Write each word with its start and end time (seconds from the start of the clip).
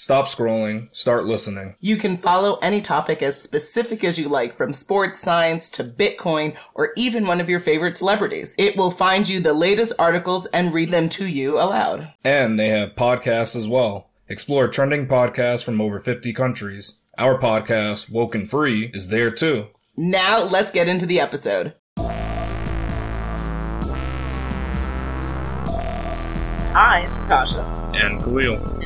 Stop 0.00 0.28
scrolling, 0.28 0.88
start 0.96 1.26
listening. 1.26 1.74
You 1.78 1.98
can 1.98 2.16
follow 2.16 2.56
any 2.62 2.80
topic 2.80 3.22
as 3.22 3.38
specific 3.38 4.02
as 4.02 4.18
you 4.18 4.30
like, 4.30 4.54
from 4.54 4.72
sports 4.72 5.20
science 5.20 5.68
to 5.72 5.84
Bitcoin 5.84 6.56
or 6.72 6.92
even 6.96 7.26
one 7.26 7.38
of 7.38 7.50
your 7.50 7.60
favorite 7.60 7.98
celebrities. 7.98 8.54
It 8.56 8.78
will 8.78 8.90
find 8.90 9.28
you 9.28 9.40
the 9.40 9.52
latest 9.52 9.92
articles 9.98 10.46
and 10.46 10.72
read 10.72 10.90
them 10.90 11.10
to 11.10 11.26
you 11.26 11.58
aloud. 11.60 12.14
And 12.24 12.58
they 12.58 12.70
have 12.70 12.94
podcasts 12.94 13.54
as 13.54 13.68
well. 13.68 14.08
Explore 14.26 14.68
trending 14.68 15.06
podcasts 15.06 15.62
from 15.62 15.82
over 15.82 16.00
50 16.00 16.32
countries. 16.32 17.00
Our 17.18 17.38
podcast, 17.38 18.10
WokeNFree, 18.10 18.96
is 18.96 19.10
there 19.10 19.30
too. 19.30 19.66
Now 19.98 20.42
let's 20.42 20.70
get 20.70 20.88
into 20.88 21.04
the 21.04 21.20
episode. 21.20 21.74
Hi, 26.72 27.00
it's 27.00 27.20
Natasha. 27.20 27.92
And 28.00 28.22
Khalil. 28.22 28.79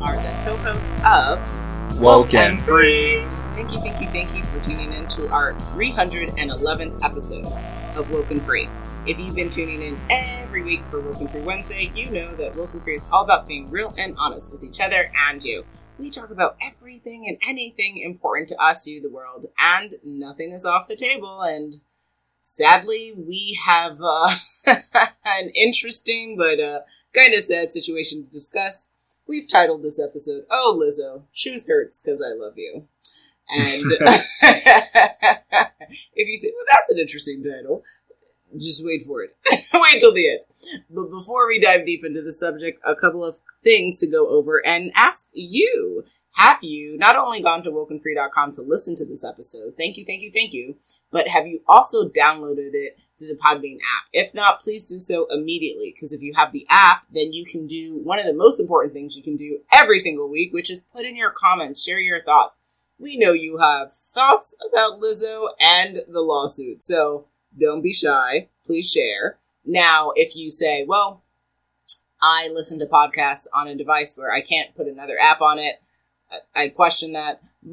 And 0.00 0.08
are 0.08 0.16
the 0.16 0.50
co-hosts 0.50 0.94
of 1.04 2.00
Woken 2.00 2.60
Free. 2.62 3.24
Thank 3.52 3.72
you, 3.72 3.80
thank 3.80 4.00
you, 4.00 4.06
thank 4.08 4.34
you 4.34 4.42
for 4.44 4.62
tuning 4.64 4.92
in 4.92 5.06
to 5.08 5.30
our 5.30 5.52
311th 5.54 7.04
episode 7.04 7.46
of 7.96 8.06
WokeNFree. 8.08 8.68
If 9.08 9.18
you've 9.18 9.34
been 9.34 9.50
tuning 9.50 9.82
in 9.82 9.98
every 10.08 10.62
week 10.62 10.80
for 10.90 11.02
WokeNFree 11.02 11.44
Wednesday, 11.44 11.90
you 11.94 12.06
know 12.06 12.30
that 12.36 12.54
WokeNFree 12.54 12.94
is 12.94 13.08
all 13.12 13.24
about 13.24 13.46
being 13.46 13.70
real 13.70 13.92
and 13.98 14.16
honest 14.18 14.52
with 14.52 14.64
each 14.64 14.80
other 14.80 15.10
and 15.28 15.42
you. 15.44 15.64
We 15.98 16.08
talk 16.08 16.30
about 16.30 16.56
everything 16.62 17.26
and 17.28 17.36
anything 17.46 17.98
important 17.98 18.48
to 18.50 18.62
us, 18.62 18.86
you, 18.86 19.02
the 19.02 19.10
world, 19.10 19.46
and 19.58 19.96
nothing 20.02 20.52
is 20.52 20.64
off 20.64 20.88
the 20.88 20.96
table. 20.96 21.42
And 21.42 21.74
sadly, 22.40 23.12
we 23.16 23.58
have 23.66 23.98
uh, 24.02 24.34
an 25.26 25.50
interesting 25.50 26.36
but 26.38 26.58
uh, 26.58 26.80
kind 27.14 27.34
of 27.34 27.44
sad 27.44 27.72
situation 27.72 28.24
to 28.24 28.30
discuss. 28.30 28.92
We've 29.30 29.46
titled 29.46 29.84
this 29.84 30.02
episode, 30.04 30.42
Oh 30.50 30.76
Lizzo, 30.76 31.22
Truth 31.32 31.68
Hurts 31.68 32.00
Because 32.00 32.20
I 32.20 32.34
Love 32.36 32.54
You. 32.56 32.88
And 33.48 33.82
if 36.16 36.28
you 36.28 36.36
say, 36.36 36.48
well, 36.52 36.66
that's 36.68 36.90
an 36.90 36.98
interesting 36.98 37.40
title, 37.40 37.84
just 38.58 38.84
wait 38.84 39.04
for 39.04 39.22
it. 39.22 39.36
wait 39.72 40.00
till 40.00 40.12
the 40.12 40.30
end. 40.30 40.40
But 40.90 41.12
before 41.12 41.46
we 41.46 41.60
dive 41.60 41.86
deep 41.86 42.04
into 42.04 42.22
the 42.22 42.32
subject, 42.32 42.80
a 42.84 42.96
couple 42.96 43.24
of 43.24 43.36
things 43.62 44.00
to 44.00 44.10
go 44.10 44.28
over 44.30 44.66
and 44.66 44.90
ask 44.96 45.30
you. 45.32 46.02
Have 46.34 46.58
you 46.62 46.96
not 46.98 47.16
only 47.16 47.42
gone 47.42 47.62
to 47.64 47.70
wokenfree.com 47.70 48.52
to 48.52 48.62
listen 48.62 48.94
to 48.96 49.04
this 49.04 49.24
episode? 49.24 49.74
Thank 49.76 49.96
you, 49.96 50.04
thank 50.04 50.22
you, 50.22 50.30
thank 50.30 50.52
you. 50.52 50.76
But 51.10 51.28
have 51.28 51.46
you 51.46 51.62
also 51.66 52.08
downloaded 52.08 52.70
it 52.72 52.98
through 53.18 53.28
the 53.28 53.38
Podbean 53.44 53.76
app? 53.76 54.04
If 54.12 54.32
not, 54.32 54.60
please 54.60 54.88
do 54.88 54.98
so 54.98 55.26
immediately. 55.30 55.92
Because 55.94 56.12
if 56.12 56.22
you 56.22 56.32
have 56.34 56.52
the 56.52 56.66
app, 56.70 57.02
then 57.12 57.32
you 57.32 57.44
can 57.44 57.66
do 57.66 58.00
one 58.02 58.18
of 58.18 58.26
the 58.26 58.34
most 58.34 58.60
important 58.60 58.94
things 58.94 59.16
you 59.16 59.22
can 59.22 59.36
do 59.36 59.60
every 59.72 59.98
single 59.98 60.30
week, 60.30 60.52
which 60.52 60.70
is 60.70 60.80
put 60.80 61.04
in 61.04 61.16
your 61.16 61.30
comments, 61.30 61.82
share 61.82 62.00
your 62.00 62.22
thoughts. 62.22 62.60
We 62.98 63.16
know 63.16 63.32
you 63.32 63.58
have 63.58 63.92
thoughts 63.92 64.56
about 64.70 65.00
Lizzo 65.00 65.48
and 65.60 66.02
the 66.08 66.20
lawsuit. 66.20 66.82
So 66.82 67.26
don't 67.58 67.82
be 67.82 67.92
shy. 67.92 68.48
Please 68.64 68.90
share. 68.90 69.38
Now, 69.64 70.12
if 70.14 70.36
you 70.36 70.50
say, 70.50 70.84
well, 70.86 71.22
I 72.22 72.48
listen 72.52 72.78
to 72.78 72.86
podcasts 72.86 73.46
on 73.54 73.68
a 73.68 73.74
device 73.74 74.16
where 74.16 74.32
I 74.32 74.40
can't 74.40 74.74
put 74.74 74.86
another 74.86 75.18
app 75.20 75.40
on 75.40 75.58
it, 75.58 75.76
I 76.54 76.68
question 76.68 77.12
that. 77.12 77.42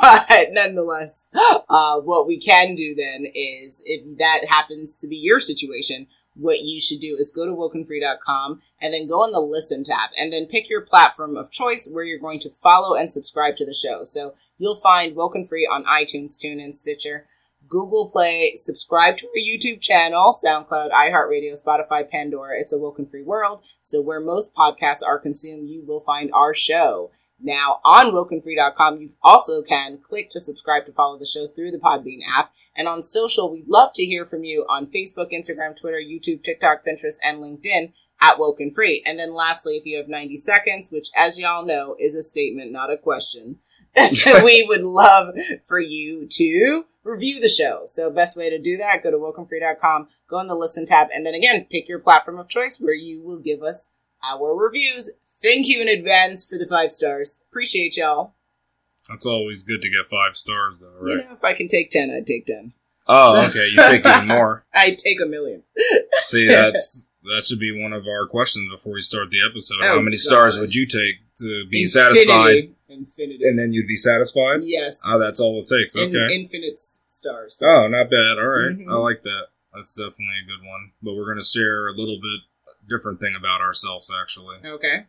but 0.00 0.48
nonetheless, 0.52 1.28
uh, 1.68 2.00
what 2.00 2.26
we 2.26 2.38
can 2.38 2.74
do 2.74 2.94
then 2.94 3.26
is 3.34 3.82
if 3.84 4.18
that 4.18 4.44
happens 4.48 4.96
to 4.98 5.08
be 5.08 5.16
your 5.16 5.40
situation, 5.40 6.06
what 6.34 6.60
you 6.60 6.80
should 6.80 7.00
do 7.00 7.16
is 7.18 7.30
go 7.30 7.46
to 7.46 7.52
wokenfree.com 7.52 8.60
and 8.80 8.92
then 8.92 9.06
go 9.06 9.22
on 9.22 9.30
the 9.30 9.40
listen 9.40 9.84
tab 9.84 10.10
and 10.18 10.32
then 10.32 10.46
pick 10.46 10.68
your 10.68 10.82
platform 10.82 11.36
of 11.36 11.50
choice 11.50 11.88
where 11.90 12.04
you're 12.04 12.18
going 12.18 12.40
to 12.40 12.50
follow 12.50 12.96
and 12.96 13.12
subscribe 13.12 13.56
to 13.56 13.66
the 13.66 13.74
show. 13.74 14.04
So 14.04 14.34
you'll 14.58 14.76
find 14.76 15.16
WokeNFree 15.16 15.64
on 15.70 15.84
iTunes, 15.84 16.36
TuneIn, 16.38 16.74
Stitcher, 16.74 17.26
Google 17.68 18.10
Play, 18.10 18.52
subscribe 18.56 19.16
to 19.16 19.26
our 19.26 19.40
YouTube 19.40 19.80
channel, 19.80 20.34
SoundCloud, 20.44 20.90
iHeartRadio, 20.90 21.60
Spotify, 21.60 22.08
Pandora. 22.08 22.58
It's 22.58 22.72
a 22.72 22.78
WokeNFree 22.78 23.24
world. 23.24 23.62
So 23.80 24.00
where 24.00 24.20
most 24.20 24.54
podcasts 24.54 25.06
are 25.06 25.18
consumed, 25.18 25.68
you 25.68 25.84
will 25.84 26.00
find 26.00 26.30
our 26.32 26.54
show. 26.54 27.10
Now 27.40 27.80
on 27.84 28.12
wokenfree.com, 28.12 28.98
you 28.98 29.10
also 29.22 29.62
can 29.62 29.98
click 29.98 30.30
to 30.30 30.40
subscribe 30.40 30.86
to 30.86 30.92
follow 30.92 31.18
the 31.18 31.26
show 31.26 31.46
through 31.46 31.70
the 31.72 31.78
Podbean 31.78 32.20
app. 32.26 32.52
And 32.76 32.88
on 32.88 33.02
social, 33.02 33.52
we'd 33.52 33.68
love 33.68 33.92
to 33.94 34.04
hear 34.04 34.24
from 34.24 34.44
you 34.44 34.64
on 34.68 34.86
Facebook, 34.86 35.32
Instagram, 35.32 35.76
Twitter, 35.76 36.00
YouTube, 36.00 36.42
TikTok, 36.42 36.84
Pinterest, 36.86 37.16
and 37.22 37.38
LinkedIn 37.38 37.92
at 38.20 38.38
WokeNFree. 38.38 39.02
And 39.04 39.18
then 39.18 39.34
lastly, 39.34 39.76
if 39.76 39.84
you 39.84 39.96
have 39.98 40.08
90 40.08 40.36
seconds, 40.36 40.90
which 40.90 41.08
as 41.16 41.38
y'all 41.38 41.64
know 41.64 41.96
is 41.98 42.14
a 42.14 42.22
statement, 42.22 42.72
not 42.72 42.90
a 42.90 42.96
question, 42.96 43.58
we 43.96 44.64
would 44.66 44.82
love 44.82 45.34
for 45.64 45.78
you 45.78 46.26
to 46.30 46.84
review 47.02 47.40
the 47.40 47.48
show. 47.48 47.82
So 47.86 48.10
best 48.10 48.36
way 48.36 48.48
to 48.48 48.58
do 48.58 48.76
that, 48.78 49.02
go 49.02 49.10
to 49.10 49.18
wokenfree.com, 49.18 50.08
go 50.28 50.38
on 50.38 50.46
the 50.46 50.54
listen 50.54 50.86
tab, 50.86 51.08
and 51.14 51.26
then 51.26 51.34
again, 51.34 51.66
pick 51.70 51.88
your 51.88 51.98
platform 51.98 52.38
of 52.38 52.48
choice 52.48 52.80
where 52.80 52.94
you 52.94 53.22
will 53.22 53.40
give 53.40 53.60
us 53.60 53.90
our 54.22 54.56
reviews. 54.56 55.10
Thank 55.44 55.68
you 55.68 55.80
in 55.82 55.88
advance 55.88 56.44
for 56.48 56.56
the 56.58 56.66
five 56.66 56.90
stars. 56.90 57.44
Appreciate 57.50 57.96
y'all. 57.96 58.34
That's 59.08 59.26
always 59.26 59.62
good 59.62 59.82
to 59.82 59.90
get 59.90 60.06
five 60.06 60.34
stars, 60.36 60.80
though, 60.80 60.88
right? 60.98 61.10
You 61.10 61.16
know, 61.28 61.32
if 61.34 61.44
I 61.44 61.52
can 61.52 61.68
take 61.68 61.90
ten, 61.90 62.10
I'd 62.10 62.26
take 62.26 62.46
ten. 62.46 62.72
Oh, 63.06 63.46
okay. 63.50 63.68
You 63.70 63.76
take 63.90 64.06
even 64.06 64.26
more. 64.28 64.64
I'd 64.74 64.96
take 64.98 65.20
a 65.20 65.26
million. 65.26 65.62
See, 66.22 66.48
that's 66.48 67.06
that 67.24 67.44
should 67.44 67.58
be 67.58 67.78
one 67.82 67.92
of 67.92 68.06
our 68.06 68.26
questions 68.26 68.70
before 68.70 68.94
we 68.94 69.02
start 69.02 69.30
the 69.30 69.44
episode. 69.48 69.76
Oh, 69.82 69.96
How 69.96 70.00
many 70.00 70.16
stars 70.16 70.58
would 70.58 70.74
you 70.74 70.86
take 70.86 71.16
to 71.36 71.66
be 71.70 71.82
Infinity. 71.82 71.86
satisfied? 71.86 72.74
Infinity. 72.88 73.44
And 73.44 73.58
then 73.58 73.72
you'd 73.74 73.86
be 73.86 73.96
satisfied? 73.96 74.60
yes. 74.62 75.02
Oh, 75.06 75.18
that's 75.18 75.40
all 75.40 75.58
it 75.58 75.66
takes. 75.68 75.94
In- 75.96 76.08
Okay. 76.16 76.34
infinite 76.34 76.74
s- 76.74 77.04
stars. 77.06 77.60
Oh, 77.62 77.88
not 77.90 78.08
bad. 78.08 78.38
All 78.38 78.48
right. 78.48 78.76
Mhm. 78.78 78.90
I 78.90 78.94
like 78.96 79.22
that. 79.22 79.48
That's 79.74 79.94
definitely 79.96 80.40
a 80.44 80.46
good 80.46 80.66
one. 80.66 80.92
But 81.02 81.14
we're 81.14 81.24
going 81.26 81.38
to 81.38 81.44
share 81.44 81.88
a 81.88 81.92
little 81.92 82.16
bit 82.16 82.40
different 82.88 83.20
thing 83.20 83.34
about 83.36 83.60
ourselves, 83.60 84.10
actually. 84.22 84.58
Okay. 84.64 85.06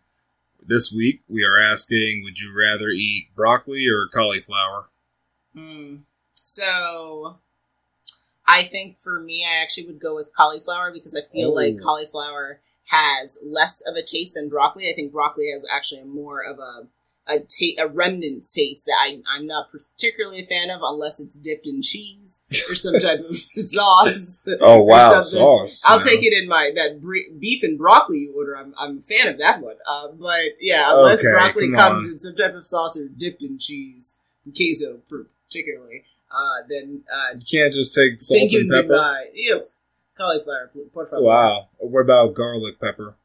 This 0.61 0.93
week, 0.95 1.21
we 1.27 1.43
are 1.43 1.59
asking 1.59 2.23
Would 2.23 2.39
you 2.39 2.53
rather 2.57 2.89
eat 2.89 3.27
broccoli 3.35 3.88
or 3.88 4.07
cauliflower? 4.07 4.89
Mm. 5.55 6.03
So, 6.33 7.39
I 8.47 8.63
think 8.63 8.97
for 8.99 9.19
me, 9.19 9.45
I 9.45 9.61
actually 9.61 9.88
would 9.88 9.99
go 9.99 10.15
with 10.15 10.31
cauliflower 10.35 10.91
because 10.91 11.15
I 11.15 11.21
feel 11.31 11.53
like 11.53 11.75
Oh. 11.79 11.83
cauliflower 11.83 12.61
has 12.89 13.39
less 13.44 13.81
of 13.81 13.95
a 13.95 14.03
taste 14.03 14.35
than 14.35 14.49
broccoli. 14.49 14.89
I 14.89 14.94
think 14.94 15.11
broccoli 15.11 15.49
has 15.51 15.65
actually 15.71 16.03
more 16.03 16.44
of 16.44 16.59
a 16.59 16.88
a, 17.28 17.40
ta- 17.40 17.84
a 17.84 17.88
remnant 17.88 18.46
taste 18.53 18.86
that 18.86 18.96
I, 19.02 19.19
I'm 19.36 19.47
not 19.47 19.72
particularly 19.72 20.40
a 20.40 20.44
fan 20.44 20.69
of 20.69 20.81
unless 20.84 21.19
it's 21.19 21.38
dipped 21.40 21.66
in 21.68 21.81
cheese 21.81 22.46
or 22.69 22.75
some 22.75 22.94
type 23.00 23.19
of 23.19 23.36
sauce. 23.80 24.47
Oh, 24.62 24.84
wow. 24.84 25.22
Sauce. 25.22 25.81
I'll 25.86 25.97
Yeah. 26.00 26.03
take 26.06 26.24
it 26.24 26.34
in 26.34 26.47
my 26.47 26.72
that 26.75 27.02
bre- 27.02 27.34
beef 27.40 27.63
and 27.63 27.78
broccoli 27.78 28.18
you 28.18 28.34
order. 28.38 28.56
I'm, 28.58 28.74
I'm 28.78 29.00
a 29.00 29.02
fan 29.02 29.28
of 29.28 29.38
that 29.40 29.62
one. 29.62 29.75
Uh, 29.90 30.08
but 30.19 30.40
yeah, 30.59 30.86
unless 30.94 31.19
Okay, 31.19 31.31
broccoli 31.31 31.72
come 31.72 31.75
comes 31.94 32.06
on. 32.06 32.12
in 32.13 32.19
some 32.19 32.36
type 32.36 32.53
of 32.53 32.66
sauce 32.66 33.00
or 33.00 33.08
dipped 33.08 33.42
in 33.44 33.57
cheese, 33.59 34.22
queso 34.56 35.02
particularly, 35.09 36.03
uh, 36.31 36.68
then 36.69 37.02
uh, 37.12 37.38
You 37.40 37.46
can't 37.59 37.74
just 37.74 37.96
take 37.96 38.19
salt 38.19 38.40
thank 38.40 38.52
you 38.52 38.59
and 38.62 38.72
and 38.72 38.84
pepper. 38.84 38.94
goodbye. 38.94 39.25
Ew. 39.34 39.62
Cauliflower, 40.18 40.72
por 40.94 41.06
favor. 41.06 41.22
Wow. 41.24 41.68
What 41.78 42.02
about 42.02 42.36
garlic 42.36 42.80
pepper? 42.80 43.16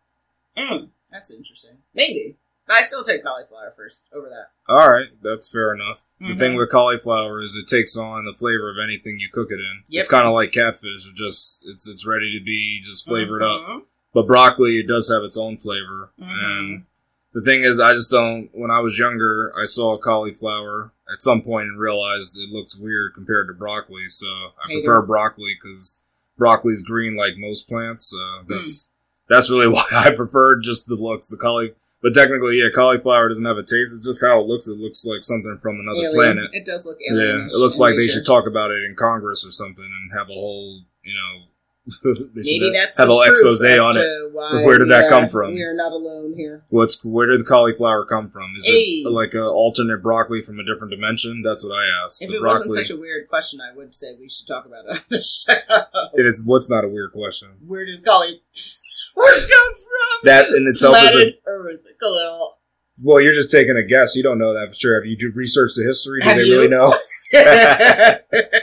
Mm, 0.56 0.88
that's 1.10 1.32
interesting. 1.32 1.76
Maybe. 1.94 2.36
But 2.70 2.76
I 2.78 2.82
still 2.82 3.02
take 3.02 3.24
cauliflower 3.24 3.72
first 3.76 4.06
over 4.14 4.28
that. 4.28 4.50
All 4.72 4.88
right, 4.88 5.08
that's 5.24 5.50
fair 5.50 5.74
enough. 5.74 6.04
The 6.20 6.34
Mhm. 6.34 6.38
thing 6.38 6.54
with 6.54 6.70
cauliflower 6.70 7.42
is 7.42 7.56
it 7.56 7.66
takes 7.66 7.96
on 7.96 8.26
the 8.26 8.32
flavor 8.32 8.70
of 8.70 8.76
anything 8.78 9.18
you 9.18 9.28
cook 9.32 9.48
it 9.50 9.58
in. 9.58 9.82
Yep. 9.88 10.00
It's 10.02 10.08
kind 10.08 10.24
of 10.24 10.34
like 10.34 10.52
catfish. 10.52 11.04
It 11.08 11.16
just 11.16 11.66
it's 11.68 11.88
it's 11.88 12.06
ready 12.06 12.38
to 12.38 12.44
be 12.44 12.78
just 12.80 13.06
flavored 13.08 13.42
up. 13.42 13.60
Mhm. 13.62 13.84
But 14.14 14.28
broccoli, 14.28 14.78
it 14.78 14.86
does 14.86 15.10
have 15.10 15.24
its 15.24 15.36
own 15.36 15.56
flavor. 15.56 16.12
Mhm. 16.20 16.28
And 16.28 16.84
the 17.32 17.42
thing 17.42 17.64
is, 17.64 17.80
I 17.80 17.92
just 17.92 18.12
don't. 18.12 18.48
When 18.52 18.70
I 18.70 18.78
was 18.78 19.00
younger, 19.00 19.52
I 19.58 19.64
saw 19.64 19.98
cauliflower 19.98 20.92
at 21.12 21.22
some 21.22 21.42
point 21.42 21.66
and 21.66 21.80
realized 21.80 22.38
it 22.38 22.50
looks 22.52 22.76
weird 22.78 23.14
compared 23.14 23.48
to 23.48 23.52
broccoli. 23.54 24.06
So 24.06 24.28
I 24.28 24.68
Hater. 24.68 24.80
prefer 24.84 25.02
broccoli 25.02 25.56
because 25.60 26.04
broccoli's 26.38 26.84
green 26.84 27.16
like 27.16 27.36
most 27.36 27.68
plants. 27.68 28.04
So 28.06 28.16
Hmm. 28.18 28.46
that's 28.54 28.92
that's 29.28 29.50
really 29.50 29.68
why 29.72 29.84
I 29.92 30.14
preferred 30.14 30.62
just 30.62 30.86
the 30.86 30.94
looks. 30.94 31.26
The 31.28 31.36
cauli, 31.36 31.74
but 32.02 32.14
technically, 32.14 32.58
yeah, 32.60 32.68
cauliflower 32.74 33.28
doesn't 33.28 33.44
have 33.44 33.58
a 33.58 33.62
taste. 33.62 33.92
It's 33.92 34.06
just 34.06 34.24
how 34.24 34.40
it 34.40 34.46
looks. 34.46 34.68
It 34.68 34.78
looks 34.78 35.04
like 35.04 35.22
something 35.22 35.58
from 35.60 35.80
another 35.80 35.98
Alien. 35.98 36.14
planet. 36.14 36.50
It 36.52 36.64
does 36.66 36.84
look 36.86 36.98
alien. 37.10 37.38
Yeah, 37.38 37.44
it 37.46 37.58
looks 37.58 37.78
like 37.78 37.96
they 37.96 38.08
should 38.08 38.26
talk 38.26 38.46
about 38.46 38.70
it 38.70 38.82
in 38.84 38.94
Congress 38.96 39.44
or 39.46 39.50
something 39.50 39.84
and 39.84 40.12
have 40.18 40.28
a 40.28 40.32
whole, 40.34 40.82
you 41.04 41.14
know, 41.14 41.46
Maybe 42.34 42.70
that's 42.72 42.96
have 42.98 43.08
the 43.08 43.12
a 43.14 43.16
little 43.16 43.24
proof 43.34 43.52
expose 43.54 43.64
on 43.64 43.96
it. 43.96 44.06
why 44.32 44.62
Where 44.64 44.78
did 44.78 44.84
we 44.84 44.90
that 44.90 45.08
come 45.08 45.28
from? 45.28 45.54
We 45.54 45.62
are 45.62 45.74
not 45.74 45.90
alone 45.92 46.34
here. 46.36 46.62
What's 46.68 47.04
where 47.04 47.26
did 47.26 47.40
the 47.40 47.44
cauliflower 47.44 48.04
come 48.04 48.30
from? 48.30 48.54
Is 48.58 48.66
Hey. 48.66 49.02
it 49.02 49.10
like 49.10 49.32
an 49.34 49.40
alternate 49.40 50.00
broccoli 50.02 50.40
from 50.42 50.60
a 50.60 50.64
different 50.64 50.92
dimension? 50.92 51.42
That's 51.42 51.64
what 51.64 51.72
I 51.74 52.04
asked. 52.04 52.22
If 52.22 52.28
the 52.30 52.36
it 52.36 52.40
broccoli. 52.42 52.68
wasn't 52.68 52.86
such 52.86 52.96
a 52.96 53.00
weird 53.00 53.28
question, 53.28 53.60
I 53.60 53.74
would 53.76 53.94
say 53.94 54.08
we 54.20 54.28
should 54.28 54.46
talk 54.46 54.66
about 54.66 54.84
it 54.84 54.90
on 54.90 54.96
the 55.10 55.22
show. 55.22 55.52
it 56.14 56.26
is 56.26 56.44
what's 56.46 56.70
not 56.70 56.84
a 56.84 56.88
weird 56.88 57.12
question. 57.12 57.48
Where 57.66 57.84
does 57.86 58.00
golly 58.00 58.40
where 59.14 59.36
it 59.36 59.50
come 59.50 59.74
from? 59.74 60.24
That 60.24 60.48
in 60.56 60.66
itself 60.68 60.96
is 60.96 61.14
a 61.14 61.16
Planet 61.18 61.34
Earth. 61.46 61.80
Hello. 62.00 62.48
well. 63.02 63.20
You're 63.20 63.32
just 63.32 63.50
taking 63.50 63.76
a 63.76 63.82
guess. 63.82 64.14
You 64.16 64.22
don't 64.22 64.38
know 64.38 64.52
that 64.54 64.68
for 64.68 64.74
sure. 64.74 64.94
Have 65.00 65.06
you 65.06 65.16
do- 65.16 65.32
researched 65.34 65.76
the 65.76 65.82
history? 65.84 66.20
Do 66.20 66.28
Have 66.28 66.36
they 66.36 66.44
you? 66.44 66.54
really 66.56 66.68
know? 66.68 66.94
I 67.32 68.18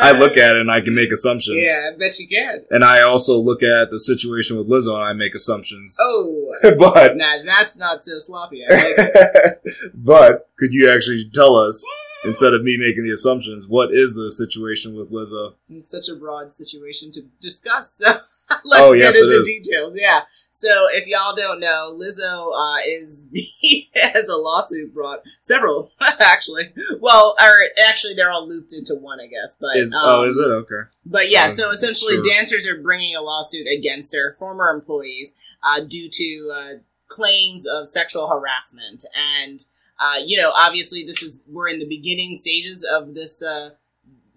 I 0.00 0.12
look 0.12 0.36
at 0.36 0.56
it 0.56 0.60
and 0.60 0.70
I 0.70 0.80
can 0.80 0.94
make 0.94 1.10
assumptions. 1.12 1.56
Yeah, 1.56 1.90
I 1.92 1.96
bet 1.96 2.18
you 2.18 2.28
can. 2.28 2.64
And 2.70 2.84
I 2.84 3.00
also 3.02 3.38
look 3.38 3.62
at 3.62 3.90
the 3.90 3.98
situation 3.98 4.58
with 4.58 4.68
Lizzo 4.68 4.94
and 4.94 5.04
I 5.04 5.12
make 5.14 5.34
assumptions. 5.34 5.96
Oh, 6.00 6.52
but 6.78 7.16
nah, 7.16 7.38
that's 7.44 7.78
not 7.78 8.02
so 8.02 8.18
sloppy. 8.18 8.62
I 8.68 8.74
like 8.74 8.82
it. 8.98 9.58
but 9.94 10.48
could 10.58 10.72
you 10.74 10.90
actually 10.90 11.30
tell 11.32 11.54
us 11.56 11.82
instead 12.24 12.54
of 12.54 12.62
me 12.62 12.76
making 12.78 13.04
the 13.04 13.12
assumptions 13.12 13.66
what 13.68 13.90
is 13.92 14.14
the 14.14 14.30
situation 14.30 14.96
with 14.96 15.12
Lizzo? 15.12 15.54
It's 15.68 15.90
such 15.90 16.08
a 16.08 16.16
broad 16.18 16.50
situation 16.52 17.10
to 17.12 17.22
discuss. 17.40 17.98
So 17.98 18.06
let's 18.64 18.82
Oh, 18.82 18.92
get 18.92 18.98
yes, 19.00 19.16
it 19.16 19.24
into 19.24 19.44
details. 19.44 19.96
Yeah. 19.98 20.20
So 20.50 20.86
if 20.90 21.06
y'all 21.06 21.34
don't 21.34 21.60
know, 21.60 21.96
Lizzo 21.98 22.50
uh, 22.54 22.78
is 22.86 23.28
has 23.94 24.28
a 24.28 24.36
lawsuit 24.36 24.92
brought 24.94 25.20
several 25.40 25.90
actually. 26.20 26.64
Well, 27.00 27.36
or 27.40 27.54
actually 27.86 28.14
they're 28.14 28.30
all 28.30 28.46
looped 28.48 28.72
into 28.72 28.94
one, 28.94 29.20
I 29.20 29.26
guess. 29.26 29.56
But 29.60 29.76
Is, 29.76 29.92
um, 29.94 30.00
oh, 30.04 30.24
is 30.24 30.36
it 30.36 30.44
okay? 30.44 30.88
But 31.06 31.30
yeah, 31.30 31.44
Um, 31.44 31.50
so 31.50 31.70
essentially, 31.70 32.16
sure. 32.16 32.24
dancers 32.24 32.66
are 32.66 32.80
bringing 32.80 33.16
a 33.16 33.22
lawsuit 33.22 33.66
against 33.66 34.12
their 34.12 34.34
former 34.38 34.68
employees 34.68 35.34
uh, 35.62 35.80
due 35.80 36.08
to 36.10 36.52
uh, 36.54 36.68
claims 37.06 37.66
of 37.66 37.88
sexual 37.88 38.28
harassment, 38.28 39.04
and 39.42 39.60
uh, 40.04 40.18
you 40.24 40.36
know, 40.36 40.52
obviously, 40.54 41.02
this 41.02 41.22
is 41.22 41.42
we're 41.48 41.68
in 41.68 41.78
the 41.78 41.88
beginning 41.88 42.36
stages 42.36 42.84
of 42.84 43.14
this 43.14 43.42
uh, 43.42 43.70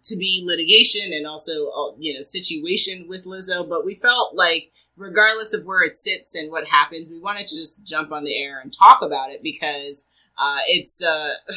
to 0.03 0.15
be 0.15 0.43
litigation 0.45 1.11
and 1.11 1.27
also 1.27 1.69
uh, 1.71 1.91
you 1.99 2.13
know 2.13 2.21
situation 2.21 3.05
with 3.07 3.25
Lizzo. 3.25 3.67
But 3.67 3.85
we 3.85 3.93
felt 3.93 4.35
like, 4.35 4.71
regardless 4.95 5.53
of 5.53 5.65
where 5.65 5.83
it 5.83 5.97
sits 5.97 6.35
and 6.35 6.51
what 6.51 6.67
happens, 6.67 7.09
we 7.09 7.19
wanted 7.19 7.47
to 7.47 7.57
just 7.57 7.85
jump 7.85 8.11
on 8.13 8.23
the 8.23 8.37
air 8.37 8.61
and 8.61 8.71
talk 8.71 9.01
about 9.01 9.31
it 9.31 9.43
because 9.43 10.07
uh, 10.37 10.59
it's. 10.67 11.03
Uh, 11.03 11.33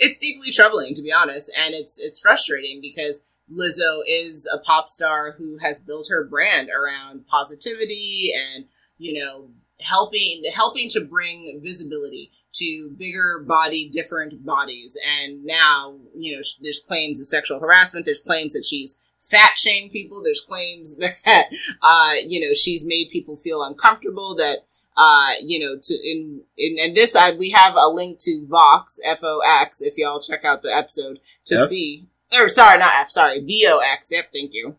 it's 0.00 0.20
deeply 0.20 0.52
troubling 0.52 0.94
to 0.94 1.02
be 1.02 1.10
honest 1.10 1.50
and 1.58 1.74
it's 1.74 1.98
it's 1.98 2.20
frustrating 2.20 2.80
because 2.80 3.40
Lizzo 3.50 4.02
is 4.06 4.48
a 4.54 4.58
pop 4.58 4.88
star 4.88 5.32
who 5.32 5.58
has 5.58 5.80
built 5.80 6.06
her 6.08 6.22
brand 6.22 6.68
around 6.70 7.26
positivity 7.26 8.32
and 8.54 8.66
you 8.98 9.18
know 9.18 9.48
helping 9.80 10.42
helping 10.52 10.88
to 10.90 11.00
bring 11.00 11.60
visibility 11.62 12.30
to 12.54 12.90
bigger 12.98 13.44
body 13.46 13.88
different 13.88 14.44
bodies. 14.44 14.96
And 15.20 15.44
now 15.44 15.96
you 16.14 16.36
know 16.36 16.42
there's 16.62 16.80
claims 16.86 17.20
of 17.20 17.26
sexual 17.26 17.60
harassment. 17.60 18.04
There's 18.06 18.20
claims 18.20 18.54
that 18.54 18.66
she's 18.68 19.04
fat 19.18 19.56
shamed 19.56 19.90
people. 19.90 20.22
There's 20.22 20.40
claims 20.40 20.96
that 20.98 21.46
uh 21.82 22.14
you 22.26 22.40
know 22.40 22.54
she's 22.54 22.86
made 22.86 23.10
people 23.10 23.36
feel 23.36 23.62
uncomfortable 23.62 24.34
that 24.36 24.64
uh, 24.98 25.34
you 25.40 25.60
know, 25.60 25.76
to 25.80 25.94
in 25.94 26.42
in 26.56 26.76
and 26.82 26.94
this 26.94 27.14
I 27.14 27.30
we 27.30 27.50
have 27.50 27.76
a 27.76 27.88
link 27.88 28.18
to 28.20 28.44
Vox 28.48 28.98
F 29.06 29.20
O 29.22 29.40
X 29.62 29.80
if 29.80 29.96
y'all 29.96 30.20
check 30.20 30.44
out 30.44 30.62
the 30.62 30.74
episode 30.74 31.20
to 31.46 31.54
F? 31.54 31.68
see. 31.68 32.08
Or 32.36 32.48
sorry 32.48 32.78
not 32.80 32.92
F 32.96 33.08
sorry 33.08 33.40
V 33.40 33.64
O 33.68 33.78
X 33.78 34.10
yep 34.10 34.30
thank 34.32 34.52
you. 34.52 34.76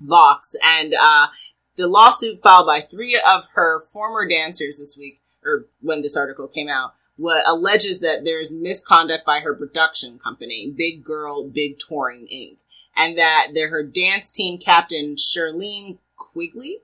Vox 0.00 0.54
and 0.64 0.94
uh 0.94 1.26
the 1.76 1.88
lawsuit 1.88 2.38
filed 2.42 2.66
by 2.66 2.80
three 2.80 3.20
of 3.28 3.46
her 3.54 3.80
former 3.92 4.28
dancers 4.28 4.78
this 4.78 4.96
week 4.98 5.20
or 5.44 5.66
when 5.80 6.00
this 6.00 6.16
article 6.16 6.48
came 6.48 6.68
out 6.68 6.92
what 7.16 7.46
alleges 7.46 8.00
that 8.00 8.24
there 8.24 8.40
is 8.40 8.52
misconduct 8.52 9.24
by 9.24 9.40
her 9.40 9.54
production 9.54 10.18
company 10.18 10.72
Big 10.76 11.04
Girl 11.04 11.48
Big 11.48 11.78
Touring 11.78 12.26
Inc. 12.32 12.60
And 12.96 13.18
that 13.18 13.48
they're 13.54 13.70
her 13.70 13.84
dance 13.84 14.30
team 14.30 14.58
captain 14.58 15.16
Charlene 15.16 15.98
Quigley 16.16 16.78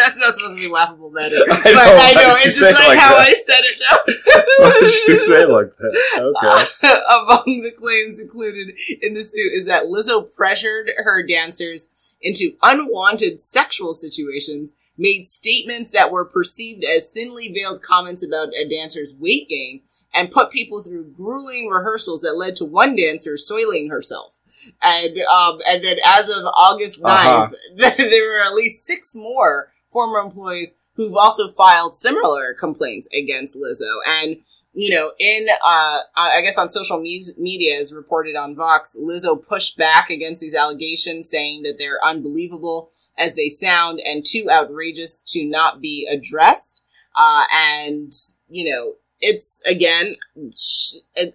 that's 0.00 0.20
not 0.20 0.34
supposed 0.34 0.58
to 0.58 0.64
be 0.64 0.72
laughable, 0.72 1.10
that 1.12 1.32
is. 1.32 1.40
But 1.46 1.66
I 1.66 1.72
know, 1.72 1.80
I 1.80 2.12
know, 2.14 2.32
it's 2.32 2.44
just 2.44 2.62
like, 2.62 2.88
like 2.88 2.98
how? 2.98 3.16
I 3.16 3.32
said 3.32 3.60
it 3.60 3.80
now. 3.80 3.96
Why 4.64 4.80
did 4.80 5.08
you 5.08 5.18
say 5.20 5.42
it 5.42 5.48
like 5.48 5.76
that? 5.76 5.92
Okay. 6.16 6.88
Among 7.10 7.62
the 7.62 7.72
claims 7.72 8.20
included 8.20 8.76
in 9.02 9.14
the 9.14 9.22
suit 9.22 9.52
is 9.52 9.66
that 9.66 9.84
Lizzo 9.84 10.26
pressured 10.36 10.90
her 10.96 11.22
dancers 11.22 12.16
into 12.20 12.56
unwanted 12.62 13.40
sexual 13.40 13.92
situations, 13.92 14.74
made 14.98 15.26
statements 15.26 15.90
that 15.92 16.10
were 16.10 16.28
perceived 16.28 16.84
as 16.84 17.10
thinly 17.10 17.52
veiled 17.52 17.82
comments 17.82 18.26
about 18.26 18.48
a 18.54 18.68
dancer's 18.68 19.14
weight 19.14 19.48
gain, 19.48 19.82
and 20.14 20.30
put 20.30 20.50
people 20.50 20.82
through 20.82 21.12
grueling 21.12 21.68
rehearsals 21.68 22.20
that 22.22 22.36
led 22.36 22.56
to 22.56 22.64
one 22.64 22.96
dancer 22.96 23.36
soiling 23.36 23.88
herself. 23.90 24.40
And 24.82 25.18
um, 25.18 25.58
and 25.68 25.82
then 25.84 25.96
as 26.06 26.28
of 26.28 26.44
August 26.56 27.02
9th, 27.02 27.06
Uh-huh. 27.06 27.50
there 27.76 28.28
were 28.28 28.44
at 28.46 28.54
least 28.54 28.84
six 28.84 29.14
more 29.14 29.66
former 29.92 30.18
employees 30.18 30.90
who've 30.94 31.16
also 31.16 31.48
filed 31.48 31.94
similar 31.94 32.54
complaints 32.54 33.08
against 33.12 33.56
Lizzo. 33.56 33.90
And, 34.22 34.36
you 34.72 34.94
know, 34.94 35.10
in, 35.18 35.48
uh, 35.48 35.98
I 36.14 36.40
guess 36.42 36.58
on 36.58 36.68
social 36.68 37.00
me- 37.00 37.24
media 37.38 37.76
as 37.80 37.92
reported 37.92 38.36
on 38.36 38.54
Vox, 38.54 38.96
Lizzo 39.00 39.44
pushed 39.44 39.76
back 39.76 40.08
against 40.08 40.40
these 40.40 40.54
allegations 40.54 41.28
saying 41.28 41.62
that 41.62 41.76
they're 41.78 41.98
unbelievable 42.04 42.90
as 43.18 43.34
they 43.34 43.48
sound 43.48 44.00
and 44.06 44.24
too 44.24 44.46
outrageous 44.48 45.22
to 45.32 45.44
not 45.44 45.80
be 45.80 46.06
addressed. 46.08 46.84
Uh, 47.16 47.44
and, 47.52 48.12
you 48.48 48.70
know, 48.72 48.94
it's 49.20 49.62
again 49.66 50.16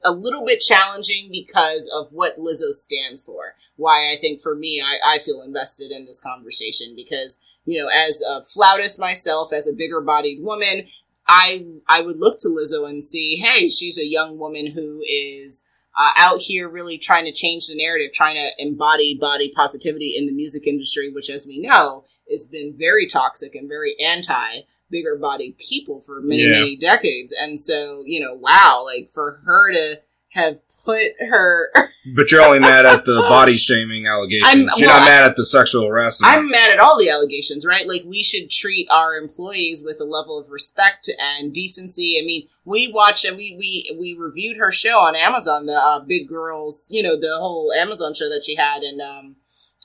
a 0.03 0.11
little 0.11 0.45
bit 0.45 0.59
challenging 0.59 1.29
because 1.31 1.89
of 1.93 2.11
what 2.11 2.39
Lizzo 2.39 2.71
stands 2.71 3.23
for. 3.23 3.55
Why 3.75 4.11
I 4.11 4.15
think 4.15 4.41
for 4.41 4.55
me, 4.55 4.81
I, 4.81 5.15
I 5.15 5.17
feel 5.19 5.41
invested 5.41 5.91
in 5.91 6.05
this 6.05 6.19
conversation 6.19 6.93
because 6.95 7.39
you 7.65 7.79
know, 7.79 7.89
as 7.89 8.21
a 8.21 8.43
flautist 8.43 8.99
myself, 8.99 9.51
as 9.51 9.67
a 9.67 9.75
bigger 9.75 10.01
bodied 10.01 10.41
woman, 10.41 10.85
I 11.27 11.65
I 11.87 12.01
would 12.01 12.17
look 12.17 12.37
to 12.39 12.49
Lizzo 12.49 12.87
and 12.87 13.03
see, 13.03 13.37
hey, 13.37 13.67
she's 13.67 13.97
a 13.97 14.05
young 14.05 14.39
woman 14.39 14.67
who 14.67 15.01
is 15.07 15.63
uh, 15.97 16.11
out 16.17 16.39
here 16.39 16.69
really 16.69 16.97
trying 16.97 17.25
to 17.25 17.31
change 17.31 17.67
the 17.67 17.77
narrative, 17.77 18.11
trying 18.13 18.35
to 18.35 18.51
embody 18.59 19.17
body 19.17 19.51
positivity 19.55 20.15
in 20.15 20.25
the 20.25 20.33
music 20.33 20.67
industry, 20.67 21.09
which, 21.11 21.29
as 21.29 21.47
we 21.47 21.59
know, 21.59 22.03
has 22.29 22.47
been 22.51 22.75
very 22.77 23.07
toxic 23.07 23.55
and 23.55 23.69
very 23.69 23.95
anti 23.99 24.61
bigger 24.95 25.17
bodied 25.17 25.57
people 25.57 25.99
for 25.99 26.21
many 26.21 26.43
Yeah. 26.43 26.59
many 26.59 26.75
decades. 26.77 27.33
And 27.37 27.59
so, 27.59 28.03
you 28.05 28.19
know, 28.21 28.33
wow, 28.33 28.83
like 28.85 29.09
for 29.09 29.41
her 29.45 29.73
to 29.73 30.01
have 30.29 30.59
put 30.85 31.11
her 31.19 31.69
But 32.15 32.31
you're 32.31 32.43
only 32.43 32.59
mad 32.59 32.85
at 32.85 33.03
the 33.05 33.19
body 33.21 33.57
shaming 33.57 34.05
allegations. 34.05 34.47
I'm- 34.47 34.69
you're 34.77 34.87
well, 34.89 34.99
not 34.99 35.05
mad 35.07 35.25
at 35.29 35.35
the 35.35 35.43
sexual 35.45 35.87
harassment. 35.87 36.31
I'm 36.31 36.49
mad 36.49 36.69
at 36.71 36.79
all 36.79 36.99
the 36.99 37.09
allegations, 37.09 37.65
right? 37.65 37.87
Like 37.87 38.03
we 38.05 38.21
should 38.21 38.49
treat 38.51 38.87
our 38.91 39.15
employees 39.17 39.81
with 39.83 39.99
a 39.99 40.03
level 40.05 40.37
of 40.37 40.49
respect 40.51 41.09
and 41.19 41.51
decency. 41.53 42.19
I 42.21 42.25
mean, 42.25 42.45
we 42.63 42.91
watched 42.91 43.25
and 43.25 43.35
we 43.37 43.55
we 43.57 43.97
we 43.99 44.15
reviewed 44.17 44.57
her 44.57 44.71
show 44.71 44.99
on 44.99 45.15
Amazon, 45.15 45.65
the 45.65 45.73
uh, 45.77 45.99
Big 46.01 46.27
Girls, 46.27 46.87
you 46.91 47.01
know, 47.01 47.15
the 47.19 47.35
whole 47.39 47.71
Amazon 47.73 48.13
show 48.13 48.29
that 48.29 48.43
she 48.45 48.55
had, 48.55 48.83
and 48.83 49.01
um, 49.01 49.37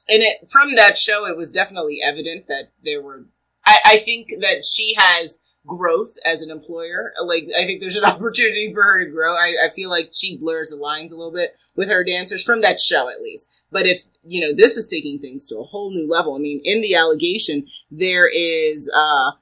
and 0.08 0.22
it 0.22 0.46
from 0.50 0.74
that 0.74 0.98
show, 0.98 1.24
it 1.26 1.36
was 1.36 1.52
definitely 1.52 2.00
evident 2.04 2.48
that 2.48 2.72
there 2.84 3.00
were. 3.00 3.24
I, 3.70 3.78
I 3.84 3.96
think 3.98 4.34
that 4.40 4.64
she 4.64 4.94
has 4.94 5.40
growth 5.66 6.16
as 6.24 6.42
an 6.42 6.50
employer. 6.50 7.12
Like 7.22 7.44
I 7.58 7.64
think 7.64 7.80
there's 7.80 7.96
an 7.96 8.04
opportunity 8.10 8.72
for 8.72 8.82
her 8.82 9.04
to 9.04 9.10
grow. 9.10 9.34
I, 9.34 9.54
I 9.66 9.70
feel 9.70 9.90
like 9.90 10.10
she 10.12 10.36
blurs 10.36 10.70
the 10.70 10.76
lines 10.76 11.12
a 11.12 11.16
little 11.16 11.32
bit 11.32 11.54
with 11.76 11.88
her 11.88 12.04
dancers 12.04 12.42
from 12.42 12.60
that 12.62 12.80
show 12.80 13.08
at 13.08 13.22
least. 13.22 13.64
But 13.70 13.86
if 13.86 14.08
you 14.24 14.40
know 14.40 14.52
this 14.52 14.76
is 14.76 14.86
taking 14.86 15.18
things 15.18 15.46
to 15.46 15.58
a 15.58 15.64
whole 15.64 15.90
new 15.90 16.10
level. 16.10 16.34
I 16.34 16.38
mean, 16.38 16.60
in 16.64 16.80
the 16.80 16.94
allegation 16.94 17.66
there 17.90 18.28
is 18.28 18.90
uh 18.94 19.32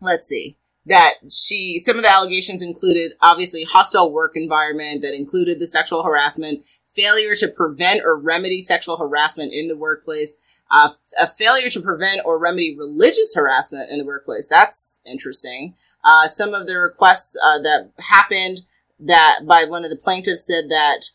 let's 0.00 0.26
see 0.26 0.56
that 0.86 1.14
she 1.28 1.78
some 1.78 1.96
of 1.96 2.02
the 2.02 2.10
allegations 2.10 2.62
included 2.62 3.12
obviously 3.20 3.64
hostile 3.64 4.12
work 4.12 4.32
environment 4.34 5.02
that 5.02 5.14
included 5.14 5.58
the 5.58 5.66
sexual 5.66 6.02
harassment 6.02 6.66
failure 6.92 7.34
to 7.36 7.48
prevent 7.48 8.00
or 8.02 8.18
remedy 8.18 8.60
sexual 8.60 8.96
harassment 8.96 9.52
in 9.52 9.68
the 9.68 9.76
workplace 9.76 10.55
uh, 10.70 10.90
a 11.20 11.26
failure 11.26 11.70
to 11.70 11.80
prevent 11.80 12.20
or 12.24 12.40
remedy 12.40 12.76
religious 12.76 13.34
harassment 13.34 13.90
in 13.90 13.98
the 13.98 14.04
workplace 14.04 14.46
that's 14.46 15.00
interesting 15.06 15.74
uh, 16.04 16.26
some 16.26 16.54
of 16.54 16.66
the 16.66 16.76
requests 16.76 17.36
uh, 17.44 17.58
that 17.58 17.90
happened 17.98 18.60
that 18.98 19.40
by 19.46 19.64
one 19.64 19.84
of 19.84 19.90
the 19.90 19.96
plaintiffs 19.96 20.46
said 20.46 20.68
that 20.68 21.10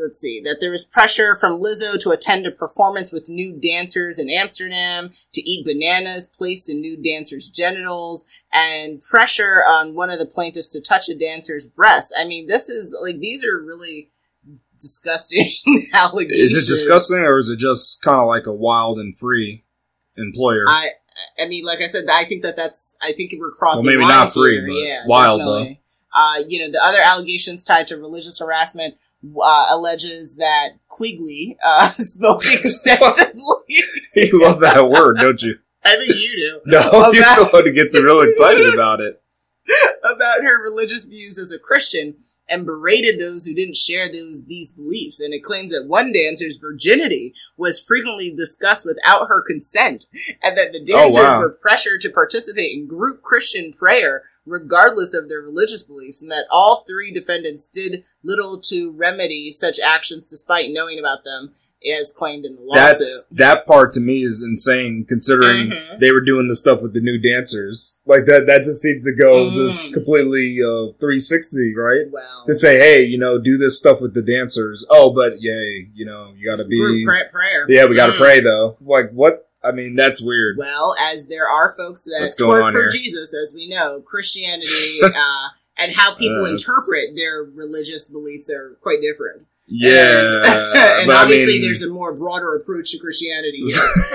let's 0.00 0.18
see 0.18 0.40
that 0.44 0.58
there 0.60 0.70
was 0.70 0.84
pressure 0.84 1.34
from 1.34 1.60
Lizzo 1.60 2.00
to 2.00 2.10
attend 2.10 2.46
a 2.46 2.50
performance 2.50 3.12
with 3.12 3.28
nude 3.28 3.60
dancers 3.60 4.18
in 4.18 4.30
Amsterdam, 4.30 5.10
to 5.32 5.42
eat 5.42 5.66
bananas 5.66 6.26
placed 6.26 6.70
in 6.70 6.80
nude 6.80 7.04
dancers' 7.04 7.48
genitals, 7.48 8.24
and 8.52 9.00
pressure 9.00 9.62
on 9.66 9.94
one 9.94 10.10
of 10.10 10.18
the 10.18 10.26
plaintiffs 10.26 10.72
to 10.72 10.80
touch 10.80 11.08
a 11.08 11.14
dancer's 11.14 11.68
breast. 11.68 12.14
I 12.18 12.24
mean, 12.24 12.46
this 12.46 12.68
is 12.68 12.96
like 13.00 13.18
these 13.18 13.44
are 13.44 13.60
really 13.60 14.10
disgusting 14.80 15.50
allegations. 15.94 16.40
Is 16.56 16.68
it 16.68 16.70
disgusting 16.72 17.18
or 17.18 17.38
is 17.38 17.48
it 17.48 17.58
just 17.58 18.02
kind 18.02 18.20
of 18.20 18.26
like 18.28 18.46
a 18.46 18.52
wild 18.52 18.98
and 18.98 19.16
free 19.16 19.64
employer? 20.16 20.64
I 20.68 20.88
I 21.42 21.46
mean, 21.48 21.64
like 21.64 21.80
I 21.80 21.86
said, 21.86 22.04
I 22.10 22.24
think 22.24 22.42
that 22.42 22.56
that's 22.56 22.96
I 23.02 23.12
think 23.12 23.32
we're 23.38 23.50
crossing. 23.50 23.86
Well, 23.86 23.96
maybe 23.98 24.08
not 24.08 24.32
free, 24.32 24.58
yeah, 24.86 25.02
wild, 25.06 25.40
definitely. 25.40 25.80
Uh, 26.12 26.36
you 26.48 26.58
know, 26.58 26.70
the 26.72 26.80
other 26.82 26.98
allegations 27.00 27.62
tied 27.62 27.86
to 27.86 27.96
religious 27.96 28.40
harassment 28.40 28.94
uh, 29.40 29.66
alleges 29.70 30.36
that 30.36 30.70
Quigley 30.88 31.56
uh, 31.64 31.88
spoke 31.90 32.42
extensively. 32.50 33.42
you 34.16 34.40
love 34.42 34.60
that 34.60 34.88
word, 34.88 35.18
don't 35.18 35.40
you? 35.42 35.56
I 35.84 35.96
think 35.96 36.14
you 36.18 36.36
do. 36.36 36.60
No, 36.66 37.10
you're 37.12 37.22
About- 37.22 37.36
the 37.38 37.48
one 37.52 37.64
who 37.64 37.72
gets 37.72 37.96
real 37.96 38.20
excited 38.22 38.72
about 38.74 39.00
it. 39.00 39.22
about 40.02 40.42
her 40.42 40.62
religious 40.62 41.04
views 41.04 41.38
as 41.38 41.52
a 41.52 41.58
Christian 41.58 42.16
and 42.50 42.66
berated 42.66 43.18
those 43.18 43.44
who 43.44 43.54
didn't 43.54 43.76
share 43.76 44.08
those 44.08 44.44
these 44.44 44.72
beliefs. 44.72 45.20
And 45.20 45.32
it 45.32 45.42
claims 45.42 45.70
that 45.70 45.86
one 45.86 46.12
dancer's 46.12 46.56
virginity 46.56 47.32
was 47.56 47.80
frequently 47.80 48.32
discussed 48.34 48.84
without 48.84 49.28
her 49.28 49.42
consent, 49.42 50.06
and 50.42 50.58
that 50.58 50.72
the 50.72 50.80
oh, 50.92 51.02
dancers 51.02 51.22
wow. 51.22 51.40
were 51.40 51.58
pressured 51.60 52.00
to 52.02 52.10
participate 52.10 52.76
in 52.76 52.86
group 52.86 53.22
Christian 53.22 53.72
prayer 53.72 54.24
regardless 54.46 55.14
of 55.14 55.28
their 55.28 55.40
religious 55.40 55.82
beliefs, 55.82 56.20
and 56.20 56.30
that 56.30 56.46
all 56.50 56.84
three 56.86 57.12
defendants 57.12 57.68
did 57.68 58.04
little 58.22 58.60
to 58.60 58.92
remedy 58.92 59.52
such 59.52 59.78
actions 59.78 60.28
despite 60.28 60.72
knowing 60.72 60.98
about 60.98 61.24
them, 61.24 61.54
as 61.98 62.12
claimed 62.12 62.44
in 62.44 62.56
the 62.56 62.62
lawsuit. 62.62 62.74
That's 62.98 63.28
that 63.32 63.64
part 63.66 63.92
to 63.94 64.00
me 64.00 64.22
is 64.22 64.42
insane, 64.42 65.04
considering 65.08 65.68
Mhm. 65.70 65.98
they 66.00 66.10
were 66.12 66.20
doing 66.20 66.46
the 66.48 66.56
stuff 66.56 66.82
with 66.82 66.92
the 66.92 67.00
new 67.00 67.16
dancers. 67.18 68.02
Like 68.06 68.26
that, 68.26 68.46
that 68.46 68.64
just 68.64 68.82
seems 68.82 69.04
to 69.04 69.14
go 69.14 69.48
Mm. 69.50 69.54
just 69.54 69.94
completely 69.94 70.58
uh, 70.62 70.92
360, 71.00 71.74
right? 71.74 72.06
well, 72.10 72.44
To 72.46 72.54
say, 72.54 72.78
hey, 72.78 73.02
you 73.04 73.18
know, 73.18 73.38
do 73.38 73.56
this 73.56 73.78
stuff 73.78 74.00
with 74.00 74.12
the 74.14 74.22
dancers. 74.22 74.84
Oh, 74.90 75.10
but 75.10 75.40
yay, 75.40 75.88
you 75.94 76.04
know, 76.04 76.32
you 76.36 76.44
got 76.46 76.56
to 76.56 76.64
be. 76.64 76.76
group 76.78 77.06
pra- 77.06 77.30
prayer. 77.30 77.64
Yeah, 77.68 77.86
we 77.86 77.94
got 77.96 78.08
to 78.08 78.12
Mm. 78.12 78.18
pray 78.18 78.40
though. 78.40 78.76
Like 78.80 79.10
what? 79.12 79.46
I 79.62 79.72
mean, 79.72 79.94
that's 79.94 80.22
weird. 80.22 80.56
Well, 80.58 80.94
as 80.98 81.26
there 81.28 81.46
are 81.48 81.74
folks 81.76 82.04
that 82.04 82.18
What's 82.20 82.34
going 82.34 82.62
on 82.62 82.72
for 82.72 82.80
here? 82.82 82.88
Jesus, 82.90 83.34
as 83.34 83.52
we 83.54 83.68
know, 83.68 84.00
Christianity 84.00 84.68
uh, 85.02 85.48
and 85.78 85.92
how 85.92 86.14
people 86.14 86.44
Uh, 86.44 86.50
interpret 86.50 87.04
their 87.16 87.44
religious 87.54 88.08
beliefs 88.08 88.50
are 88.50 88.76
quite 88.80 89.00
different. 89.02 89.46
Yeah, 89.72 90.36
and, 90.42 90.44
and 90.76 91.06
but 91.06 91.16
I 91.16 91.22
obviously, 91.22 91.54
mean- 91.54 91.62
there's 91.62 91.82
a 91.84 91.88
more 91.92 92.16
broader 92.16 92.56
approach 92.56 92.90
to 92.90 92.98
Christianity. 92.98 93.62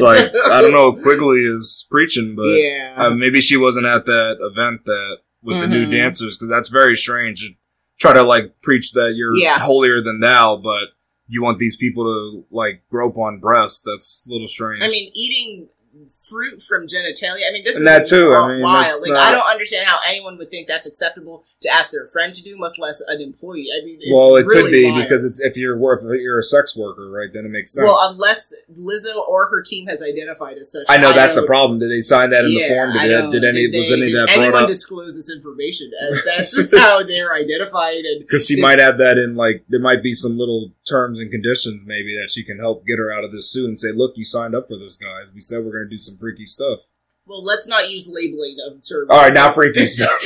like 0.00 0.30
I 0.50 0.60
don't 0.60 0.72
know 0.72 0.92
Quigley 0.92 1.40
is 1.44 1.86
preaching, 1.90 2.34
but 2.34 2.48
yeah, 2.48 2.94
uh, 2.96 3.14
maybe 3.14 3.40
she 3.40 3.56
wasn't 3.56 3.86
at 3.86 4.04
that 4.06 4.38
event 4.40 4.84
that 4.86 5.18
with 5.42 5.60
the 5.60 5.68
new 5.68 5.86
Mhm. 5.86 5.90
dancers 5.92 6.36
because 6.36 6.50
that's 6.50 6.68
very 6.68 6.96
strange. 6.96 7.40
to 7.40 7.54
Try 7.98 8.14
to 8.14 8.22
like 8.22 8.60
preach 8.62 8.92
that 8.92 9.12
you're 9.14 9.34
Yeah. 9.36 9.58
holier 9.58 10.02
than 10.02 10.20
thou, 10.20 10.56
but 10.56 10.88
you 11.28 11.42
want 11.42 11.58
these 11.58 11.76
people 11.76 12.04
to 12.04 12.44
like 12.54 12.82
grope 12.90 13.16
on 13.18 13.38
breasts. 13.40 13.82
That's 13.82 14.26
a 14.28 14.32
little 14.32 14.48
strange. 14.48 14.82
I 14.82 14.88
mean, 14.88 15.10
eating 15.14 15.68
fruit 16.08 16.62
from 16.62 16.86
genitalia. 16.86 17.48
I 17.48 17.52
mean, 17.52 17.64
this 17.64 17.76
And 17.76 17.86
is 17.86 17.92
that 17.92 18.06
too, 18.06 18.32
I 18.32 18.48
mean, 18.48 18.62
wild. 18.62 18.88
Like, 19.02 19.12
not- 19.12 19.22
I 19.22 19.30
don't 19.32 19.46
understand 19.50 19.86
how 19.86 19.98
anyone 20.06 20.36
would 20.38 20.50
think 20.50 20.68
that's 20.68 20.86
acceptable 20.86 21.44
to 21.60 21.68
ask 21.68 21.90
their 21.90 22.06
friend 22.06 22.32
to 22.34 22.42
do, 22.42 22.56
much 22.56 22.78
less 22.78 23.00
an 23.08 23.20
employee. 23.20 23.68
I 23.76 23.84
mean, 23.84 23.98
it's 24.00 24.12
well, 24.12 24.36
it 24.36 24.46
really 24.46 24.62
could 24.62 24.70
be 24.70 24.84
wild. 24.90 25.02
because 25.02 25.24
it's, 25.24 25.40
if 25.40 25.56
you're 25.56 25.76
if 25.94 26.02
you're 26.20 26.38
a 26.38 26.42
sex 26.42 26.76
worker, 26.76 27.10
right? 27.10 27.28
Then 27.32 27.44
it 27.44 27.50
makes 27.50 27.74
sense. 27.74 27.84
well, 27.86 27.98
unless 28.12 28.54
Lizzo 28.72 29.16
or 29.28 29.48
her 29.50 29.62
team 29.62 29.86
has 29.88 30.02
identified 30.02 30.56
as 30.56 30.72
such. 30.72 30.86
I 30.88 30.96
know 30.96 31.12
that's 31.12 31.34
the 31.34 31.46
problem. 31.46 31.78
Did 31.80 31.90
they 31.90 32.00
sign 32.00 32.30
that 32.30 32.44
in 32.44 32.50
the 32.54 32.68
form? 32.68 32.92
Did, 32.92 33.00
I 33.00 33.28
it, 33.28 33.32
did 33.32 33.44
any 33.44 33.66
they- 33.70 33.78
was 33.78 33.92
any 33.92 34.02
of 34.02 34.08
did 34.08 34.28
that 34.28 34.38
anyone 34.38 34.66
disclose 34.66 35.16
this 35.16 35.30
information 35.34 35.90
as 36.02 36.24
that's 36.36 36.76
how 36.76 37.02
they're 37.02 37.34
identified 37.34 38.04
and 38.04 38.20
Because 38.20 38.46
she 38.46 38.60
might 38.60 38.78
have 38.78 38.98
that 38.98 39.18
in 39.18 39.34
like 39.34 39.64
there 39.68 39.80
might 39.80 40.02
be 40.02 40.12
some 40.12 40.36
little 40.38 40.72
terms 40.88 41.18
and 41.18 41.30
conditions 41.30 41.84
maybe 41.86 42.16
that 42.20 42.30
she 42.30 42.44
can 42.44 42.58
help 42.58 42.86
get 42.86 42.98
her 42.98 43.12
out 43.12 43.24
of 43.24 43.32
this 43.32 43.50
suit 43.50 43.66
and 43.66 43.78
say, 43.78 43.92
look, 43.92 44.12
you 44.16 44.24
signed 44.24 44.54
up 44.54 44.68
for 44.68 44.76
this, 44.78 44.96
guys. 44.96 45.30
We 45.32 45.40
said 45.40 45.64
we're 45.64 45.72
going 45.72 45.84
to 45.88 45.89
do 45.90 45.98
some 45.98 46.16
freaky 46.18 46.44
stuff. 46.44 46.80
well 47.26 47.44
let's 47.44 47.68
not 47.68 47.90
use 47.90 48.08
labeling 48.12 48.56
of 48.66 48.72
terms 48.86 49.08
All 49.10 49.22
right, 49.22 49.32
now 49.32 49.52
freaky 49.52 49.86
stuff. 49.96 50.10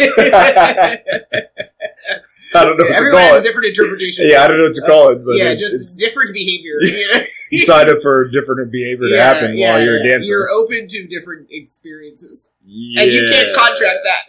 I 2.56 2.62
don't 2.64 2.76
know 2.76 2.84
what 2.84 2.90
to 2.90 2.94
everyone 2.96 3.22
has 3.22 3.40
it. 3.44 3.48
different 3.48 3.66
interpretations 3.68 4.28
Yeah, 4.30 4.44
I 4.44 4.48
don't 4.48 4.58
know 4.58 4.64
what 4.64 4.74
to 4.74 4.82
call 4.86 5.08
it, 5.10 5.24
but 5.24 5.32
yeah 5.36 5.50
it- 5.52 5.58
just 5.58 5.98
different 5.98 6.32
behavior 6.32 6.76
you, 6.80 7.14
know? 7.14 7.20
you 7.50 7.58
signed 7.58 7.88
up 7.88 8.00
for 8.02 8.28
different 8.28 8.70
behavior 8.70 9.08
to 9.08 9.14
Yeah, 9.14 9.24
happen 9.34 9.56
yeah, 9.56 9.72
while 9.74 9.82
you're 9.84 9.98
a 10.00 10.02
dancer. 10.08 10.28
you're 10.28 10.50
open 10.50 10.86
to 10.86 11.06
different 11.08 11.48
experiences 11.50 12.54
yeah. 12.64 13.02
and 13.02 13.12
you 13.12 13.26
can't 13.28 13.56
contract 13.56 14.00
that 14.04 14.22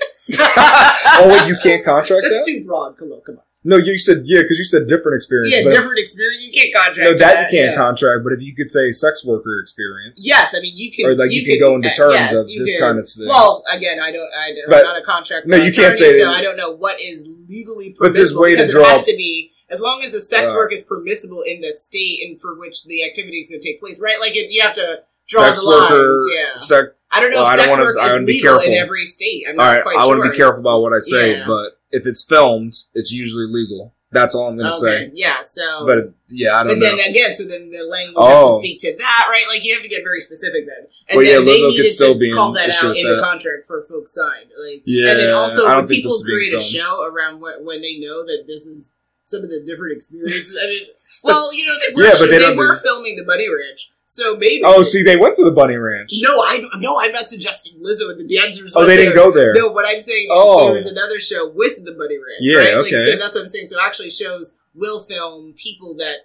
oh 1.20 1.30
wait, 1.30 1.48
you 1.48 1.58
can't 1.62 1.84
contract 1.86 2.26
that's 2.30 2.46
that? 2.46 2.52
too 2.52 2.66
broad 2.66 2.98
come 2.98 3.10
on 3.10 3.22
come 3.26 3.38
on 3.38 3.45
No, 3.68 3.78
you 3.78 3.98
said 3.98 4.18
yeah 4.26 4.42
because 4.44 4.60
you 4.60 4.64
said 4.64 4.88
different 4.88 5.16
experience. 5.16 5.52
yeah 5.52 5.64
different 5.70 5.98
experience 5.98 6.44
you 6.44 6.54
can't 6.54 6.72
contract 6.74 6.98
No, 7.10 7.18
that 7.18 7.52
you 7.52 7.58
can't 7.58 7.72
yeah. 7.72 7.76
contract. 7.76 8.24
But 8.24 8.34
if 8.34 8.42
you 8.42 8.56
could 8.56 8.70
say 8.70 8.92
sex 8.92 9.26
worker 9.26 9.60
experience, 9.60 10.22
Yes, 10.24 10.54
I 10.56 10.62
mean 10.62 10.74
you 10.78 10.92
can. 10.92 11.06
or 11.08 11.16
like 11.16 11.32
you, 11.32 11.44
can 11.44 11.58
go 11.60 11.74
into 11.76 11.90
uh, 11.90 11.94
terms 11.96 12.14
yes, 12.14 12.32
of 12.34 12.46
this 12.46 12.80
kind 12.80 13.00
of 13.00 13.06
thing. 13.10 13.28
Well, 13.28 13.64
again, 13.74 14.00
I 14.00 14.12
don't. 14.12 14.30
I 14.38 14.54
I'm 14.78 14.84
not 14.84 15.02
a 15.02 15.06
contract. 15.06 15.48
No, 15.48 15.58
you 15.58 15.74
can't 15.74 15.98
say 15.98 16.20
So 16.20 16.26
that- 16.26 16.36
I 16.38 16.42
don't 16.42 16.58
know 16.58 16.72
what 16.72 17.02
is 17.02 17.26
legally 17.50 17.92
permissible. 17.94 18.06
But 18.08 18.14
there's 18.14 18.32
permissible 18.34 18.42
way 18.44 18.52
to 18.52 18.56
because 18.58 18.72
draw- 18.72 18.84
it 18.86 18.98
has 18.98 19.06
to 19.08 19.18
be 19.18 19.52
as 19.72 19.82
long 19.82 20.02
as 20.06 20.12
the 20.12 20.22
sex 20.22 20.52
Uh, 20.52 20.54
work 20.54 20.72
is 20.72 20.84
permissible 20.84 21.42
in 21.42 21.62
that 21.62 21.82
state 21.82 22.20
and 22.24 22.40
for 22.40 22.54
which 22.60 22.84
the 22.86 23.04
activity 23.04 23.40
is 23.40 23.50
going 23.50 23.60
to 23.60 23.68
take 23.68 23.80
place, 23.82 24.00
right? 24.00 24.20
Like 24.20 24.36
it, 24.36 24.52
you 24.52 24.62
have 24.62 24.76
to 24.76 25.02
draw 25.28 25.48
sex 25.48 25.62
the 25.62 25.66
lines. 25.66 26.22
Yeah, 26.36 26.58
sex. 26.58 26.88
I 27.12 27.20
don't 27.20 27.32
know 27.32 27.38
well, 27.42 27.46
I 27.48 27.54
if 27.54 27.58
don't 27.58 27.66
sex 27.66 27.78
wanna- 27.78 27.84
work 27.86 27.98
I 28.00 28.16
is 28.18 28.26
legal 28.28 28.60
in 28.60 28.74
every 28.74 29.06
state. 29.08 29.46
I'm 29.50 29.56
not 29.56 29.64
right, 29.66 29.82
quite 29.84 29.98
I 29.98 30.06
want 30.06 30.24
to 30.24 30.30
be 30.30 30.38
careful 30.38 30.60
about 30.60 30.82
what 30.82 30.94
I 30.94 31.00
say, 31.00 31.38
Yeah. 31.38 31.48
but 31.48 31.80
if 31.96 32.06
it's 32.06 32.24
filmed, 32.24 32.74
it's 32.94 33.12
usually 33.12 33.48
legal. 33.48 33.94
That's 34.12 34.34
all 34.36 34.48
I'm 34.48 34.56
going 34.58 34.72
to 34.72 34.78
Okay, 34.78 35.08
say. 35.08 35.12
yeah. 35.14 35.38
So, 35.44 35.86
But 35.86 36.14
yeah, 36.30 36.56
I 36.56 36.64
don't 36.64 36.68
know. 36.68 36.72
and 36.74 36.80
know. 36.80 37.04
then 37.04 37.10
again, 37.10 37.34
so 37.34 37.44
then 37.44 37.70
the 37.70 37.84
language 37.84 38.16
have 38.16 38.44
to 38.44 38.48
Oh. 38.48 38.60
speak 38.60 38.80
to 38.82 38.96
that, 38.98 39.24
right? 39.30 39.44
Like 39.50 39.66
you 39.66 39.74
have 39.74 39.84
to 39.84 39.90
get 39.90 40.04
very 40.04 40.22
specific 40.22 40.64
then. 40.68 40.88
And 41.10 41.18
Well, 41.18 41.26
yeah, 41.26 41.34
then 41.38 41.46
they 41.46 41.52
Lizzo 41.60 41.68
could 41.72 41.78
needed 41.84 41.90
still 41.90 42.14
to 42.14 42.20
be 42.20 42.32
call 42.32 42.54
that 42.54 42.70
out 42.82 42.96
in 42.96 43.04
that. 43.08 43.16
the 43.16 43.22
contract 43.22 43.66
for 43.68 43.84
folks 43.84 44.14
signed. 44.14 44.52
Like, 44.58 44.84
Yeah, 44.86 45.10
and 45.12 45.20
then 45.20 45.34
also 45.34 45.66
when 45.68 45.88
people 45.88 46.12
this 46.12 46.22
is 46.22 46.28
being 46.28 46.38
create 46.38 46.54
a 46.54 46.62
show 46.62 47.04
around 47.04 47.42
when, 47.42 47.66
when 47.66 47.82
they 47.82 47.98
know 48.00 48.24
that 48.26 48.46
this 48.48 48.66
is 48.68 48.96
some 49.26 49.44
of 49.44 49.50
the 49.50 49.62
different 49.66 49.92
experiences. 49.94 50.58
I 50.62 50.66
mean, 50.68 50.82
well, 51.26 51.54
you 51.54 51.66
know, 51.68 51.74
they 51.86 51.94
were, 51.94 52.04
Yeah, 52.08 52.16
but 52.20 52.30
they 52.30 52.38
they, 52.40 52.56
were 52.56 52.74
do- 52.76 52.80
filming 52.82 53.16
the 53.18 53.26
Bunny 53.26 53.48
Ranch, 53.50 53.90
so 54.06 54.38
maybe. 54.38 54.62
oh, 54.64 54.82
see, 54.84 55.04
they 55.04 55.18
went 55.18 55.36
to 55.36 55.44
the 55.44 55.52
bunny 55.52 55.78
ranch. 55.78 56.12
no, 56.22 56.42
I 56.46 56.62
no, 56.78 57.00
I'm 57.02 57.12
not 57.12 57.28
suggesting 57.28 57.74
Lizzo 57.82 58.12
and 58.12 58.20
the 58.22 58.30
dancers. 58.30 58.72
oh, 58.76 58.80
went 58.82 58.90
they 58.90 58.98
didn't 58.98 59.16
go 59.16 59.32
there. 59.32 59.52
No, 59.54 59.72
what 59.72 59.86
I'm 59.88 60.00
saying 60.00 60.26
is 60.26 60.32
Oh. 60.32 60.64
there 60.66 60.74
was 60.74 60.86
another 60.90 61.20
show 61.20 61.50
with 61.50 61.84
the 61.84 61.92
Bunny 61.98 62.18
Ranch. 62.18 62.40
Yeah, 62.40 62.58
right? 62.58 62.78
Like, 62.78 62.86
okay. 62.94 63.12
so 63.12 63.18
that's 63.18 63.36
what 63.36 63.42
I'm 63.42 63.50
saying. 63.50 63.68
So 63.68 63.78
actually, 63.84 64.12
shows 64.12 64.58
will 64.76 65.00
film 65.02 65.54
people 65.58 65.96
that 65.98 66.18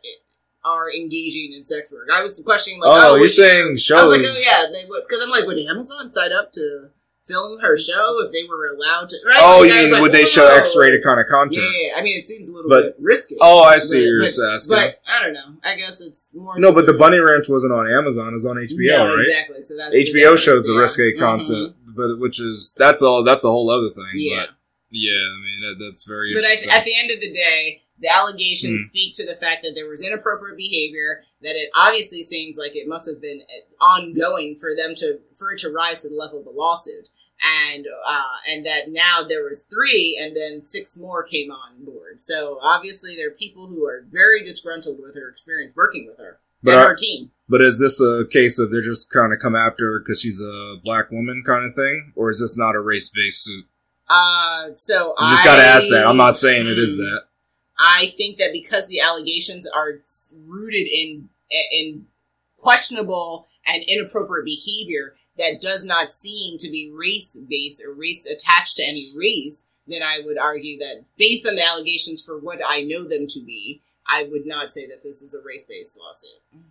are 0.62 0.92
engaging 0.92 1.52
in 1.56 1.64
sex 1.64 1.90
work. 1.90 2.08
I 2.12 2.20
was 2.20 2.42
questioning 2.44 2.80
like, 2.80 2.90
oh, 2.90 2.92
oh, 2.92 3.10
you're 3.14 3.20
would 3.20 3.30
saying 3.30 3.66
I 3.66 3.70
was 3.72 3.82
shows? 3.82 4.10
like, 4.10 4.20
oh 4.20 4.42
yeah, 4.44 4.66
because 5.00 5.22
I'm 5.22 5.30
like, 5.30 5.46
would 5.46 5.56
Amazon 5.58 6.10
sign 6.10 6.32
up 6.34 6.52
to 6.52 6.90
film 7.30 7.60
her 7.60 7.78
show 7.78 8.20
if 8.24 8.32
they 8.32 8.44
were 8.48 8.66
allowed 8.74 9.08
to? 9.10 9.16
Right? 9.26 9.36
oh, 9.40 9.62
you 9.62 9.72
mean 9.72 9.92
like, 9.92 10.02
would 10.02 10.12
they 10.12 10.24
show. 10.24 10.46
X-rated 10.48 11.02
kind 11.04 11.20
of 11.20 11.26
content? 11.26 11.64
yeah, 11.80 11.94
I 11.96 12.02
mean, 12.02 12.18
it 12.18 12.26
seems 12.26 12.48
a 12.48 12.52
little 12.52 12.68
But- 12.68 12.82
bit 12.82 12.96
risky. 12.98 13.36
Oh, 13.40 13.60
I 13.62 13.78
see 13.78 13.98
But- 13.98 14.04
you're 14.04 14.20
but- 14.20 14.54
asking. 14.54 14.76
But 14.76 15.00
I 15.06 15.22
don't 15.22 15.32
know. 15.34 15.56
I 15.62 15.76
guess 15.76 16.00
it's 16.00 16.34
more. 16.34 16.58
no, 16.58 16.72
but 16.74 16.86
the 16.86 16.92
Bunny 16.94 17.18
Ranch 17.18 17.48
wasn't 17.48 17.72
on 17.72 17.86
Amazon; 17.90 18.28
it 18.30 18.34
was 18.34 18.46
on 18.46 18.56
HBO, 18.56 18.98
no, 18.98 19.16
right? 19.16 19.24
exactly. 19.26 19.62
So 19.62 19.76
that's 19.76 19.94
HBO 19.94 20.36
shows 20.36 20.64
the 20.66 20.74
risque 20.76 21.12
Mhm. 21.14 21.18
content, 21.18 21.76
but 21.96 22.18
which 22.18 22.40
is 22.40 22.74
that's 22.78 23.02
all 23.02 23.22
that's 23.24 23.44
a 23.44 23.50
whole 23.50 23.70
other 23.70 23.90
thing. 23.94 24.10
Yeah. 24.14 24.46
But 24.46 24.48
yeah, 24.90 25.12
I 25.12 25.38
mean 25.44 25.60
that, 25.78 25.84
that's 25.84 26.04
very 26.06 26.34
But 26.34 26.44
I, 26.44 26.56
at 26.78 26.84
the 26.84 26.98
end 26.98 27.10
of 27.12 27.20
the 27.20 27.32
day, 27.32 27.82
the 28.00 28.08
allegations 28.08 28.80
Hmm. 28.80 28.84
speak 28.86 29.14
to 29.16 29.26
the 29.26 29.34
fact 29.34 29.62
that 29.62 29.72
there 29.74 29.86
was 29.86 30.02
inappropriate 30.02 30.56
behavior. 30.56 31.20
That 31.42 31.54
it 31.54 31.70
obviously 31.76 32.22
seems 32.22 32.56
like 32.58 32.74
it 32.74 32.88
must 32.88 33.06
have 33.08 33.20
been 33.20 33.42
ongoing 33.80 34.56
for 34.56 34.70
them 34.74 34.94
to 34.96 35.18
for 35.36 35.52
it 35.52 35.58
to 35.60 35.70
rise 35.70 36.02
to 36.02 36.08
the 36.08 36.14
level 36.14 36.40
of 36.40 36.46
a 36.46 36.50
lawsuit, 36.50 37.08
and 37.42 37.86
uh, 38.06 38.22
and 38.48 38.66
that 38.66 38.90
now 38.90 39.22
there 39.26 39.42
was 39.44 39.62
three, 39.62 40.18
and 40.20 40.36
then 40.36 40.62
six 40.62 40.96
more 40.98 41.22
came 41.22 41.50
on 41.50 41.84
board. 41.84 42.20
So 42.20 42.58
obviously, 42.62 43.16
there 43.16 43.28
are 43.28 43.32
people 43.32 43.66
who 43.66 43.84
are 43.86 44.04
very 44.10 44.42
disgruntled 44.42 44.98
with 45.00 45.14
her 45.14 45.28
experience 45.28 45.74
working 45.74 46.06
with 46.06 46.18
her 46.18 46.40
But 46.62 46.72
and 46.74 46.80
are- 46.80 46.88
her 46.88 46.96
team. 46.96 47.30
But 47.48 47.62
is 47.62 47.80
this 47.80 48.00
a 48.00 48.24
case 48.30 48.60
of 48.60 48.70
they're 48.70 48.80
just 48.80 49.10
kind 49.10 49.32
of 49.32 49.40
come 49.40 49.56
after 49.56 49.84
her 49.92 49.98
because 49.98 50.20
she's 50.20 50.40
a 50.40 50.76
black 50.84 51.10
woman 51.10 51.42
kind 51.44 51.64
of 51.64 51.74
thing, 51.74 52.12
or 52.14 52.30
is 52.30 52.38
this 52.40 52.56
not 52.56 52.76
a 52.76 52.80
race 52.80 53.08
based 53.08 53.44
suit? 53.44 53.64
Uh, 54.08 54.68
so 54.74 55.14
I 55.18 55.30
just 55.30 55.44
got 55.44 55.56
to 55.56 55.62
ask 55.62 55.88
that. 55.90 56.06
I'm 56.06 56.16
not 56.16 56.38
saying 56.38 56.68
it 56.68 56.78
is 56.78 56.96
that. 56.96 57.22
I 57.78 58.06
think 58.16 58.38
that 58.38 58.52
because 58.52 58.86
the 58.88 59.00
allegations 59.00 59.66
are 59.68 59.94
rooted 60.46 60.86
in 60.86 61.28
in 61.72 62.06
questionable 62.60 63.46
and 63.66 63.82
inappropriate 63.88 64.44
behavior 64.44 65.14
that 65.38 65.60
does 65.60 65.84
not 65.84 66.12
seem 66.12 66.58
to 66.58 66.70
be 66.70 66.92
race 66.94 67.42
based 67.48 67.82
or 67.84 67.92
race 67.94 68.26
attached 68.26 68.76
to 68.76 68.84
any 68.84 69.10
race, 69.16 69.66
then 69.86 70.02
I 70.02 70.20
would 70.24 70.38
argue 70.38 70.78
that 70.78 71.04
based 71.16 71.46
on 71.46 71.56
the 71.56 71.66
allegations 71.66 72.22
for 72.22 72.38
what 72.38 72.60
I 72.66 72.82
know 72.82 73.08
them 73.08 73.26
to 73.28 73.44
be, 73.44 73.82
I 74.06 74.24
would 74.24 74.46
not 74.46 74.72
say 74.72 74.86
that 74.86 75.02
this 75.02 75.22
is 75.22 75.34
a 75.34 75.44
race 75.46 75.64
based 75.68 75.98
lawsuit. 75.98 76.64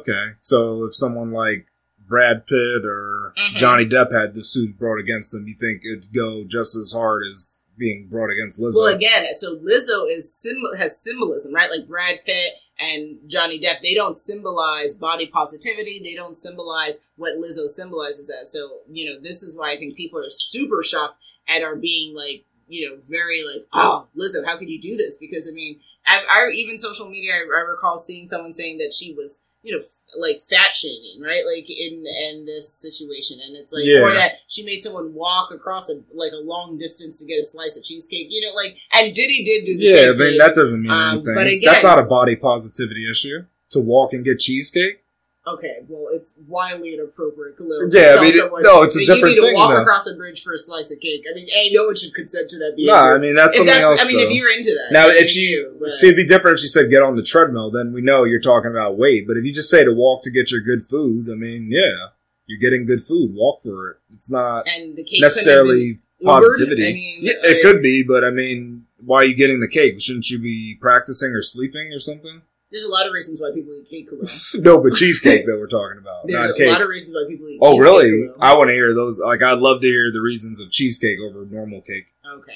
Okay, 0.00 0.32
so 0.40 0.84
if 0.86 0.94
someone 0.94 1.32
like 1.32 1.66
Brad 2.08 2.46
Pitt 2.46 2.84
or 2.84 3.34
Mhm. 3.36 3.56
Johnny 3.56 3.84
Depp 3.84 4.12
had 4.12 4.34
the 4.34 4.44
suit 4.44 4.78
brought 4.78 4.98
against 5.00 5.32
them, 5.32 5.46
you 5.46 5.54
think 5.58 5.84
it'd 5.84 6.12
go 6.14 6.44
just 6.44 6.76
as 6.76 6.92
hard 6.92 7.26
as 7.26 7.64
being 7.76 8.06
brought 8.08 8.30
against 8.30 8.58
Lizzo? 8.58 8.76
Well, 8.76 8.94
again, 8.94 9.26
so 9.34 9.56
Lizzo 9.56 10.08
is 10.08 10.32
symbol 10.32 10.74
has 10.76 10.98
symbolism, 11.02 11.52
right? 11.52 11.70
Like 11.70 11.86
Brad 11.86 12.24
Pitt 12.24 12.54
and 12.78 13.18
Johnny 13.26 13.60
Depp, 13.60 13.80
they 13.80 13.94
don't 13.94 14.16
symbolize 14.16 14.96
body 14.96 15.26
positivity. 15.26 16.00
They 16.02 16.14
don't 16.14 16.36
symbolize 16.36 17.08
what 17.16 17.34
Lizzo 17.34 17.68
symbolizes 17.68 18.30
as. 18.30 18.52
So, 18.52 18.80
you 18.88 19.06
know, 19.06 19.20
this 19.20 19.42
is 19.42 19.58
why 19.58 19.70
I 19.70 19.76
think 19.76 19.96
people 19.96 20.18
are 20.18 20.28
super 20.28 20.82
shocked 20.82 21.22
and 21.48 21.64
are 21.64 21.76
being 21.76 22.14
like, 22.14 22.44
you 22.68 22.88
know, 22.88 22.96
very 23.08 23.42
like, 23.44 23.66
oh, 23.72 24.08
Lizzo, 24.18 24.44
how 24.44 24.58
could 24.58 24.68
you 24.68 24.80
do 24.80 24.96
this? 24.96 25.16
Because 25.18 25.48
I 25.50 25.54
mean, 25.54 25.80
I, 26.06 26.22
I 26.30 26.50
even 26.54 26.78
social 26.78 27.08
media, 27.08 27.32
I, 27.34 27.38
I 27.38 27.60
recall 27.60 27.98
seeing 27.98 28.26
someone 28.26 28.52
saying 28.52 28.78
that 28.78 28.92
she 28.92 29.14
was, 29.14 29.44
you 29.62 29.72
know, 29.72 29.78
f- 29.78 30.04
like 30.18 30.40
fat 30.40 30.74
shaming, 30.76 31.20
right? 31.22 31.42
Like 31.44 31.68
in 31.68 32.04
in 32.30 32.44
this 32.46 32.72
situation, 32.72 33.38
and 33.44 33.56
it's 33.56 33.72
like, 33.72 33.84
Yeah. 33.84 34.00
or 34.02 34.12
that 34.12 34.32
she 34.48 34.64
made 34.64 34.82
someone 34.82 35.12
walk 35.14 35.50
across 35.52 35.90
a 35.90 35.94
like 36.14 36.32
a 36.32 36.36
long 36.42 36.78
distance 36.78 37.18
to 37.20 37.26
get 37.26 37.40
a 37.40 37.44
slice 37.44 37.76
of 37.76 37.82
cheesecake, 37.84 38.28
you 38.30 38.40
know, 38.46 38.54
like, 38.54 38.78
and 38.94 39.14
Diddy 39.14 39.44
did 39.44 39.64
do 39.64 39.76
the 39.76 39.84
yeah, 39.84 39.94
same 39.94 40.04
I 40.04 40.12
mean 40.12 40.18
thing. 40.18 40.38
that 40.38 40.54
doesn't 40.54 40.82
mean 40.82 40.90
Um, 40.90 41.16
anything. 41.18 41.34
but 41.34 41.46
again- 41.46 41.72
That's 41.72 41.82
not 41.82 41.98
a 41.98 42.04
body 42.04 42.36
positivity 42.36 43.10
issue. 43.10 43.44
To 43.70 43.80
walk 43.80 44.12
and 44.12 44.24
get 44.24 44.38
cheesecake. 44.38 45.00
Okay, 45.48 45.84
well, 45.88 46.02
it's 46.12 46.36
wildly 46.48 46.94
inappropriate, 46.94 47.56
Khalil. 47.56 47.88
Yeah, 47.92 48.00
I 48.00 48.12
tell 48.14 48.22
mean, 48.22 48.34
it- 48.34 48.38
someone 48.40 48.62
no, 48.64 48.82
it's 48.82 48.96
a 48.96 49.06
different 49.06 49.36
You 49.36 49.42
need 49.42 49.50
to 49.50 49.54
walk 49.54 49.70
though. 49.70 49.82
across 49.82 50.06
a 50.08 50.16
bridge 50.16 50.42
for 50.42 50.52
a 50.52 50.58
slice 50.58 50.90
of 50.90 50.98
cake. 50.98 51.24
I 51.30 51.34
mean, 51.34 51.46
hey, 51.48 51.70
no 51.72 51.84
one 51.84 51.94
should 51.94 52.12
consent 52.14 52.50
to 52.50 52.58
that 52.58 52.72
behavior. 52.74 52.92
No, 52.92 52.98
I 52.98 53.18
mean 53.18 53.36
that's 53.36 53.54
if 53.54 53.58
something 53.58 53.72
that's, 53.72 53.84
else. 53.84 54.04
I 54.04 54.08
mean, 54.08 54.16
though. 54.18 54.24
if 54.24 54.32
you're 54.32 54.50
into 54.50 54.72
that, 54.74 54.88
Now, 54.92 55.06
if 55.08 55.30
she 55.30 55.42
you, 55.42 55.76
but- 55.78 55.92
see, 55.92 56.08
it'd 56.08 56.16
be 56.16 56.26
different 56.26 56.56
if 56.58 56.62
she 56.62 56.66
said 56.68 56.90
get 56.90 57.02
on 57.02 57.14
the 57.14 57.22
treadmill. 57.22 57.70
Then 57.70 57.92
we 57.92 58.00
know 58.00 58.24
you're 58.24 58.40
talking 58.40 58.72
about 58.72 58.98
weight. 58.98 59.28
But 59.28 59.36
if 59.36 59.44
you 59.44 59.52
just 59.52 59.70
say 59.70 59.84
to 59.84 59.92
walk 59.92 60.24
to 60.24 60.30
get 60.32 60.50
your 60.50 60.62
good 60.62 60.84
food, 60.84 61.28
I 61.30 61.34
mean, 61.36 61.68
yeah, 61.70 62.08
you're 62.46 62.58
getting 62.58 62.84
good 62.84 63.04
food. 63.04 63.32
Walk 63.32 63.62
for 63.62 63.90
it. 63.90 63.96
It's 64.14 64.28
not 64.28 64.66
and 64.66 64.96
the 64.96 65.04
cake 65.04 65.20
necessarily 65.20 65.70
couldn't 65.70 66.00
have 66.00 66.00
been 66.20 66.28
Ubered? 66.28 66.40
positivity. 66.56 66.86
I 66.88 66.92
mean, 66.92 67.18
yeah, 67.20 67.32
like- 67.40 67.50
it 67.52 67.62
could 67.62 67.82
be, 67.82 68.02
but 68.02 68.24
I 68.24 68.30
mean, 68.30 68.86
why 69.04 69.18
are 69.18 69.24
you 69.24 69.36
getting 69.36 69.60
the 69.60 69.68
cake? 69.68 70.00
Shouldn't 70.00 70.28
you 70.28 70.40
be 70.40 70.76
practicing 70.80 71.30
or 71.30 71.42
sleeping 71.42 71.92
or 71.94 72.00
something? 72.00 72.42
There's 72.76 72.84
a 72.84 72.92
lot 72.92 73.06
of 73.06 73.12
reasons 73.14 73.40
why 73.40 73.52
people 73.54 73.72
eat 73.74 73.88
cake, 73.88 74.10
Khalil. 74.10 74.26
no, 74.62 74.82
but 74.82 74.92
cheesecake 74.92 75.46
that 75.46 75.56
we're 75.58 75.66
talking 75.66 75.96
about, 75.96 76.26
There's 76.26 76.50
a 76.50 76.54
cake. 76.54 76.68
lot 76.68 76.82
of 76.82 76.88
reasons 76.88 77.14
why 77.16 77.24
people 77.26 77.48
eat. 77.48 77.58
oh, 77.62 77.78
really? 77.78 78.28
I 78.38 78.54
want 78.54 78.68
to 78.68 78.74
hear 78.74 78.92
those. 78.92 79.18
Like, 79.18 79.40
I'd 79.42 79.60
love 79.60 79.80
to 79.80 79.86
hear 79.86 80.12
the 80.12 80.20
reasons 80.20 80.60
of 80.60 80.70
cheesecake 80.70 81.18
over 81.18 81.46
normal 81.46 81.80
cake. 81.80 82.04
Okay. 82.30 82.52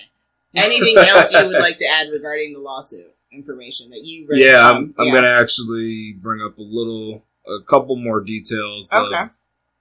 Anything 0.54 0.98
else 0.98 1.32
you 1.32 1.46
would 1.46 1.58
like 1.58 1.78
to 1.78 1.86
add 1.86 2.08
regarding 2.12 2.52
the 2.52 2.58
lawsuit 2.60 3.14
information 3.32 3.88
that 3.90 4.04
you 4.04 4.26
read? 4.28 4.40
Yeah? 4.40 4.68
I'm, 4.70 4.94
I'm 4.98 5.06
Yeah. 5.06 5.12
gonna 5.14 5.28
actually 5.40 6.12
bring 6.12 6.42
up 6.42 6.58
a 6.58 6.62
little, 6.62 7.24
a 7.48 7.62
couple 7.62 7.96
more 7.96 8.20
details 8.20 8.92
Okay. 8.92 9.22
of 9.22 9.30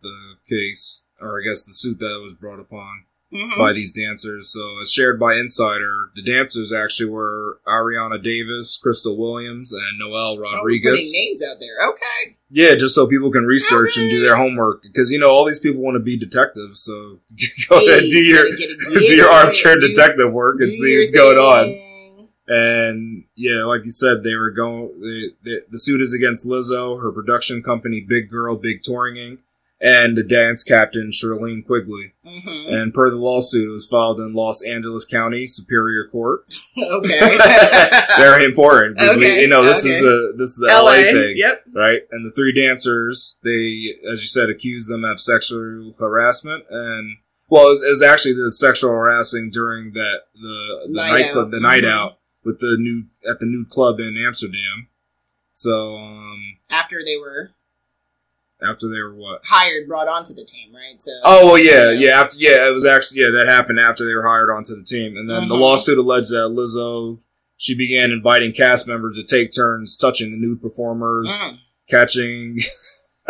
the 0.02 0.36
case, 0.50 1.06
or 1.20 1.42
I 1.42 1.44
guess 1.44 1.64
the 1.66 1.74
suit 1.74 2.00
that 2.00 2.20
was 2.24 2.34
brought 2.34 2.60
upon 2.62 3.04
Mhm. 3.34 3.58
by 3.60 3.74
these 3.74 3.92
dancers. 3.92 4.50
So, 4.50 4.80
as 4.82 4.92
shared 4.92 5.20
by 5.20 5.36
Insider, 5.36 6.10
the 6.16 6.24
dancers 6.24 6.74
actually 6.74 7.10
were 7.12 7.60
Arianna 7.68 8.22
Davis, 8.22 8.76
Crystal 8.82 9.16
Williams, 9.16 9.72
and 9.72 10.00
Noelle 10.00 10.38
Oh, 10.38 10.38
Rodriguez. 10.40 10.92
putting 11.00 11.12
names 11.12 11.44
out 11.44 11.58
there. 11.60 11.90
Okay. 11.90 12.38
yeah, 12.50 12.74
just 12.76 12.96
so 12.96 13.06
people 13.08 13.32
can 13.32 13.46
research 13.46 13.98
and 13.98 14.10
do 14.10 14.20
their 14.22 14.36
homework, 14.36 14.82
because 14.82 15.12
you 15.12 15.20
know 15.20 15.30
all 15.30 15.46
these 15.46 15.60
people 15.60 15.82
want 15.82 15.94
to 15.96 16.00
be 16.00 16.18
detectives. 16.18 16.80
So, 16.80 17.20
go 17.70 17.78
ahead, 17.86 18.04
do 18.10 18.18
your 18.18 18.44
gotta 18.46 18.58
get 18.58 18.70
it- 18.72 19.08
do 19.08 19.16
your 19.16 19.30
armchair 19.30 19.76
do- 19.80 19.88
detective 19.90 20.34
work 20.34 20.60
and 20.62 20.74
see 20.74 20.98
what's 20.98 21.12
going 21.12 21.38
on. 21.38 21.86
And 22.52 23.26
yeah, 23.36 23.64
like 23.66 23.84
you 23.84 23.92
said, 23.92 24.24
they 24.24 24.36
were 24.36 24.50
going. 24.50 24.88
The, 25.00 25.32
the, 25.44 25.62
the 25.70 25.78
suit 25.80 26.02
is 26.02 26.14
against 26.14 26.48
Lizzo, 26.48 27.00
her 27.02 27.12
production 27.12 27.62
company, 27.62 28.02
Big 28.02 28.28
Girl, 28.28 28.56
Big 28.56 28.82
Touring 28.82 29.16
Inc., 29.18 29.40
and 29.82 30.18
the 30.18 30.24
dance 30.24 30.64
captain, 30.64 31.10
Charlene 31.12 31.66
Quigley. 31.66 32.14
Mhm. 32.26 32.74
And 32.74 32.94
per 32.94 33.10
the 33.10 33.16
lawsuit, 33.16 33.68
it 33.70 33.72
was 33.72 33.88
filed 33.88 34.20
in 34.20 34.34
Los 34.34 34.62
Angeles 34.64 35.06
County 35.06 35.48
Superior 35.48 36.08
Court. 36.08 36.42
okay. 36.78 37.38
Very 38.18 38.44
important 38.46 38.98
because 38.98 39.16
we, 39.18 39.26
Okay, 39.26 39.42
you 39.42 39.48
know, 39.48 39.64
this 39.64 39.86
is 39.86 40.02
the 40.02 40.34
this 40.38 40.52
is 40.52 40.58
the 40.58 40.68
LA. 40.68 40.84
LA, 40.92 40.94
thing, 41.12 41.34
Yep. 41.38 41.64
right? 41.74 42.02
And 42.12 42.26
the 42.26 42.32
three 42.36 42.52
dancers, 42.54 43.40
they, 43.44 43.96
as 44.12 44.22
you 44.22 44.28
said, 44.28 44.50
accused 44.50 44.90
them 44.92 45.04
of 45.06 45.20
sexual 45.20 45.94
harassment 46.00 46.66
and. 46.70 47.18
Well, 47.52 47.66
it 47.66 47.70
was, 47.70 47.82
it 47.82 47.90
was 47.90 48.04
actually 48.04 48.34
the 48.36 48.52
sexual 48.52 48.92
harassing 48.92 49.50
during 49.52 49.94
that 49.94 50.20
the 50.36 50.88
the 50.88 50.94
Night 50.94 51.12
nightclub, 51.24 51.46
out. 51.46 51.52
the 51.52 51.60
night 51.60 51.84
Mhm. 51.84 51.90
out 51.92 52.18
with 52.46 52.60
the 52.60 52.78
new 52.78 53.06
at 53.28 53.40
the 53.40 53.48
new 53.48 53.66
club 53.66 54.00
in 54.00 54.16
Amsterdam. 54.18 54.88
So 55.52 55.96
um, 55.98 56.58
After 56.70 56.98
they 57.04 57.18
were 57.18 57.50
after 58.68 58.88
they 58.90 59.02
were 59.02 59.16
what? 59.16 59.42
hired, 59.46 59.88
brought 59.88 60.08
onto 60.08 60.34
the 60.34 60.46
team, 60.46 60.74
right? 60.74 61.02
So. 61.02 61.12
Oh 61.24 61.46
well, 61.48 61.58
yeah, 61.58 61.92
yeah. 61.92 62.20
After 62.22 62.38
yeah, 62.38 62.68
it 62.68 62.74
was 62.74 62.86
actually 62.86 63.22
yeah 63.22 63.30
that 63.32 63.48
happened 63.48 63.80
after 63.80 64.06
they 64.06 64.14
were 64.14 64.28
hired 64.28 64.50
onto 64.50 64.76
the 64.76 64.84
team, 64.84 65.16
and 65.18 65.30
then 65.30 65.48
the 65.48 65.56
Mhm. 65.56 65.60
lawsuit 65.60 65.98
alleged 65.98 66.30
that 66.32 66.52
Lizzo 66.52 67.20
she 67.58 67.76
began 67.76 68.12
inviting 68.12 68.54
cast 68.54 68.88
members 68.88 69.16
to 69.18 69.24
take 69.24 69.54
turns 69.54 69.98
touching 69.98 70.32
the 70.32 70.38
nude 70.38 70.62
performers, 70.62 71.30
Mm. 71.30 71.58
catching. 71.90 72.58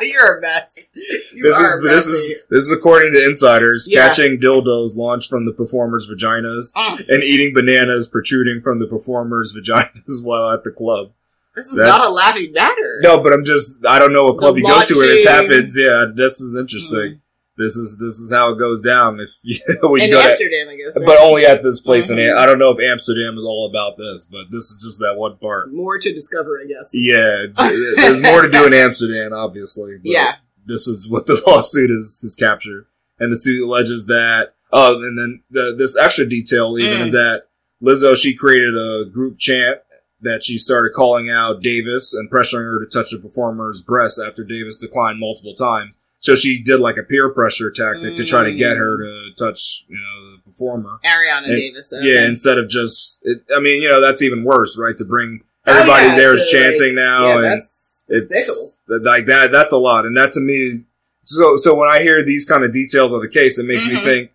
You're 0.00 0.38
a 0.38 0.40
mess. 0.40 0.86
You 1.34 1.42
this 1.42 1.58
is 1.58 1.82
this 1.82 2.06
is 2.06 2.42
this 2.50 2.64
is 2.64 2.72
according 2.72 3.12
to 3.12 3.24
insiders. 3.24 3.86
Yeah. 3.90 4.06
Catching 4.08 4.38
dildos 4.40 4.96
launched 4.96 5.28
from 5.28 5.44
the 5.44 5.52
performers' 5.52 6.08
vaginas 6.10 6.72
Mm. 6.74 7.04
and 7.08 7.22
eating 7.22 7.52
bananas 7.54 8.08
protruding 8.08 8.60
from 8.62 8.78
the 8.78 8.86
performers' 8.86 9.54
vaginas 9.58 10.24
while 10.24 10.50
at 10.52 10.64
the 10.64 10.70
club. 10.70 11.12
This 11.58 11.66
is 11.66 11.76
That's- 11.76 11.98
not 11.98 12.08
a 12.08 12.12
laughing 12.14 12.52
matter. 12.52 13.00
No, 13.02 13.20
but 13.22 13.32
I'm 13.32 13.44
just 13.44 13.84
I 13.84 13.98
don't 13.98 14.12
know 14.12 14.24
what 14.26 14.38
club 14.38 14.54
The 14.54 14.60
you 14.62 14.66
go 14.66 14.82
to 14.82 14.94
where 14.94 15.08
this 15.08 15.24
happens. 15.26 15.76
Yeah, 15.76 16.06
this 16.14 16.40
is 16.40 16.56
interesting. 16.56 16.98
Mm. 17.16 17.20
This 17.56 17.74
is 17.76 17.98
this 17.98 18.20
is 18.20 18.32
how 18.32 18.52
it 18.52 18.58
goes 18.58 18.80
down 18.80 19.18
if 19.18 19.30
you, 19.42 19.58
when 19.82 19.98
you 20.00 20.04
In 20.06 20.10
go 20.12 20.22
to 20.22 20.28
Amsterdam, 20.28 20.68
I 20.70 20.76
guess. 20.76 20.96
Right? 21.00 21.06
but 21.06 21.18
only 21.20 21.44
at 21.44 21.62
this 21.64 21.80
place. 21.80 22.08
Mhm. 22.10 22.30
And 22.30 22.38
I 22.38 22.46
don't 22.46 22.60
know 22.60 22.70
if 22.70 22.78
Amsterdam 22.78 23.36
is 23.36 23.42
all 23.42 23.66
about 23.68 23.96
this, 23.98 24.24
but 24.24 24.44
this 24.52 24.70
is 24.70 24.82
just 24.84 25.00
that 25.00 25.16
one 25.16 25.36
part. 25.38 25.72
more 25.72 25.98
to 25.98 26.12
discover, 26.14 26.60
I 26.62 26.66
guess. 26.68 26.92
Yeah, 26.94 27.46
there's 27.96 28.22
more 28.22 28.42
to 28.42 28.50
do 28.50 28.64
in 28.64 28.74
Amsterdam, 28.74 29.32
obviously. 29.32 29.96
But 29.96 30.04
Yeah. 30.12 30.34
this 30.66 30.86
is 30.86 31.08
what 31.10 31.26
the 31.26 31.42
lawsuit 31.48 31.90
is 31.90 32.20
is 32.24 32.36
captured, 32.36 32.86
and 33.18 33.32
the 33.32 33.36
suit 33.36 33.64
alleges 33.66 34.06
that. 34.06 34.54
Oh, 34.72 34.94
and 35.02 35.18
then 35.18 35.42
the, 35.50 35.74
this 35.76 35.96
extra 35.96 36.28
detail 36.28 36.78
even 36.78 36.98
Mm. 36.98 37.00
is 37.00 37.12
that 37.12 37.44
Lizzo 37.82 38.16
she 38.16 38.36
created 38.36 38.76
a 38.76 39.04
group 39.10 39.38
chant 39.38 39.78
that 40.20 40.42
she 40.42 40.58
started 40.58 40.92
calling 40.94 41.30
out 41.30 41.62
Davis 41.62 42.12
and 42.14 42.30
pressuring 42.30 42.64
her 42.64 42.84
to 42.84 42.86
touch 42.90 43.10
the 43.12 43.18
performer's 43.18 43.82
breast 43.82 44.20
after 44.24 44.42
Davis 44.44 44.76
declined 44.78 45.20
multiple 45.20 45.54
times. 45.54 45.96
So 46.20 46.34
she 46.34 46.60
did 46.60 46.80
like 46.80 46.96
a 46.96 47.04
peer 47.04 47.30
pressure 47.30 47.70
tactic 47.70 48.16
to 48.16 48.24
try 48.24 48.42
to 48.44 48.52
get 48.52 48.76
her 48.76 48.96
to 48.98 49.30
touch, 49.38 49.84
you 49.88 49.96
know, 49.96 50.32
the 50.32 50.38
performer. 50.44 50.96
Arianna 51.04 51.44
And- 51.44 51.56
Davis. 51.56 51.92
okay. 51.92 52.04
Yeah, 52.14 52.26
instead 52.26 52.58
of 52.58 52.68
just, 52.68 53.20
it, 53.24 53.42
I 53.56 53.60
mean, 53.60 53.80
you 53.80 53.88
know, 53.88 54.00
that's 54.00 54.22
even 54.22 54.42
worse, 54.42 54.76
right? 54.76 54.96
To 54.96 55.04
bring 55.04 55.42
Oh, 55.66 55.72
everybody 55.72 56.06
yeah, 56.06 56.16
there 56.16 56.34
is 56.34 56.48
chanting 56.50 56.94
now, 56.96 57.28
yeah, 57.40 57.52
and 57.52 57.60
despicable. 57.60 58.24
it's 58.24 58.82
like 59.06 59.26
that. 59.26 59.52
That's 59.52 59.72
a 59.72 59.76
lot, 59.76 60.06
and 60.06 60.16
that 60.16 60.32
to 60.32 60.40
me. 60.40 60.78
So, 61.22 61.56
so 61.56 61.74
when 61.76 61.88
I 61.88 62.00
hear 62.00 62.24
these 62.24 62.44
kind 62.46 62.64
of 62.64 62.72
details 62.72 63.12
of 63.12 63.20
the 63.20 63.28
case, 63.28 63.58
it 63.58 63.66
makes 63.66 63.84
me 63.86 63.96
Mhm. 63.96 64.02
think. 64.02 64.30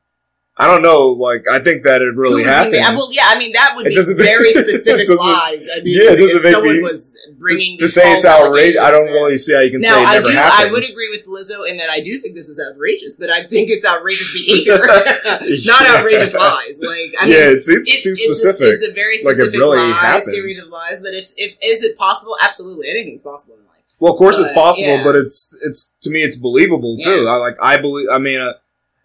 I 0.55 0.67
don't 0.67 0.83
know. 0.83 1.09
Like, 1.17 1.47
I 1.49 1.57
think 1.59 1.81
that 1.83 2.03
it 2.03 2.13
really 2.15 2.43
happened. 2.43 2.73
well, 2.95 3.09
yeah, 3.11 3.25
I 3.25 3.39
mean 3.39 3.53
that 3.53 3.73
would 3.75 3.87
It 3.87 3.95
be 3.97 4.13
very 4.23 4.53
specific 4.53 5.09
lies. 5.09 5.67
I 5.73 5.81
mean, 5.81 5.97
yeah, 5.97 6.13
it 6.13 6.17
doesn't 6.21 6.45
if 6.45 6.53
someone 6.53 6.77
me- 6.77 6.81
was 6.83 7.17
bringing 7.39 7.77
to 7.79 7.85
these 7.85 7.95
say 7.95 8.13
it's 8.15 8.25
outrageous, 8.25 8.79
I 8.79 8.91
don't 8.91 9.07
really 9.07 9.37
see 9.39 9.53
how 9.53 9.61
you 9.61 9.71
can 9.71 9.81
Now, 9.81 9.89
say 9.97 10.03
it 10.03 10.07
I 10.07 10.13
never 10.13 10.29
do. 10.29 10.35
happened. 10.37 10.69
I 10.69 10.71
would 10.71 10.87
agree 10.87 11.09
with 11.09 11.25
Lizzo 11.25 11.67
in 11.67 11.77
that 11.77 11.89
I 11.89 12.01
do 12.01 12.19
think 12.19 12.35
this 12.35 12.49
is 12.49 12.61
outrageous, 12.61 13.15
but 13.15 13.31
I 13.31 13.41
think 13.41 13.71
it's 13.71 13.83
outrageous 13.85 14.29
behavior, 14.31 14.77
not 15.65 15.87
outrageous 15.89 16.33
lies. 16.35 16.79
Like, 16.85 17.13
I 17.19 17.25
mean, 17.25 17.33
yeah, 17.33 17.49
it's, 17.49 17.67
it's 17.67 17.89
it- 17.89 18.03
too 18.03 18.11
it's 18.11 18.21
a- 18.21 18.33
specific. 18.35 18.73
It's 18.75 18.87
a, 18.87 18.93
very 18.93 19.17
specific 19.17 19.25
Like, 19.25 19.33
it 19.33 19.57
specific 19.57 19.59
really 19.59 19.89
lie, 19.91 19.99
happened. 19.99 20.31
series 20.33 20.61
of 20.61 20.69
lies. 20.69 21.01
But 21.01 21.13
if, 21.13 21.31
if 21.37 21.57
is 21.63 21.83
it 21.83 21.97
possible? 21.97 22.37
Absolutely, 22.41 22.89
anything's 22.89 23.23
possible 23.23 23.55
in 23.55 23.65
life. 23.65 23.81
well, 23.99 24.13
of 24.13 24.19
course, 24.19 24.37
it's 24.37 24.53
possible, 24.53 24.97
yeah. 24.97 25.03
but 25.03 25.15
it's 25.15 25.57
it's 25.65 25.95
to 26.01 26.11
me, 26.11 26.21
it's 26.21 26.35
believable 26.37 26.97
too. 27.01 27.23
Yeah. 27.23 27.31
I 27.31 27.35
like. 27.37 27.55
I 27.61 27.77
believe. 27.81 28.07
I 28.11 28.19
mean, 28.19 28.39
uh, 28.39 28.53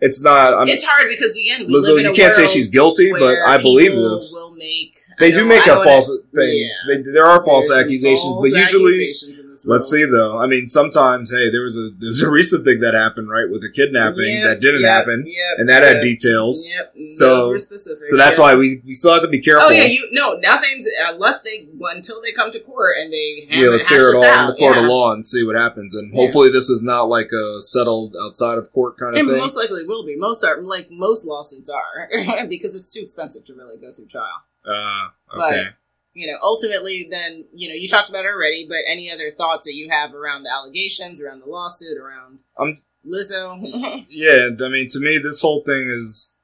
it's 0.00 0.22
not. 0.22 0.54
I 0.54 0.64
mean, 0.64 0.74
it's 0.74 0.84
hard 0.84 1.08
because 1.08 1.36
again, 1.36 1.66
we 1.66 1.74
Lizzo, 1.74 1.88
live 1.88 1.98
in 1.98 2.04
you 2.04 2.10
a 2.12 2.14
can't 2.14 2.34
say 2.34 2.46
she's 2.46 2.68
guilty, 2.68 3.10
but 3.12 3.36
I 3.46 3.58
believe 3.60 3.92
this. 3.92 4.32
Will 4.32 4.54
make 4.56 4.97
They 5.18 5.30
do 5.30 5.44
make 5.44 5.66
up 5.66 5.84
false 5.84 6.10
things. 6.34 6.84
yeah. 6.86 6.96
They, 6.96 7.02
there 7.02 7.26
are 7.26 7.42
false 7.44 7.68
There's 7.68 7.84
accusations, 7.84 8.36
but 8.40 8.50
usually, 8.50 8.94
accusations 8.94 9.64
let's 9.66 9.90
see 9.90 10.04
though. 10.04 10.38
I 10.38 10.46
mean, 10.46 10.68
sometimes, 10.68 11.30
hey, 11.30 11.50
there 11.50 11.62
was 11.62 11.76
a 11.76 11.90
there's 11.98 12.22
a 12.22 12.30
recent 12.30 12.64
thing 12.64 12.80
that 12.80 12.94
happened, 12.94 13.28
right, 13.28 13.48
with 13.50 13.62
a 13.64 13.70
kidnapping 13.70 14.28
Yep, 14.28 14.44
that 14.44 14.60
didn't 14.60 14.82
yep, 14.82 14.90
happen, 14.90 15.24
yep, 15.26 15.58
and 15.58 15.68
that 15.68 15.82
had 15.82 16.02
details. 16.02 16.68
Yep, 16.70 16.94
So- 17.10 17.28
those 17.28 17.48
were 17.50 17.58
specific. 17.58 18.06
So 18.08 18.16
that's 18.16 18.38
why 18.38 18.54
we, 18.54 18.80
we 18.84 18.94
still 18.94 19.12
have 19.12 19.22
to 19.22 19.28
be 19.28 19.40
careful. 19.40 19.68
Oh 19.68 19.70
yeah, 19.70 19.84
you 19.84 20.08
no 20.12 20.34
nothing's 20.34 20.86
unless 21.08 21.40
they 21.42 21.68
until 21.92 22.20
they 22.22 22.32
come 22.32 22.50
to 22.50 22.60
court 22.60 22.96
and 22.98 23.12
they 23.12 23.46
have 23.50 23.58
yeah, 23.58 23.66
it 23.66 23.70
let's 23.70 23.88
hear 23.88 24.10
it 24.10 24.16
all 24.16 24.22
this 24.22 24.40
in 24.40 24.46
the 24.46 24.54
court 24.54 24.76
yeah. 24.76 24.82
of 24.82 24.88
law 24.88 25.12
and 25.12 25.26
see 25.26 25.44
what 25.44 25.56
happens. 25.56 25.94
And 25.94 26.14
hopefully, 26.14 26.50
this 26.50 26.68
is 26.70 26.82
not 26.82 27.04
like 27.04 27.30
a 27.32 27.60
settled 27.60 28.16
outside 28.22 28.58
of 28.58 28.70
court 28.72 28.98
kind 28.98 29.12
of 29.14 29.18
And 29.20 29.28
thing. 29.28 29.38
most 29.38 29.56
likely 29.56 29.84
will 29.86 30.04
be. 30.04 30.16
Most 30.16 30.44
are 30.44 30.60
like 30.60 30.88
most 30.90 31.26
lawsuits 31.26 31.70
are 31.70 32.46
because 32.48 32.74
it's 32.74 32.92
too 32.92 33.00
expensive 33.00 33.44
to 33.46 33.54
really 33.54 33.78
go 33.78 33.92
through 33.92 34.06
trial. 34.06 34.44
Uh, 34.68 35.08
But- 35.36 35.74
you 36.14 36.26
know, 36.26 36.36
ultimately, 36.42 37.06
then 37.08 37.46
you 37.54 37.68
know, 37.68 37.74
you 37.74 37.86
talked 37.86 38.08
about 38.08 38.24
it 38.24 38.28
already. 38.28 38.66
But 38.68 38.78
any 38.88 39.10
other 39.10 39.30
thoughts 39.30 39.66
that 39.66 39.74
you 39.74 39.88
have 39.90 40.14
around 40.14 40.42
the 40.42 40.50
allegations, 40.52 41.22
around 41.22 41.40
the 41.40 41.46
lawsuit, 41.46 41.96
around 41.96 42.40
Um, 42.58 42.82
Lizzo? 43.06 43.54
Yeah, 44.10 44.48
I 44.60 44.68
mean, 44.68 44.88
to 44.88 44.98
me, 44.98 45.18
this 45.18 45.40
whole 45.42 45.62
thing 45.64 45.88
is 45.90 46.36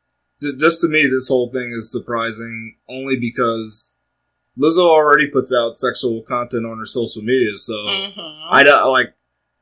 just 0.61 0.81
to 0.83 0.89
me, 0.89 1.07
this 1.07 1.27
whole 1.29 1.51
thing 1.51 1.73
is 1.77 1.91
surprising 1.91 2.77
only 2.89 3.17
because 3.17 3.97
Lizzo 4.57 4.87
already 4.87 5.27
puts 5.29 5.53
out 5.53 5.77
sexual 5.77 6.23
content 6.23 6.67
on 6.67 6.79
her 6.79 6.87
social 6.87 7.23
media, 7.23 7.57
so 7.57 7.73
Mhm. 7.75 8.47
I 8.51 8.63
don't 8.63 8.89
like 8.93 9.15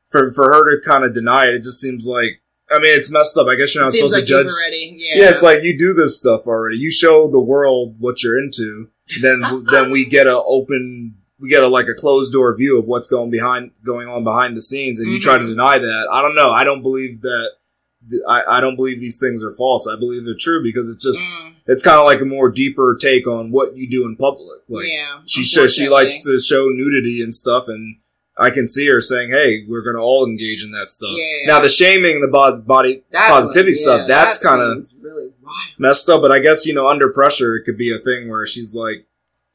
for 0.09 0.29
for 0.31 0.53
her 0.53 0.75
to 0.75 0.81
kind 0.87 1.03
of 1.03 1.13
deny 1.15 1.47
it. 1.47 1.55
It 1.55 1.63
just 1.63 1.81
seems 1.81 2.05
like 2.05 2.42
I 2.73 2.79
mean, 2.79 2.97
it's 2.97 3.11
messed 3.11 3.37
up. 3.37 3.47
I 3.47 3.55
guess 3.55 3.73
you're 3.75 3.83
not 3.83 3.91
supposed 3.93 4.13
like 4.13 4.23
to 4.23 4.27
judge. 4.27 4.47
already, 4.47 4.95
yeah. 4.99 5.23
Yeah. 5.23 5.29
it's 5.29 5.43
like 5.43 5.63
you 5.63 5.77
do 5.77 5.93
this 5.93 6.19
stuff 6.19 6.47
already. 6.47 6.77
You 6.77 6.91
show 6.91 7.27
the 7.29 7.39
world 7.39 7.95
what 7.99 8.23
you're 8.23 8.37
into, 8.39 8.89
then 9.21 9.41
then 9.71 9.91
we 9.91 10.05
get 10.05 10.27
a 10.27 10.35
open, 10.43 11.15
we 11.39 11.49
get 11.49 11.63
a 11.63 11.67
like 11.67 11.87
a 11.87 11.93
closed 11.93 12.33
door 12.33 12.55
view 12.55 12.79
of 12.79 12.85
what's 12.85 13.07
going 13.07 13.31
behind 13.31 13.71
going 13.85 14.07
on 14.07 14.23
behind 14.23 14.55
the 14.57 14.61
scenes, 14.61 14.99
and 14.99 15.11
you 15.11 15.19
try 15.19 15.37
to 15.37 15.43
Mhm. 15.43 15.47
deny 15.47 15.77
that. 15.79 16.07
I 16.11 16.21
don't 16.21 16.35
know. 16.35 16.51
I 16.51 16.63
don't 16.63 16.81
believe 16.81 17.21
that. 17.21 17.49
I, 18.29 18.57
I 18.57 18.61
don't 18.61 18.75
believe 18.75 18.99
these 18.99 19.17
things 19.19 19.45
are 19.45 19.51
false. 19.53 19.87
I 19.87 19.97
believe 19.97 20.25
they're 20.25 20.35
true 20.37 20.61
because 20.61 20.89
it's 20.93 21.03
just 21.03 21.23
Mm, 21.41 21.53
it's 21.67 21.81
kind 21.83 21.97
of 21.97 22.05
like 22.05 22.19
a 22.19 22.25
more 22.25 22.49
deeper 22.49 22.97
take 22.99 23.27
on 23.27 23.49
what 23.51 23.77
you 23.77 23.89
do 23.89 24.03
in 24.05 24.17
public. 24.17 24.59
Like 24.67 24.87
yeah, 24.87 25.19
she 25.25 25.43
shows 25.43 25.73
she 25.73 25.87
likes 25.87 26.21
to 26.25 26.37
show 26.39 26.67
nudity 26.67 27.21
and 27.23 27.33
stuff, 27.33 27.69
and 27.69 27.95
I 28.37 28.49
can 28.49 28.67
see 28.67 28.87
her 28.87 28.99
saying, 28.99 29.29
"Hey, 29.29 29.65
we're 29.67 29.83
going 29.83 29.95
to 29.95 30.01
all 30.01 30.25
engage 30.25 30.63
in 30.63 30.71
that 30.71 30.89
stuff." 30.89 31.11
Yeah. 31.13 31.45
Now 31.45 31.59
the 31.59 31.69
shaming, 31.69 32.21
the 32.21 32.27
bo- 32.27 32.61
body 32.61 33.03
That 33.11 33.29
positivity 33.29 33.71
one, 33.71 33.83
stuff—that's 33.83 34.39
that 34.39 34.47
kind 34.47 34.61
of 34.61 34.87
really 35.01 35.29
messed 35.77 36.09
up. 36.09 36.21
But 36.21 36.31
I 36.31 36.39
guess 36.39 36.65
you 36.65 36.73
know, 36.73 36.87
under 36.87 37.09
pressure, 37.09 37.55
it 37.55 37.63
could 37.63 37.77
be 37.77 37.93
a 37.93 37.99
thing 37.99 38.29
where 38.29 38.45
she's 38.45 38.73
like, 38.73 39.05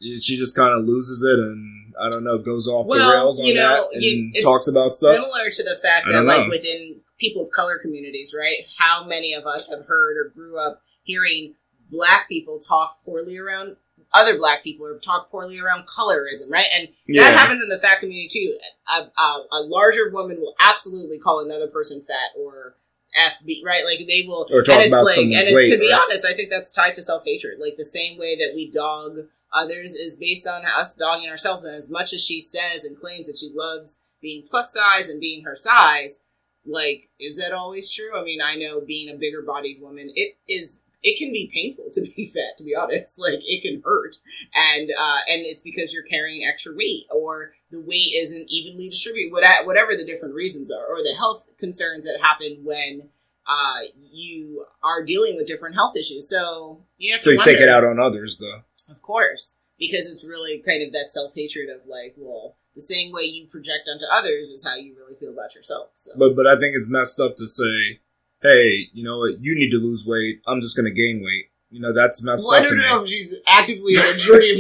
she 0.01 0.37
just 0.37 0.57
kind 0.57 0.73
of 0.73 0.85
loses 0.85 1.25
it, 1.25 1.39
and 1.39 1.95
I 2.01 2.09
don't 2.09 2.25
know, 2.25 2.39
goes 2.39 2.69
off 2.69 2.89
the 2.89 2.99
rails 2.99 3.41
on 3.41 3.47
you 3.47 3.55
know, 3.55 3.89
that 3.91 3.95
and 3.95 4.03
you, 4.03 4.43
talks 4.43 4.69
about 4.69 4.91
stuff. 4.91 5.15
similar 5.15 5.51
to 5.51 5.63
the 5.65 5.77
fact 5.83 6.07
that, 6.07 6.13
don't 6.13 6.27
like, 6.27 6.49
within 6.49 7.01
people 7.19 7.43
of 7.43 7.51
color 7.51 7.79
communities, 7.79 8.35
right? 8.39 8.71
How 8.79 9.05
many 9.05 9.35
of 9.35 9.47
us 9.47 9.69
have 9.69 9.85
heard 9.87 10.17
or 10.17 10.31
grew 10.31 10.59
up 10.61 10.83
hearing 11.03 11.55
black 11.91 12.29
people 12.29 12.59
talk 12.59 13.03
poorly 13.05 13.39
around 13.39 13.77
other 14.15 14.39
black 14.39 14.65
people 14.65 14.87
or 14.87 14.99
talk 14.99 15.31
poorly 15.31 15.61
around 15.61 15.87
colorism, 15.87 16.51
right? 16.51 16.67
And 16.75 16.89
Yeah, 17.07 17.25
that 17.25 17.37
happens 17.39 17.63
in 17.63 17.69
the 17.69 17.79
fat 17.79 18.01
community 18.01 18.29
too. 18.29 18.59
A, 18.97 19.21
a, 19.21 19.47
a 19.53 19.61
larger 19.63 20.11
woman 20.11 20.41
will 20.41 20.55
absolutely 20.61 21.19
call 21.19 21.41
another 21.41 21.69
person 21.69 22.01
fat 22.01 22.31
or 22.39 22.77
FB, 23.19 23.65
right? 23.65 23.85
Like 23.85 24.07
they 24.07 24.25
will, 24.27 24.47
Or 24.53 24.63
talk 24.63 24.75
and 24.75 24.83
it's 24.83 24.89
about 24.89 25.05
like, 25.05 25.15
someone's 25.15 25.35
and 25.37 25.47
it's, 25.49 25.55
weight, 25.55 25.71
to 25.73 25.79
be 25.79 25.91
right? 25.91 26.01
honest, 26.05 26.25
I 26.27 26.35
think 26.35 26.51
that's 26.51 26.73
tied 26.73 26.95
to 26.95 27.03
self 27.03 27.25
hatred. 27.25 27.59
Like 27.61 27.77
the 27.77 27.85
same 27.85 28.19
way 28.19 28.37
that 28.37 28.53
we 28.55 28.71
dog 28.71 29.17
others 29.53 29.93
is 29.93 30.17
based 30.17 30.47
on 30.47 30.63
us 30.65 30.95
dogging 30.95 31.29
ourselves. 31.31 31.65
And 31.65 31.75
as 31.75 31.91
much 31.91 32.13
as 32.13 32.25
she 32.25 32.41
says 32.41 32.85
and 32.85 32.99
claims 32.99 33.27
that 33.27 33.39
she 33.39 33.51
loves 33.55 34.05
being 34.21 34.45
plus 34.51 34.73
size 34.73 35.09
and 35.09 35.21
being 35.21 35.45
her 35.45 35.55
size, 35.55 36.25
like, 36.67 37.09
is 37.19 37.39
that 37.39 37.53
always 37.53 37.91
true? 37.93 38.19
I 38.19 38.23
mean, 38.25 38.41
I 38.43 38.55
know 38.57 38.81
being 38.81 39.09
a 39.09 39.19
bigger 39.19 39.43
bodied 39.43 39.81
woman, 39.81 40.11
it 40.15 40.37
is. 40.47 40.83
It 41.03 41.17
can 41.19 41.33
be 41.33 41.51
painful 41.55 41.87
to 41.93 42.01
be 42.03 42.27
fat, 42.35 42.59
to 42.59 42.65
be 42.65 42.75
honest. 42.75 43.19
Like 43.19 43.41
it 43.45 43.63
can 43.63 43.83
hurt, 43.85 44.17
and 44.55 44.91
uh, 44.99 45.19
and 45.29 45.43
it's 45.47 45.63
because 45.63 45.93
you're 45.95 46.03
carrying 46.03 46.45
extra 46.47 46.75
weight, 46.75 47.05
or 47.15 47.51
the 47.71 47.81
weight 47.81 48.13
isn't 48.17 48.47
evenly 48.49 48.89
distributed. 48.89 49.33
What- 49.33 49.67
Whatever 49.67 49.95
the 49.97 50.05
different 50.05 50.35
reasons 50.35 50.71
are, 50.71 50.85
or 50.87 50.99
the 51.03 51.15
health 51.17 51.49
concerns 51.59 52.05
that 52.07 52.19
happen 52.21 52.61
when 52.65 53.11
uh, 53.47 53.81
you 54.13 54.65
are 54.83 55.05
dealing 55.05 55.37
with 55.37 55.47
different 55.47 55.75
health 55.75 55.97
issues. 55.97 56.29
So 56.29 56.85
you 56.99 57.13
have 57.13 57.21
to 57.23 57.25
so 57.25 57.31
you 57.33 57.43
take 57.43 57.61
it 57.61 57.69
out 57.69 57.85
on 57.85 57.99
others, 57.99 58.39
though. 58.39 58.63
of 58.93 59.01
course, 59.03 59.61
because 59.79 60.11
it's 60.11 60.27
really 60.27 60.61
kind 60.61 60.83
of 60.83 60.93
that 60.93 61.11
self 61.11 61.33
hatred 61.35 61.69
of 61.71 61.87
like, 61.87 62.15
well, 62.19 62.57
the 62.75 62.81
same 62.83 63.13
way 63.13 63.23
you 63.23 63.47
project 63.47 63.89
onto 63.91 64.05
others 64.13 64.49
is 64.49 64.67
how 64.67 64.75
you 64.77 64.95
really 64.97 65.15
feel 65.15 65.33
about 65.33 65.55
yourself. 65.55 65.91
So 65.95 66.11
But 66.19 66.35
but 66.37 66.47
I 66.47 66.59
think 66.59 66.75
it's 66.77 66.89
messed 66.91 67.19
up 67.21 67.37
to 67.37 67.47
say, 67.49 68.01
"Hey, 68.43 68.89
you 68.93 69.05
know 69.05 69.19
what? 69.19 69.41
You 69.41 69.55
need 69.55 69.71
to 69.71 69.79
lose 69.79 70.05
weight. 70.07 70.41
I'm 70.47 70.61
just 70.61 70.77
going 70.77 70.87
to 70.87 70.95
gain 70.95 71.23
weight." 71.25 71.47
You 71.71 71.81
know, 71.81 71.93
that's 71.93 72.25
messed 72.25 72.47
well, 72.49 72.57
I 72.57 72.65
up 72.65 72.69
to 72.69 72.75
don't 72.75 72.79
me. 72.79 72.85
know 72.89 73.03
if 73.05 73.09
she's 73.11 73.35
actively 73.47 73.95
on 73.95 74.15
a 74.15 74.19
journey 74.19 74.53
of 74.53 74.59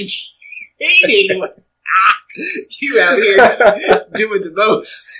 hating. 0.79 1.49
You 2.81 3.01
out 3.01 3.17
here 3.17 3.37
doing 4.14 4.43
the 4.43 4.53
most. 4.55 5.19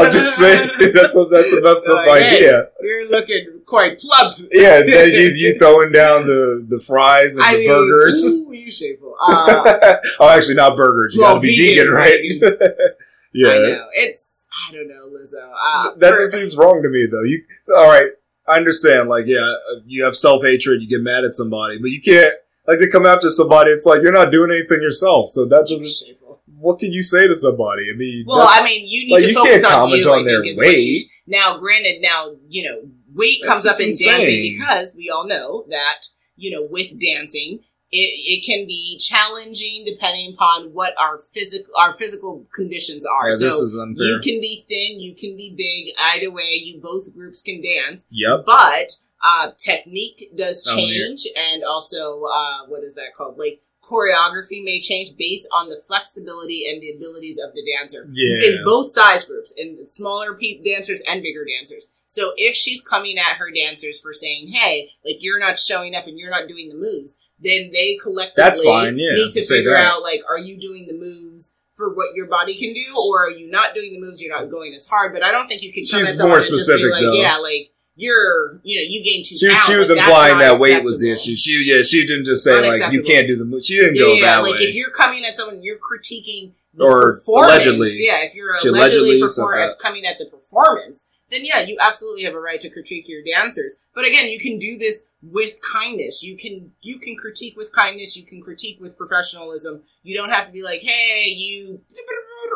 I'm 0.00 0.10
just 0.12 0.38
saying 0.38 0.68
that's 0.94 1.14
a 1.14 1.24
that's 1.26 1.52
a 1.52 1.60
messed 1.62 1.86
up 1.86 2.06
Like, 2.06 2.22
hey. 2.22 2.36
idea. 2.36 2.68
You're 2.80 3.08
looking 3.10 3.60
quite 3.66 3.98
plump. 4.00 4.36
Yeah, 4.50 4.78
you 4.78 5.28
you 5.28 5.54
throwing 5.58 5.92
down 5.92 6.26
the 6.26 6.64
the 6.66 6.80
fries 6.80 7.36
and 7.36 7.44
I 7.44 7.52
the 7.54 7.58
mean, 7.60 7.68
burgers. 7.68 8.24
Ooh, 8.24 8.52
you 8.54 8.70
shameful. 8.70 9.14
Uh, 9.22 9.96
oh, 10.20 10.28
actually, 10.30 10.54
not 10.54 10.76
burgers. 10.76 11.14
You 11.14 11.22
well, 11.22 11.34
got 11.36 11.42
to 11.42 11.46
be 11.46 11.76
vegan, 11.76 11.92
vegan, 11.92 11.94
right? 11.94 12.89
Yeah, 13.32 13.48
I 13.48 13.58
know. 13.58 13.86
It's, 13.94 14.48
I 14.68 14.72
don't 14.72 14.88
know, 14.88 15.08
Lizzo. 15.08 15.50
Uh, 15.52 15.94
that 15.98 16.16
just 16.18 16.32
seems 16.32 16.56
wrong 16.56 16.82
to 16.82 16.88
me, 16.88 17.06
though. 17.10 17.22
You 17.22 17.42
all 17.76 17.88
right? 17.88 18.10
I 18.48 18.56
understand. 18.56 19.08
Like, 19.08 19.26
yeah, 19.26 19.54
you 19.86 20.04
have 20.04 20.16
self 20.16 20.42
hatred. 20.42 20.82
You 20.82 20.88
get 20.88 21.00
mad 21.02 21.24
at 21.24 21.34
somebody, 21.34 21.78
but 21.78 21.90
you 21.90 22.00
can't 22.00 22.34
like 22.66 22.78
to 22.78 22.90
come 22.90 23.06
after 23.06 23.30
somebody. 23.30 23.70
It's 23.70 23.86
like 23.86 24.02
you're 24.02 24.12
not 24.12 24.32
doing 24.32 24.50
anything 24.50 24.80
yourself. 24.82 25.28
So 25.30 25.46
that's 25.46 25.70
doesn't. 25.70 26.06
shameful. 26.08 26.42
What 26.58 26.78
can 26.78 26.92
you 26.92 27.02
say 27.02 27.26
to 27.26 27.34
somebody? 27.36 27.84
I 27.92 27.96
mean, 27.96 28.24
Well, 28.26 28.46
I 28.50 28.62
mean, 28.64 28.86
you 28.86 29.06
need 29.06 29.12
like, 29.12 29.22
to 29.22 29.28
you 29.28 29.34
focus 29.34 29.64
on 29.64 29.70
comment 29.70 30.04
you. 30.04 30.10
on 30.12 30.20
I 30.20 30.24
their 30.24 30.42
think 30.42 30.50
is 30.52 30.58
what 30.58 30.66
you 30.66 30.72
weight. 30.74 31.06
now, 31.26 31.56
granted, 31.58 32.02
now 32.02 32.26
you 32.48 32.64
know 32.68 32.82
weight 33.14 33.42
comes 33.44 33.64
up 33.66 33.80
in 33.80 33.88
insane. 33.88 34.12
dancing 34.12 34.42
because 34.52 34.94
we 34.96 35.08
all 35.10 35.26
know 35.26 35.64
that 35.70 36.02
you 36.36 36.50
know 36.50 36.66
with 36.70 37.00
dancing. 37.00 37.60
It, 37.92 37.96
it 38.40 38.44
can 38.46 38.66
be 38.66 38.98
challenging 38.98 39.84
depending 39.84 40.32
upon 40.34 40.72
what 40.72 40.94
our 40.98 41.18
physical 41.18 41.72
our 41.76 41.92
physical 41.92 42.46
conditions 42.54 43.04
are. 43.04 43.30
yeah, 43.30 43.36
so 43.36 43.44
this 43.46 43.54
is 43.56 43.76
unfair. 43.78 44.06
you 44.06 44.18
can 44.20 44.40
be 44.40 44.64
thin, 44.68 45.00
you 45.00 45.14
can 45.14 45.36
be 45.36 45.52
big. 45.56 45.94
Either 46.00 46.30
way, 46.30 46.54
you 46.62 46.80
both 46.80 47.12
groups 47.14 47.42
can 47.42 47.60
dance. 47.60 48.06
yep. 48.10 48.44
But 48.46 48.94
uh, 49.22 49.50
technique 49.58 50.30
does 50.36 50.66
Oh, 50.70 50.76
change, 50.76 51.26
and 51.36 51.64
also 51.64 52.22
uh, 52.32 52.66
what 52.68 52.84
is 52.84 52.94
that 52.94 53.14
called? 53.16 53.38
Like 53.38 53.60
choreography 53.82 54.62
may 54.64 54.80
change 54.80 55.16
based 55.18 55.48
on 55.52 55.68
the 55.68 55.76
flexibility 55.86 56.64
and 56.70 56.80
the 56.80 56.90
abilities 56.90 57.40
of 57.44 57.52
the 57.54 57.62
dancer 57.76 58.06
Yeah. 58.12 58.46
in 58.58 58.64
both 58.64 58.88
size 58.90 59.24
groups, 59.24 59.52
in 59.56 59.84
smaller 59.88 60.36
pe- 60.36 60.62
dancers 60.62 61.02
and 61.08 61.22
bigger 61.22 61.44
dancers. 61.44 62.04
So 62.06 62.32
if 62.36 62.54
she's 62.54 62.80
coming 62.80 63.18
at 63.18 63.36
her 63.38 63.50
dancers 63.50 64.00
for 64.00 64.14
saying, 64.14 64.48
"Hey, 64.52 64.88
like 65.04 65.16
you're 65.20 65.40
not 65.40 65.58
showing 65.58 65.96
up 65.96 66.06
and 66.06 66.16
you're 66.18 66.30
not 66.30 66.46
doing 66.48 66.68
the 66.68 66.76
moves," 66.76 67.29
then 67.40 67.70
they 67.72 67.96
collectively 68.02 68.64
fine, 68.64 68.98
yeah, 68.98 69.14
need 69.14 69.32
to 69.32 69.44
figure 69.44 69.72
that. 69.72 69.84
out 69.84 70.02
like, 70.02 70.20
are 70.28 70.38
you 70.38 70.58
doing 70.60 70.86
the 70.86 70.94
moves? 70.94 71.56
For 71.76 71.94
what 71.94 72.08
your 72.14 72.28
body 72.28 72.54
can 72.54 72.74
do, 72.74 72.94
or 73.08 73.24
are 73.24 73.30
you 73.30 73.50
not 73.50 73.74
doing 73.74 73.94
the 73.94 74.00
moves? 74.00 74.20
You're 74.20 74.38
not 74.38 74.50
going 74.50 74.74
as 74.74 74.86
hard. 74.86 75.14
But 75.14 75.22
I 75.22 75.32
don't 75.32 75.48
think 75.48 75.62
you 75.62 75.72
can 75.72 75.82
come 75.82 76.04
She's 76.04 76.18
more 76.20 76.32
and 76.32 76.36
just 76.36 76.50
be 76.50 76.58
specific, 76.58 76.92
like, 76.92 77.00
though. 77.00 77.14
"Yeah, 77.14 77.38
like 77.38 77.70
you're, 78.00 78.60
you 78.62 78.76
know, 78.76 78.86
you 78.88 79.04
gained 79.04 79.24
two 79.26 79.36
She, 79.36 79.48
pounds." 79.48 79.66
she 79.66 79.76
was 79.76 79.90
Like, 79.90 79.98
implying 79.98 80.38
that 80.38 80.58
weight 80.58 80.82
was 80.82 81.00
the 81.00 81.10
issue. 81.12 81.36
She 81.36 81.62
yeah, 81.64 81.82
she 81.82 82.06
didn't 82.06 82.24
just 82.24 82.42
say 82.44 82.60
like 82.66 82.92
you 82.92 83.02
can't 83.02 83.28
do 83.28 83.36
the 83.36 83.44
move. 83.44 83.64
She 83.64 83.76
didn't 83.76 83.96
Yeah, 83.96 84.02
go 84.02 84.12
yeah, 84.14 84.26
that 84.36 84.42
like 84.42 84.54
way. 84.60 84.66
if 84.66 84.74
you're 84.74 84.90
coming 84.90 85.24
at 85.24 85.36
someone, 85.36 85.62
you're 85.62 85.78
critiquing 85.78 86.54
the 86.74 86.84
Or 86.84 87.00
performance. 87.14 87.50
allegedly. 87.66 87.96
Yeah, 87.98 88.24
if 88.24 88.34
you're 88.34 88.50
allegedly, 88.50 88.78
allegedly 88.78 89.20
perform- 89.20 89.74
coming 89.80 90.06
at 90.06 90.18
the 90.18 90.26
performance, 90.26 91.06
then 91.30 91.44
yeah, 91.44 91.60
you 91.60 91.76
absolutely 91.80 92.22
have 92.24 92.34
a 92.34 92.40
right 92.40 92.60
to 92.60 92.70
critique 92.70 93.08
your 93.08 93.22
dancers. 93.24 93.86
But 93.94 94.04
again, 94.04 94.28
you 94.28 94.38
can 94.40 94.58
do 94.58 94.78
this 94.78 95.12
with 95.22 95.58
kindness. 95.62 96.22
You 96.22 96.36
can 96.36 96.72
you 96.82 96.98
can 96.98 97.16
critique 97.16 97.56
with 97.56 97.72
kindness. 97.72 98.16
You 98.16 98.24
can 98.24 98.40
critique 98.40 98.78
with 98.80 98.96
professionalism. 98.96 99.82
You 100.02 100.16
don't 100.16 100.30
have 100.30 100.46
to 100.46 100.52
be 100.52 100.62
like, 100.62 100.80
hey, 100.80 101.26
you 101.28 101.80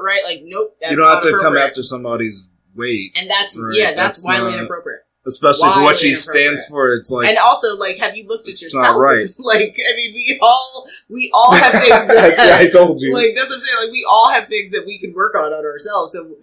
right? 0.03 0.23
Like, 0.25 0.41
nope, 0.45 0.75
that's 0.81 0.91
you 0.91 0.97
don't 0.97 1.09
have 1.09 1.23
to 1.23 1.39
come 1.41 1.57
after 1.57 1.83
somebody's 1.83 2.49
weight, 2.75 3.07
And 3.17 3.31
that's 3.31 3.57
Right, 3.57 3.77
yeah, 3.77 3.85
that's, 3.93 3.97
that's 3.97 4.25
wildly 4.25 4.51
not- 4.51 4.59
inappropriate. 4.61 5.01
Especially 5.27 5.71
for 5.73 5.83
what 5.83 5.97
she 5.97 6.13
stands 6.15 6.67
for. 6.67 6.93
It's 6.95 7.11
like 7.11 7.29
and 7.29 7.39
also, 7.39 7.77
like, 7.79 7.97
have 7.99 8.17
you 8.17 8.27
looked 8.29 8.49
at 8.49 8.53
It's 8.53 8.63
yourself? 8.63 8.83
not 8.83 8.99
right. 8.99 9.27
like, 9.39 9.77
I 9.91 9.97
mean, 9.97 10.15
we 10.15 10.39
all 10.43 10.87
we 11.09 11.31
all 11.35 11.53
have 11.53 11.73
things 11.83 12.07
that 12.09 12.35
what 12.37 12.53
I 12.53 12.69
told 12.69 13.01
you. 13.01 13.15
like 13.15 13.35
that's 13.35 13.49
what 13.49 13.57
I'm 13.57 13.61
saying. 13.61 13.79
Like 13.85 13.93
we 13.93 14.07
all 14.09 14.31
have 14.33 14.47
things 14.49 14.73
that 14.73 14.85
we 14.87 14.99
can 14.99 15.13
work 15.15 15.35
on 15.35 15.53
on 15.53 15.65
ourselves. 15.65 16.13
So 16.13 16.37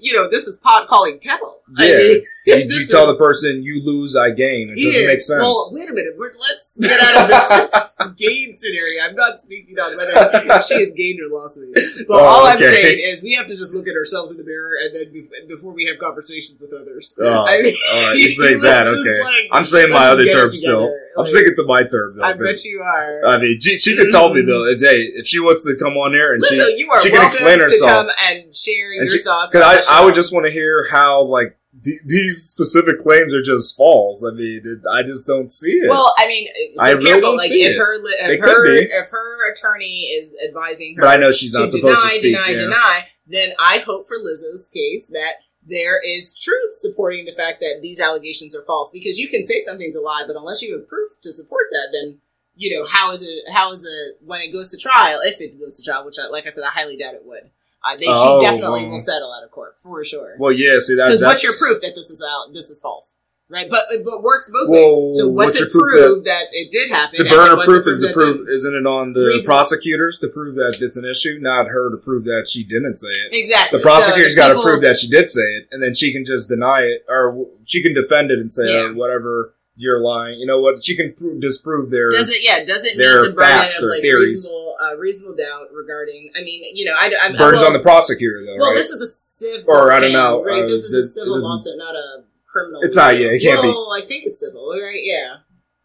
you 0.00 0.12
know, 0.12 0.28
this 0.30 0.46
is 0.46 0.56
pot 0.58 0.88
calling 0.88 1.18
kettle. 1.18 1.62
I 1.76 1.86
Yeah. 1.90 1.98
mean, 1.98 2.22
you, 2.46 2.56
you 2.56 2.86
tell 2.88 3.08
is- 3.10 3.16
the 3.16 3.24
person 3.24 3.62
you 3.62 3.82
lose, 3.84 4.16
I 4.16 4.30
gain. 4.30 4.70
It 4.70 4.82
doesn't 4.82 5.06
make 5.06 5.20
sense. 5.20 5.40
Well, 5.42 5.68
wait 5.72 5.88
a 5.88 5.92
minute. 5.92 6.14
We're, 6.18 6.32
let's 6.38 6.76
get 6.80 6.98
out 7.00 7.22
of 7.22 7.28
this 7.28 7.96
gain 8.16 8.54
scenario. 8.54 9.04
I'm 9.04 9.14
not 9.14 9.38
speaking 9.38 9.78
on 9.78 9.96
whether 9.96 10.60
she 10.62 10.74
has 10.80 10.92
gained 10.92 11.20
or 11.20 11.28
lost 11.34 11.58
weight. 11.60 11.74
But 12.08 12.14
Oh, 12.20 12.24
all 12.24 12.46
I'm 12.46 12.58
saying 12.58 12.98
is 13.02 13.22
we 13.22 13.34
have 13.34 13.46
to 13.46 13.56
just 13.56 13.74
look 13.74 13.86
at 13.88 13.94
ourselves 13.94 14.32
in 14.32 14.38
the 14.38 14.44
mirror 14.44 14.76
and 14.82 14.94
then 14.94 15.06
bef- 15.14 15.48
before 15.48 15.74
we 15.74 15.84
have 15.86 15.98
conversations 15.98 16.60
with 16.60 16.72
others. 16.78 17.14
Oh, 17.20 17.44
I 17.46 17.62
mean, 17.62 17.74
all 17.92 18.06
right, 18.08 18.16
you 18.16 18.28
say 18.34 18.54
that, 18.56 18.86
okay. 18.86 19.22
like, 19.22 19.48
I'm 19.52 19.66
saying 19.66 19.90
my 19.90 20.06
other 20.08 20.24
term 20.26 20.50
still. 20.50 20.80
together. 20.80 20.98
I'm 21.18 21.26
sticking 21.26 21.52
to 21.56 21.64
my 21.66 21.84
term 21.84 22.16
though. 22.16 22.24
I 22.24 22.32
bet 22.32 22.64
you 22.64 22.80
are. 22.80 23.26
I 23.26 23.38
mean, 23.38 23.60
she, 23.60 23.76
she 23.78 23.94
could 23.96 24.10
tell 24.10 24.32
me 24.32 24.40
Mm. 24.42 24.46
though. 24.46 24.64
If, 24.64 24.80
hey, 24.80 25.02
if 25.14 25.26
she 25.26 25.38
wants 25.40 25.64
to 25.66 25.76
come 25.78 25.92
on 25.98 26.12
here 26.12 26.32
and 26.32 26.42
Lizzo, 26.42 26.48
she, 26.66 26.76
you 26.78 26.90
are 26.90 27.00
she 27.00 27.10
can 27.10 27.24
explain 27.24 27.58
to 27.58 27.64
herself. 27.64 28.06
come 28.06 28.10
and 28.30 28.54
share 28.56 28.92
And 28.92 29.02
your 29.02 29.10
she- 29.10 29.18
thoughts. 29.22 29.52
because 29.52 29.86
I, 29.90 30.00
I 30.00 30.04
would 30.04 30.14
just 30.14 30.32
want 30.32 30.46
to 30.46 30.50
hear 30.52 30.86
how 30.90 31.22
like 31.24 31.56
th- 31.84 32.00
these 32.04 32.42
specific 32.42 32.98
claims 32.98 33.32
are 33.32 33.42
just 33.42 33.76
false. 33.76 34.24
I 34.24 34.34
mean, 34.34 34.60
it, 34.64 34.80
I 34.90 35.02
just 35.02 35.26
don't 35.26 35.50
see 35.50 35.72
it. 35.72 35.88
Well, 35.88 36.14
I 36.18 36.26
mean, 36.26 36.48
uh, 36.48 36.76
so 36.76 36.84
I 36.84 36.90
really 36.90 37.20
don't 37.20 37.36
like 37.36 37.48
see 37.48 37.64
if 37.64 37.74
it. 37.74 37.78
her 37.78 37.94
if 38.04 38.40
her 38.40 38.66
if 38.74 39.10
her 39.10 39.52
attorney 39.52 40.04
is 40.04 40.36
advising 40.46 40.96
her, 40.96 41.02
but 41.02 41.08
I 41.08 41.16
know 41.16 41.32
she's 41.32 41.52
not 41.52 41.72
supposed 41.72 42.02
deny, 42.02 42.12
to 42.12 42.18
speak. 42.18 42.34
deny, 42.34 42.50
yeah. 42.50 42.58
deny, 42.58 43.06
then 43.26 43.50
I 43.58 43.78
hope 43.78 44.06
for 44.06 44.18
Lizzo's 44.18 44.70
case 44.72 45.08
that 45.08 45.34
there 45.64 46.02
is 46.04 46.36
truth 46.38 46.72
supporting 46.72 47.24
the 47.24 47.32
fact 47.32 47.60
that 47.60 47.78
these 47.82 48.00
allegations 48.00 48.56
are 48.56 48.64
false. 48.64 48.90
Because 48.92 49.18
you 49.18 49.28
can 49.28 49.44
say 49.46 49.60
something's 49.60 49.96
a 49.96 50.00
lie, 50.00 50.24
but 50.26 50.36
unless 50.36 50.62
you 50.62 50.76
have 50.76 50.88
proof 50.88 51.10
to 51.22 51.32
support 51.32 51.66
that, 51.70 51.88
then 51.92 52.18
you 52.54 52.76
know 52.76 52.86
how 52.86 53.10
is 53.12 53.22
it? 53.22 53.44
How 53.52 53.72
is 53.72 53.84
it 53.84 54.18
when 54.24 54.40
it 54.40 54.52
goes 54.52 54.70
to 54.70 54.76
trial? 54.76 55.20
If 55.22 55.40
it 55.40 55.58
goes 55.58 55.76
to 55.78 55.82
trial, 55.82 56.04
which, 56.04 56.18
I, 56.18 56.28
like 56.28 56.46
I 56.46 56.50
said, 56.50 56.64
I 56.64 56.70
highly 56.70 56.96
doubt 56.96 57.14
it 57.14 57.24
would. 57.24 57.50
Uh, 57.84 57.96
they, 57.96 58.04
Oh, 58.08 58.38
she 58.40 58.46
definitely 58.46 58.82
well. 58.82 58.90
will 58.92 58.98
settle 58.98 59.32
out 59.32 59.42
of 59.42 59.50
court 59.50 59.78
for 59.78 60.04
sure. 60.04 60.36
Well, 60.38 60.52
yeah. 60.52 60.78
See, 60.78 60.94
that, 60.94 61.08
that's 61.08 61.20
what's 61.22 61.42
your 61.42 61.52
proof 61.58 61.82
that 61.82 61.94
this 61.96 62.10
is 62.10 62.22
out? 62.22 62.52
This 62.54 62.70
is 62.70 62.78
false, 62.80 63.18
right? 63.48 63.66
But 63.68 63.80
but 64.04 64.22
works 64.22 64.48
both 64.52 64.68
Well, 64.70 65.08
ways. 65.08 65.18
So 65.18 65.28
what's, 65.28 65.58
what's 65.58 65.60
it 65.62 65.72
proof 65.72 65.82
prove 66.00 66.24
that, 66.24 66.44
it 66.52 66.70
did 66.70 66.90
happen? 66.90 67.18
The 67.18 67.28
burden 67.28 67.58
of 67.58 67.64
proof 67.64 67.86
is 67.88 68.00
the 68.00 68.12
proof. 68.12 68.48
Isn't 68.48 68.74
it 68.76 68.86
on 68.86 69.12
the 69.14 69.26
Reasonable. 69.26 69.44
prosecutors 69.46 70.20
to 70.20 70.28
prove 70.28 70.54
that 70.56 70.76
it's 70.80 70.96
an 70.96 71.04
issue, 71.04 71.38
not 71.40 71.66
her 71.68 71.90
to 71.90 71.96
prove 71.96 72.24
that 72.26 72.46
she 72.48 72.62
didn't 72.64 72.94
say 72.96 73.08
it? 73.08 73.32
Exactly. 73.34 73.78
The 73.78 73.82
prosecutor's 73.82 74.34
So 74.34 74.40
got 74.40 74.54
to 74.54 74.62
prove 74.62 74.82
that 74.82 74.98
she 74.98 75.08
did 75.08 75.28
say 75.28 75.42
it, 75.42 75.68
and 75.72 75.82
then 75.82 75.94
she 75.96 76.12
can 76.12 76.24
just 76.24 76.48
deny 76.48 76.82
it, 76.82 77.04
or 77.08 77.46
she 77.66 77.82
can 77.82 77.94
defend 77.94 78.30
it 78.30 78.38
and 78.38 78.52
say, 78.52 78.72
Yeah. 78.72 78.90
oh, 78.90 78.94
"Whatever, 78.94 79.54
you're 79.76 80.00
lying." 80.00 80.38
You 80.38 80.46
know 80.46 80.60
what? 80.60 80.84
She 80.84 80.96
can 80.96 81.12
prove, 81.14 81.40
disprove 81.40 81.90
their. 81.90 82.10
Does 82.10 82.30
it? 82.30 82.42
Yeah. 82.42 82.64
Does 82.64 82.84
it 82.84 82.96
their 82.98 83.24
the 83.28 83.32
facts 83.32 83.82
of 83.82 83.88
or 83.88 83.92
like 83.92 84.02
theories. 84.02 84.30
reasonable, 84.30 84.76
uh, 84.82 84.96
reasonable 84.96 85.36
doubt 85.36 85.72
regarding? 85.72 86.30
I 86.36 86.42
mean, 86.42 86.62
you 86.74 86.84
know, 86.84 86.94
I, 86.98 87.12
I 87.22 87.28
burdens 87.36 87.62
well, 87.62 87.66
on 87.68 87.72
the 87.72 87.80
prosecutor, 87.80 88.40
though. 88.44 88.56
Well, 88.56 88.70
right? 88.70 88.76
this 88.76 88.90
is 88.90 89.00
a 89.00 89.06
civil, 89.06 89.74
Or, 89.74 89.92
I 89.92 90.00
don't 90.00 90.12
know, 90.12 90.42
Right? 90.44 90.62
uh, 90.62 90.66
this 90.66 90.84
is 90.84 90.92
this- 90.92 91.04
a 91.16 91.20
civil 91.20 91.40
lawsuit, 91.40 91.76
not 91.78 91.94
a 91.94 92.24
criminal. 92.46 92.80
It's 92.82 92.96
not, 92.96 93.16
yeah, 93.16 93.28
it 93.28 93.40
can't 93.42 93.62
be. 93.62 93.68
well, 93.68 93.92
I 93.96 94.00
think 94.00 94.24
it's 94.26 94.40
civil, 94.40 94.70
right? 94.70 95.00
Yeah. 95.02 95.36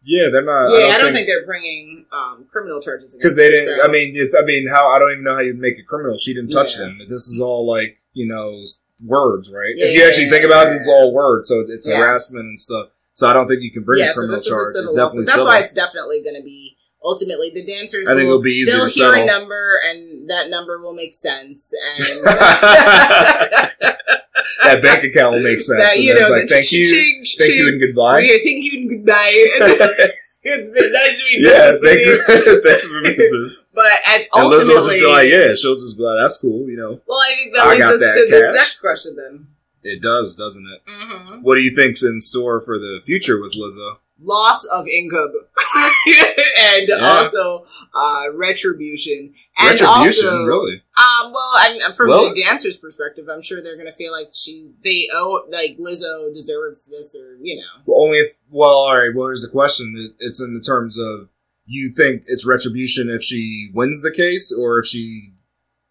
yeah, 0.02 0.28
they're 0.30 0.42
not. 0.42 0.68
yeah, 0.70 0.94
I 0.94 0.98
don't, 0.98 1.12
think, 1.12 1.26
they're 1.26 1.46
bringing 1.46 2.06
um, 2.12 2.46
criminal 2.50 2.80
charges 2.80 3.14
because 3.16 3.36
they 3.36 3.50
didn't. 3.50 3.64
so- 3.78 3.84
I 3.84 3.88
mean, 3.88 4.12
it, 4.16 4.34
I 4.38 4.44
mean, 4.44 4.68
how 4.68 4.88
I 4.90 4.98
don't 4.98 5.12
even 5.12 5.24
know 5.24 5.34
how 5.34 5.40
you 5.40 5.54
make 5.54 5.78
it 5.78 5.86
criminal. 5.86 6.16
She 6.18 6.34
didn't 6.34 6.50
touch 6.50 6.76
Yeah. 6.78 6.84
them. 6.86 6.98
This 7.08 7.28
is 7.28 7.40
all 7.40 7.66
like 7.66 7.98
you 8.12 8.26
know 8.26 8.64
words, 9.04 9.52
right? 9.54 9.74
Yeah, 9.76 9.86
if 9.86 9.94
you 9.94 10.04
actually 10.06 10.24
yeah, 10.24 10.30
think 10.30 10.44
about 10.44 10.66
it, 10.68 10.74
it's 10.74 10.88
all 10.88 11.12
words. 11.12 11.48
So 11.48 11.64
it's 11.68 11.88
harassment 11.90 12.44
and 12.46 12.58
stuff. 12.60 12.88
So 13.18 13.26
I 13.26 13.32
don't 13.32 13.48
think 13.48 13.62
you 13.62 13.72
can 13.72 13.82
bring 13.82 13.98
yeah, 13.98 14.10
a 14.10 14.14
so 14.14 14.20
criminal 14.20 14.38
is 14.38 14.46
charge. 14.46 14.62
a 14.62 14.64
civil 14.78 14.90
It's 14.90 14.96
lawsuit. 14.96 15.02
definitely 15.02 15.24
That's 15.26 15.34
civil. 15.34 15.48
why 15.50 15.58
it's 15.58 15.74
definitely 15.74 16.22
going 16.22 16.36
to 16.38 16.44
be 16.46 16.76
ultimately 17.02 17.50
the 17.50 17.66
dancers. 17.66 18.06
I 18.06 18.14
think 18.14 18.26
it'll 18.30 18.38
be 18.40 18.52
easier 18.62 18.76
they'll 18.78 18.86
to 18.86 18.94
hear 18.94 19.10
settle. 19.10 19.24
a 19.24 19.26
number, 19.26 19.80
and 19.90 20.30
that 20.30 20.48
number 20.50 20.80
will 20.80 20.94
make 20.94 21.12
sense, 21.14 21.74
and 21.98 22.06
that 24.62 24.78
bank 24.82 25.02
account 25.02 25.34
will 25.34 25.42
make 25.42 25.58
sense. 25.58 25.82
That, 25.82 25.98
you 25.98 26.14
know, 26.14 26.28
like, 26.30 26.48
thank 26.48 26.70
you, 26.70 26.86
ching, 26.86 27.24
thank 27.38 27.54
you, 27.54 27.66
and 27.66 27.80
goodbye. 27.80 28.20
Yeah, 28.20 28.38
thank 28.38 28.62
you 28.62 28.82
and 28.86 28.90
goodbye. 28.90 29.34
it's 30.46 30.68
been 30.70 30.92
nice 30.92 31.18
to 31.18 31.24
meet 31.26 31.42
yeah, 31.42 31.74
thank 31.82 31.98
you. 32.06 32.14
Thanks 32.62 32.86
for 32.86 33.02
business. 33.02 33.66
But 33.74 33.90
at 34.06 34.28
And 34.34 34.46
Liz 34.48 34.68
will 34.68 34.74
just 34.78 34.94
ultimately, 34.94 35.00
be 35.00 35.06
like, 35.10 35.26
yeah, 35.28 35.54
she'll 35.58 35.74
just 35.74 35.96
be 35.98 36.04
like, 36.06 36.18
that's 36.22 36.40
cool, 36.40 36.70
you 36.70 36.76
know. 36.76 37.00
well, 37.06 37.18
I 37.18 37.34
think 37.34 37.52
that 37.54 37.66
I 37.66 37.70
leads 37.74 37.82
us 37.82 37.98
that 38.00 38.14
to 38.14 38.26
this 38.30 38.54
next 38.54 38.78
question 38.78 39.16
then. 39.18 39.48
It 39.82 40.02
does, 40.02 40.36
doesn't 40.36 40.66
it? 40.66 40.90
Mm-hmm. 40.90 41.42
What 41.42 41.54
do 41.56 41.60
you 41.60 41.74
think's 41.74 42.02
in 42.02 42.20
store 42.20 42.60
for 42.60 42.78
the 42.78 43.00
future 43.04 43.40
with 43.40 43.54
Lizzo? 43.54 43.96
Loss 44.20 44.64
of 44.64 44.86
income 44.88 45.32
and 46.58 46.88
Yeah. 46.88 46.96
also 47.00 47.62
uh, 47.94 48.24
retribution 48.34 49.32
and 49.58 49.80
Retribution, 49.80 50.26
also 50.26 50.44
really? 50.44 50.82
Um, 50.96 51.32
well, 51.32 51.50
I'm, 51.56 51.92
from 51.92 52.08
Well- 52.08 52.34
the 52.34 52.42
dancer's 52.42 52.76
perspective, 52.76 53.28
I'm 53.32 53.42
sure 53.42 53.62
they're 53.62 53.76
going 53.76 53.86
to 53.86 53.92
feel 53.92 54.12
like 54.12 54.28
she, 54.34 54.70
they 54.82 55.08
owe, 55.14 55.44
like 55.50 55.78
Lizzo 55.78 56.32
deserves 56.34 56.86
this, 56.88 57.16
or 57.20 57.36
you 57.40 57.56
know. 57.58 57.66
Well, 57.86 58.02
only 58.06 58.18
if, 58.18 58.38
well, 58.50 58.70
alright, 58.78 59.14
well, 59.14 59.28
here's 59.28 59.42
the 59.42 59.50
question. 59.50 59.94
It, 59.96 60.16
it's 60.24 60.40
in 60.40 60.52
the 60.54 60.60
terms 60.64 60.98
of, 60.98 61.28
you 61.66 61.92
think 61.96 62.22
it's 62.26 62.46
retribution 62.46 63.08
if 63.10 63.22
she 63.22 63.70
wins 63.74 64.02
the 64.02 64.10
case, 64.10 64.52
or 64.52 64.80
if 64.80 64.86
she, 64.86 65.34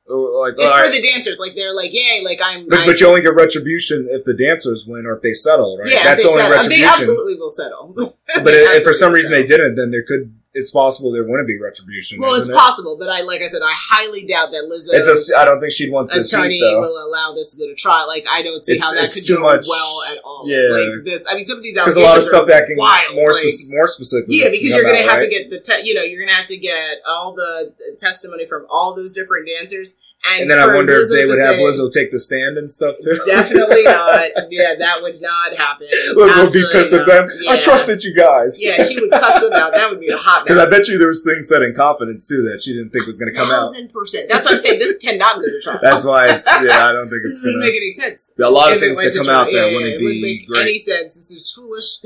like, 0.07 0.53
It's 0.57 0.75
for 0.75 0.89
the 0.89 1.01
dancers, 1.01 1.39
like 1.39 1.55
they're 1.55 1.75
like, 1.75 1.93
yay, 1.93 2.21
like 2.23 2.39
I'm. 2.43 2.67
but, 2.69 2.79
I, 2.79 2.85
but 2.85 2.99
you 3.01 3.07
only 3.07 3.21
get 3.21 3.35
retribution 3.35 4.07
if 4.09 4.23
the 4.23 4.33
dancers 4.33 4.85
win 4.87 5.05
or 5.05 5.15
if 5.15 5.21
they 5.21 5.33
settle, 5.33 5.77
right? 5.77 5.91
yeah, 5.91 6.03
That's 6.03 6.23
they 6.23 6.29
only 6.29 6.41
settle. 6.41 6.57
retribution. 6.57 6.81
They 6.81 6.87
absolutely 6.87 7.35
will 7.35 7.49
settle. 7.49 7.93
but 7.95 8.53
if, 8.53 8.77
if 8.77 8.83
for 8.83 8.93
some 8.93 9.11
reason 9.11 9.31
they 9.31 9.45
didn't, 9.45 9.75
then 9.75 9.91
there 9.91 10.03
could, 10.03 10.33
it's 10.53 10.71
possible 10.71 11.11
there 11.11 11.23
wouldn't 11.23 11.47
be 11.47 11.59
retribution. 11.59 12.19
Well, 12.19 12.33
it's 12.33 12.49
it? 12.49 12.55
possible, 12.55 12.95
but 12.99 13.09
I, 13.09 13.21
like 13.21 13.41
I 13.41 13.47
said, 13.47 13.61
I 13.61 13.73
highly 13.75 14.25
doubt 14.25 14.49
that 14.51 14.63
Lizzo's 14.65 15.07
It's 15.07 15.31
a, 15.31 15.37
I 15.37 15.45
don't 15.45 15.59
think 15.59 15.71
she'd 15.73 15.91
want 15.91 16.09
the 16.09 16.21
attorney 16.21 16.57
seat 16.59 16.75
will 16.75 16.97
allow 17.09 17.33
this 17.35 17.53
to 17.53 17.59
go 17.61 17.67
to 17.69 17.75
trial. 17.75 18.07
Like, 18.07 18.25
I 18.31 18.41
don't 18.41 18.63
see 18.65 18.73
It's- 18.73 18.83
how 18.83 18.95
that 18.99 19.11
could 19.13 19.27
go 19.27 19.41
much- 19.43 19.65
well 19.69 20.03
at 20.11 20.17
all. 20.23 20.43
yeah. 20.47 20.67
Like 20.71 21.03
this, 21.05 21.25
I 21.29 21.35
mean, 21.35 21.45
some 21.45 21.57
of 21.57 21.63
these 21.63 21.75
Because 21.75 21.95
allegations 21.97 21.97
a 21.97 22.09
lot 22.09 22.17
of 22.17 22.23
stuff 22.23 22.43
are 22.43 22.47
that 22.47 22.65
can 22.67 22.77
wild. 22.77 23.15
more 23.15 23.33
like, 23.33 23.43
more 23.69 23.87
specifically. 23.87 24.37
Yeah, 24.41 24.49
because 24.49 24.73
you're 24.73 24.83
gonna 24.83 24.99
out, 25.05 25.19
have 25.19 25.21
to 25.21 25.29
get 25.29 25.49
the 25.49 25.59
te- 25.59 25.83
you 25.85 25.93
know 25.93 26.01
you're 26.01 26.19
gonna 26.25 26.35
have 26.35 26.47
to 26.47 26.57
get 26.57 27.01
all 27.05 27.33
the 27.35 27.73
testimony 27.97 28.45
from 28.45 28.65
all 28.69 28.95
those 28.95 29.13
different 29.13 29.47
dancers, 29.47 29.95
and, 30.25 30.41
And 30.41 30.51
then 30.51 30.59
I 30.59 30.75
wonder 30.75 30.93
if 30.97 31.09
they 31.09 31.23
would 31.23 31.39
have 31.39 31.55
say, 31.55 31.61
Lizzo 31.63 31.91
take 31.91 32.11
the 32.11 32.19
stand 32.19 32.57
and 32.57 32.69
stuff 32.69 32.95
too. 33.03 33.17
Definitely 33.25 33.83
not. 33.87 34.51
Yeah, 34.51 34.73
that 34.77 34.99
would 35.01 35.21
not 35.21 35.55
happen. 35.55 35.87
Lizzo 36.13 36.43
would 36.43 36.53
be 36.53 36.65
pissed 36.71 36.93
at 36.93 37.05
them. 37.05 37.29
I 37.47 37.53
Yeah. 37.55 37.59
trusted 37.59 38.03
you 38.03 38.13
guys. 38.13 38.59
Yeah, 38.61 38.83
she 38.83 38.99
would 38.99 39.11
cuss 39.11 39.39
them 39.41 39.53
out. 39.53 39.71
That 39.73 39.89
would 39.89 40.01
be 40.01 40.09
a 40.09 40.17
hot 40.17 40.43
mess. 40.49 40.55
Because 40.55 40.67
I 40.67 40.77
bet 40.77 40.87
you 40.89 40.97
there 40.97 41.07
was 41.07 41.23
things 41.23 41.47
said 41.47 41.61
in 41.61 41.73
confidence 41.75 42.27
too 42.27 42.41
that 42.49 42.61
she 42.61 42.73
didn't 42.73 42.89
think 42.91 43.05
was 43.05 43.17
going 43.17 43.31
to 43.31 43.37
come 43.37 43.47
out. 43.51 43.71
Thousand 43.71 43.93
percent. 43.93 44.27
That's 44.29 44.45
what 44.45 44.55
I'm 44.55 44.59
saying. 44.59 44.79
This 44.79 44.97
cannot 44.97 45.35
go 45.37 45.43
to 45.47 45.61
trial. 45.63 45.79
That's 45.81 46.03
why 46.03 46.33
it's 46.35 46.45
yeah. 46.61 46.87
I 46.87 46.91
don't 46.91 47.07
think 47.07 47.21
it's 47.23 47.41
going 47.41 47.53
to 47.55 47.59
make 47.61 47.75
any 47.75 47.91
sense. 47.91 48.33
A 48.39 48.49
lot 48.49 48.71
of 48.71 48.77
If 48.77 48.81
things 48.83 48.99
could 48.99 49.11
to 49.13 49.19
come 49.19 49.29
out 49.29 49.47
trial. 49.47 49.53
that 49.53 49.53
Yeah, 49.53 49.73
wouldn't 49.77 49.93
it 49.95 49.99
be 49.99 50.21
make 50.21 50.47
great. 50.47 50.61
any 50.61 50.79
sense. 50.79 51.15
This 51.15 51.31
is 51.31 51.51
foolish. 51.55 52.03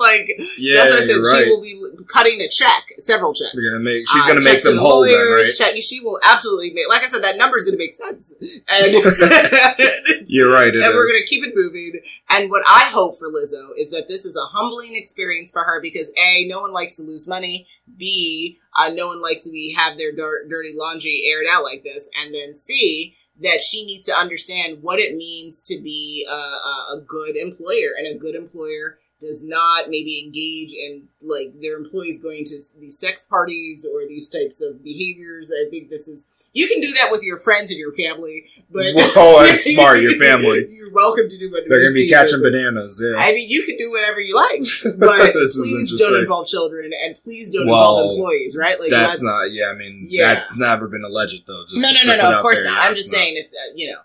like 0.00 0.26
Yeah, 0.58 0.82
that's 0.84 0.90
what 0.90 1.02
I 1.02 1.06
said. 1.06 1.16
right. 1.22 1.44
She 1.44 1.48
will 1.50 1.60
be 1.62 1.78
cutting 2.08 2.40
a 2.40 2.48
check, 2.48 2.92
several 2.98 3.32
checks. 3.34 3.54
Gonna 3.54 3.78
make. 3.84 4.08
She's 4.08 4.24
Uh, 4.24 4.28
gonna 4.28 4.40
make 4.40 4.52
checks 4.58 4.62
to 4.64 4.68
them 4.70 4.76
the 4.78 4.82
whole 4.82 5.02
then, 5.04 5.14
right? 5.14 5.52
Check, 5.56 5.76
she 5.76 6.00
will 6.00 6.18
absolutely 6.22 6.45
make. 6.74 6.88
Like 6.88 7.02
I 7.04 7.06
said, 7.06 7.22
that 7.22 7.36
number 7.36 7.56
is 7.56 7.64
going 7.64 7.76
to 7.76 7.82
make 7.82 7.94
sense, 7.94 8.34
and 8.68 8.92
You're 10.28 10.52
right. 10.52 10.74
It 10.74 10.82
and 10.82 10.94
we're 10.94 11.06
going 11.06 11.20
to 11.20 11.26
keep 11.26 11.46
it 11.46 11.54
moving. 11.54 12.00
And 12.30 12.50
what 12.50 12.62
I 12.68 12.90
hope 12.92 13.16
for 13.16 13.28
Lizzo 13.28 13.70
is 13.78 13.90
that 13.90 14.08
this 14.08 14.24
is 14.24 14.36
a 14.36 14.46
humbling 14.56 14.94
experience 14.96 15.50
for 15.50 15.62
her 15.62 15.80
because 15.80 16.12
a, 16.16 16.46
no 16.48 16.60
one 16.60 16.72
likes 16.72 16.96
to 16.96 17.02
lose 17.02 17.28
money. 17.28 17.66
B, 17.96 18.56
uh, 18.76 18.90
no 18.92 19.06
one 19.06 19.22
likes 19.22 19.44
to 19.44 19.50
be 19.50 19.74
have 19.74 19.96
their 19.98 20.12
dir- 20.12 20.46
dirty 20.48 20.72
laundry 20.76 21.22
aired 21.26 21.46
out 21.50 21.62
like 21.62 21.84
this. 21.84 22.10
And 22.20 22.34
then 22.34 22.54
C, 22.54 23.14
that 23.42 23.60
she 23.60 23.86
needs 23.86 24.04
to 24.06 24.12
understand 24.12 24.82
what 24.82 24.98
it 24.98 25.16
means 25.16 25.64
to 25.68 25.80
be 25.80 26.26
a, 26.28 26.32
a, 26.32 26.96
a 26.96 27.00
good 27.06 27.36
employer, 27.36 27.90
and 27.96 28.06
a 28.06 28.18
good 28.18 28.34
employer 28.34 28.98
does 29.20 29.44
not 29.46 29.88
maybe 29.88 30.22
engage 30.24 30.72
in 30.72 31.08
like 31.22 31.54
their 31.60 31.76
employees 31.78 32.22
going 32.22 32.44
to 32.44 32.56
these 32.78 32.98
sex 32.98 33.24
parties 33.24 33.86
or 33.90 34.06
these 34.06 34.28
types 34.28 34.62
of 34.62 34.84
behaviors. 34.84 35.50
I 35.50 35.70
think 35.70 35.88
this 35.90 36.06
is 36.06 36.50
you 36.52 36.68
can 36.68 36.80
do 36.80 36.92
that 36.94 37.08
with 37.10 37.22
your 37.22 37.38
friends 37.38 37.70
and 37.70 37.78
your 37.78 37.92
family, 37.92 38.44
but 38.70 38.84
Whoa, 38.94 39.42
that's 39.46 39.64
smart, 39.74 40.00
your 40.02 40.16
family. 40.18 40.66
You're 40.70 40.92
welcome 40.92 41.28
to 41.28 41.38
do 41.38 41.50
what 41.50 41.64
They're 41.66 41.82
gonna 41.82 41.94
be 41.94 42.08
catching 42.08 42.40
fit. 42.42 42.52
bananas. 42.52 43.02
Yeah. 43.02 43.16
I 43.18 43.32
mean, 43.32 43.48
you 43.48 43.64
can 43.64 43.76
do 43.76 43.90
whatever 43.90 44.20
you 44.20 44.34
like, 44.34 44.60
but 45.00 45.32
This 45.32 45.56
please 45.56 45.92
interesting. 45.92 45.98
don't 45.98 46.20
involve 46.20 46.46
children 46.46 46.90
and 47.04 47.16
please 47.24 47.50
don't 47.50 47.66
Well, 47.66 47.98
involve 47.98 48.16
employees. 48.16 48.56
Right? 48.58 48.78
Like 48.78 48.90
that's 48.90 49.22
not. 49.22 49.46
Yeah. 49.50 49.70
I 49.70 49.74
mean, 49.74 50.06
Yeah. 50.08 50.34
that's 50.34 50.56
never 50.58 50.88
been 50.88 51.04
alleged 51.04 51.46
though. 51.46 51.64
Just 51.70 51.82
no, 51.82 51.90
no, 51.90 52.16
no, 52.16 52.30
no. 52.30 52.36
Of 52.36 52.42
course 52.42 52.62
there, 52.62 52.72
not. 52.72 52.82
yeah, 52.82 52.88
I'm 52.88 52.94
just 52.94 53.10
not. 53.12 53.18
saying 53.18 53.36
if 53.38 53.46
uh, 53.46 53.72
you 53.74 53.88
know. 53.90 53.98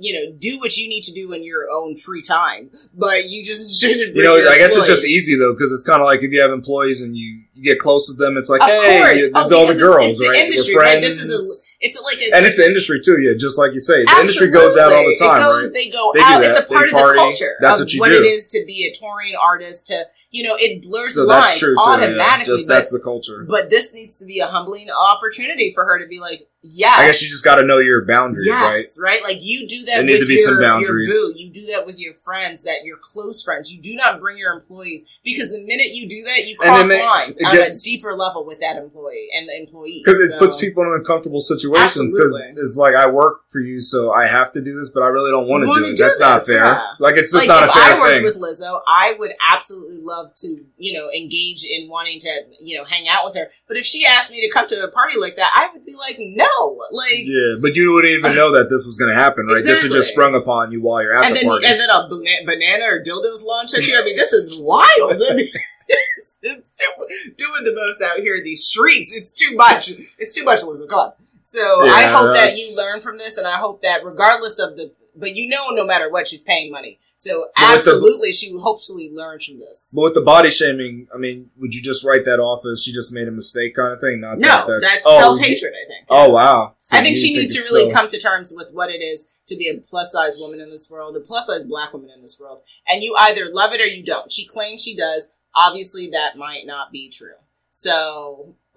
You 0.00 0.12
know, 0.14 0.36
do 0.38 0.58
what 0.58 0.76
you 0.76 0.88
need 0.88 1.02
to 1.04 1.12
do 1.12 1.32
in 1.32 1.44
your 1.44 1.64
own 1.72 1.96
free 1.96 2.22
time, 2.22 2.70
but 2.94 3.28
you 3.28 3.44
just 3.44 3.78
shouldn't. 3.80 4.14
You 4.16 4.22
know, 4.22 4.36
I 4.48 4.58
guess 4.58 4.76
it's 4.76 4.86
just 4.86 5.06
easy 5.06 5.36
though, 5.36 5.52
because 5.52 5.72
it's 5.72 5.84
kind 5.84 6.00
of 6.00 6.06
like 6.06 6.22
if 6.22 6.32
you 6.32 6.40
have 6.40 6.50
employees 6.50 7.00
and 7.00 7.16
you, 7.16 7.42
you 7.54 7.62
get 7.62 7.78
close 7.78 8.08
with 8.08 8.18
them, 8.18 8.36
it's 8.36 8.48
like, 8.48 8.60
Of 8.62 8.68
hey, 8.68 8.98
course. 8.98 9.20
you- 9.20 9.30
Oh, 9.34 9.40
all 9.40 9.66
the 9.66 9.72
it's- 9.72 9.78
girls, 9.80 10.06
it's 10.10 10.18
the 10.20 10.28
right? 10.28 10.38
industry, 10.40 10.72
Your 10.74 10.82
right? 10.82 10.90
friends. 11.00 11.06
This 11.06 11.22
is 11.22 11.30
a- 11.32 11.86
It's 11.86 12.00
like 12.02 12.18
a, 12.22 12.36
and 12.36 12.46
it's 12.46 12.56
the 12.56 12.66
industry 12.66 13.00
too, 13.04 13.20
yeah. 13.20 13.32
Just 13.38 13.58
like 13.58 13.72
you 13.72 13.80
say, 13.80 14.04
the 14.04 14.16
industry 14.20 14.50
goes 14.50 14.76
out 14.76 14.92
all 14.92 15.02
the 15.04 15.16
time, 15.18 15.36
It 15.36 15.44
goes, 15.44 15.64
right? 15.66 15.74
They 15.74 15.90
go 15.90 16.12
They 16.14 16.20
out. 16.20 16.44
It's 16.44 16.56
a 16.58 16.60
They 16.62 16.66
part 16.74 16.86
of 16.88 16.92
party. 16.94 17.12
the 17.18 17.22
culture 17.24 17.54
That's 17.60 17.80
of 17.80 17.84
what 17.86 17.92
you 17.92 18.00
what 18.00 18.12
it 18.12 18.24
is 18.24 18.48
to 18.48 18.64
be 18.66 18.86
a 18.86 18.92
touring 18.98 19.34
artist. 19.36 19.86
To 19.88 20.04
you 20.30 20.42
know, 20.44 20.56
it 20.58 20.82
blurs 20.82 21.14
So 21.14 21.22
the 21.22 21.26
that's 21.26 21.50
lines 21.50 21.60
true 21.60 21.74
too. 21.74 21.90
Yeah. 21.90 21.94
automatically. 22.06 22.54
Just 22.54 22.68
but, 22.68 22.74
that's 22.74 22.90
the 22.90 23.00
culture. 23.00 23.44
but 23.48 23.68
this 23.70 23.94
needs 23.94 24.18
to 24.20 24.26
be 24.26 24.38
a 24.40 24.46
humbling 24.46 24.88
opportunity 24.90 25.70
for 25.74 25.84
her 25.84 25.98
to 26.00 26.06
be 26.06 26.20
like, 26.20 26.48
yes, 26.62 26.98
I 26.98 27.06
guess 27.06 27.22
you 27.22 27.28
just 27.28 27.44
got 27.44 27.56
to 27.56 27.64
know 27.66 27.78
your 27.78 28.04
boundaries, 28.04 28.48
right? 28.48 28.74
yes, 28.76 28.98
right? 29.02 29.22
Like 29.22 29.38
you 29.40 29.68
do 29.68 29.84
that 29.86 29.96
There 29.96 30.04
need 30.04 30.12
with 30.12 30.20
to 30.22 30.26
be 30.26 30.34
your, 30.34 30.44
some 30.44 30.54
your 30.54 30.62
boundaries. 30.62 31.12
boo. 31.12 31.32
You 31.40 31.50
do 31.50 31.66
that 31.66 31.86
with 31.86 31.98
your 31.98 32.14
friends, 32.14 32.62
that 32.64 32.84
your 32.84 32.96
close 32.98 33.42
friends. 33.42 33.72
You 33.72 33.80
do 33.82 33.94
not 33.94 34.20
bring 34.20 34.38
your 34.38 34.52
employees 34.52 35.20
because 35.24 35.50
the 35.50 35.64
minute 35.64 35.88
you 35.94 36.08
do 36.08 36.22
that, 36.24 36.46
you 36.46 36.56
cross 36.56 36.88
lines 36.88 37.38
it 37.40 37.44
on 37.46 37.56
a 37.56 37.70
deeper 37.84 38.14
level 38.14 38.44
with 38.46 38.60
that 38.60 38.76
employee 38.76 39.28
and 39.36 39.48
the 39.48 39.56
employee. 39.58 40.02
Because 40.04 40.20
it 40.20 40.38
puts 40.38 40.56
people 40.60 40.82
in 40.84 40.92
uncomfortable 40.98 41.40
situations. 41.40 42.14
Because 42.14 42.52
it's 42.56 42.76
like 42.76 42.94
I 42.94 43.10
work 43.10 43.42
for 43.48 43.60
you, 43.60 43.80
so 43.80 44.12
I 44.12 44.26
have 44.26 44.52
to 44.52 44.62
do 44.62 44.78
this, 44.78 44.90
but 44.90 45.02
I 45.02 45.08
really 45.08 45.30
don't 45.30 45.48
want 45.48 45.62
to 45.64 45.66
do 45.74 45.86
it. 45.86 45.96
do 45.96 46.02
That's 46.02 46.20
not 46.20 46.42
fair. 46.44 46.64
yeah. 46.64 46.82
Like 46.98 47.16
it's 47.16 47.32
just 47.32 47.48
like 47.48 47.60
not 47.60 47.68
if 47.68 47.70
a 47.70 47.78
fair 47.78 47.94
I 47.94 47.98
worked 47.98 48.14
thing. 48.16 48.24
with 48.24 48.36
Lizzo, 48.36 48.80
I 48.86 49.14
would 49.18 49.32
absolutely 49.50 49.98
love 50.02 50.32
to, 50.36 50.56
you 50.78 50.92
know, 50.92 51.10
engage 51.10 51.64
in 51.64 51.88
wanting 51.88 52.20
to, 52.20 52.30
you 52.60 52.76
know, 52.76 52.84
hang 52.84 53.08
out 53.08 53.24
with 53.24 53.34
her. 53.36 53.48
But 53.68 53.76
if 53.76 53.84
she 53.84 54.04
asked 54.06 54.30
me 54.30 54.40
to 54.46 54.52
come 54.52 54.66
to 54.68 54.84
a 54.84 54.90
party 54.90 55.18
like 55.18 55.36
that, 55.36 55.50
I 55.54 55.68
would 55.72 55.84
be 55.84 55.94
like, 55.94 56.16
no, 56.18 56.46
no, 56.58 56.80
like 56.92 57.24
Yeah, 57.24 57.56
but 57.60 57.74
you 57.74 57.92
wouldn't 57.92 58.12
even 58.12 58.34
know 58.34 58.52
that 58.52 58.68
this 58.70 58.86
was 58.86 58.96
going 58.98 59.08
to 59.14 59.14
happen, 59.20 59.46
right? 59.46 59.62
This 59.64 59.82
was 59.82 59.92
just 59.92 60.12
sprung 60.12 60.34
upon 60.34 60.72
you 60.72 60.80
while 60.82 61.02
you're 61.02 61.16
at 61.16 61.24
and 61.26 61.34
the 61.36 61.40
then 61.40 61.48
party. 61.48 61.66
and 61.66 61.80
then 61.80 61.90
a 61.90 62.08
bana- 62.08 62.44
banana 62.46 62.84
or 62.86 63.02
dildos 63.02 63.44
launch 63.44 63.74
at 63.74 63.86
you. 63.86 63.98
I 63.98 64.04
mean, 64.04 64.16
this 64.16 64.32
is 64.32 64.58
wild. 64.60 65.20
I 65.30 65.34
mean, 65.34 65.48
it's, 65.88 66.38
it's 66.42 66.78
too, 66.78 67.34
doing 67.36 67.64
the 67.64 67.74
most 67.74 68.02
out 68.02 68.18
here 68.20 68.36
in 68.36 68.44
these 68.44 68.64
streets. 68.64 69.14
It's 69.16 69.32
too 69.32 69.54
much. 69.56 69.88
It's 69.90 70.34
too 70.34 70.44
much, 70.44 70.60
Lizzo. 70.60 70.88
Come 70.88 70.98
on. 70.98 71.12
So 71.42 71.60
I 71.60 72.02
Yeah, 72.02 72.16
hope 72.16 72.34
that 72.34 72.56
you 72.56 72.74
learn 72.76 73.00
from 73.00 73.18
this, 73.18 73.36
and 73.36 73.46
I 73.46 73.56
hope 73.56 73.82
that 73.82 74.04
regardless 74.04 74.58
of 74.58 74.76
the, 74.76 74.92
but 75.14 75.34
you 75.36 75.48
know, 75.48 75.70
no 75.70 75.84
matter 75.86 76.10
what, 76.10 76.26
she's 76.28 76.42
paying 76.42 76.70
money. 76.72 76.98
So 77.16 77.46
But 77.56 77.76
with 77.76 77.84
the- 77.84 77.90
absolutely, 77.90 78.32
she 78.32 78.56
hopefully 78.58 79.10
learns 79.12 79.44
from 79.46 79.58
this. 79.60 79.92
but 79.94 80.02
with 80.02 80.14
the 80.14 80.20
body 80.22 80.50
shaming, 80.50 81.06
I 81.14 81.18
mean, 81.18 81.50
would 81.58 81.74
you 81.74 81.82
just 81.82 82.04
write 82.04 82.24
that 82.24 82.40
off 82.40 82.62
as 82.64 82.82
she 82.82 82.92
just 82.92 83.12
made 83.12 83.28
a 83.28 83.30
mistake 83.30 83.76
kind 83.76 83.92
of 83.92 84.00
thing? 84.00 84.20
Not 84.20 84.38
No, 84.38 84.66
that 84.66 84.80
that's 84.82 85.02
oh, 85.04 85.18
self 85.20 85.40
hatred. 85.40 85.72
I 85.74 85.86
think. 85.88 86.06
Oh 86.08 86.28
wow! 86.30 86.76
So 86.80 86.96
I 86.96 87.02
think 87.02 87.16
she 87.18 87.34
needs 87.34 87.52
to 87.54 87.60
really 87.74 87.90
so- 87.90 87.96
come 87.96 88.08
to 88.08 88.18
terms 88.18 88.52
with 88.56 88.68
what 88.72 88.90
it 88.90 89.02
is 89.02 89.26
to 89.48 89.56
be 89.56 89.68
a 89.68 89.78
plus 89.78 90.12
size 90.12 90.36
woman 90.38 90.60
in 90.60 90.70
this 90.70 90.88
world, 90.90 91.16
a 91.16 91.20
plus 91.20 91.46
size 91.48 91.64
black 91.64 91.92
woman 91.92 92.10
in 92.14 92.22
this 92.22 92.38
world. 92.40 92.62
And 92.88 93.02
you 93.02 93.14
either 93.18 93.50
love 93.52 93.72
it 93.72 93.80
or 93.80 93.86
you 93.86 94.04
don't. 94.04 94.30
She 94.32 94.46
claims 94.46 94.82
she 94.82 94.96
does. 94.96 95.30
Obviously, 95.54 96.08
that 96.10 96.36
might 96.36 96.64
not 96.64 96.90
be 96.92 97.08
true. 97.10 97.34
So 97.70 98.54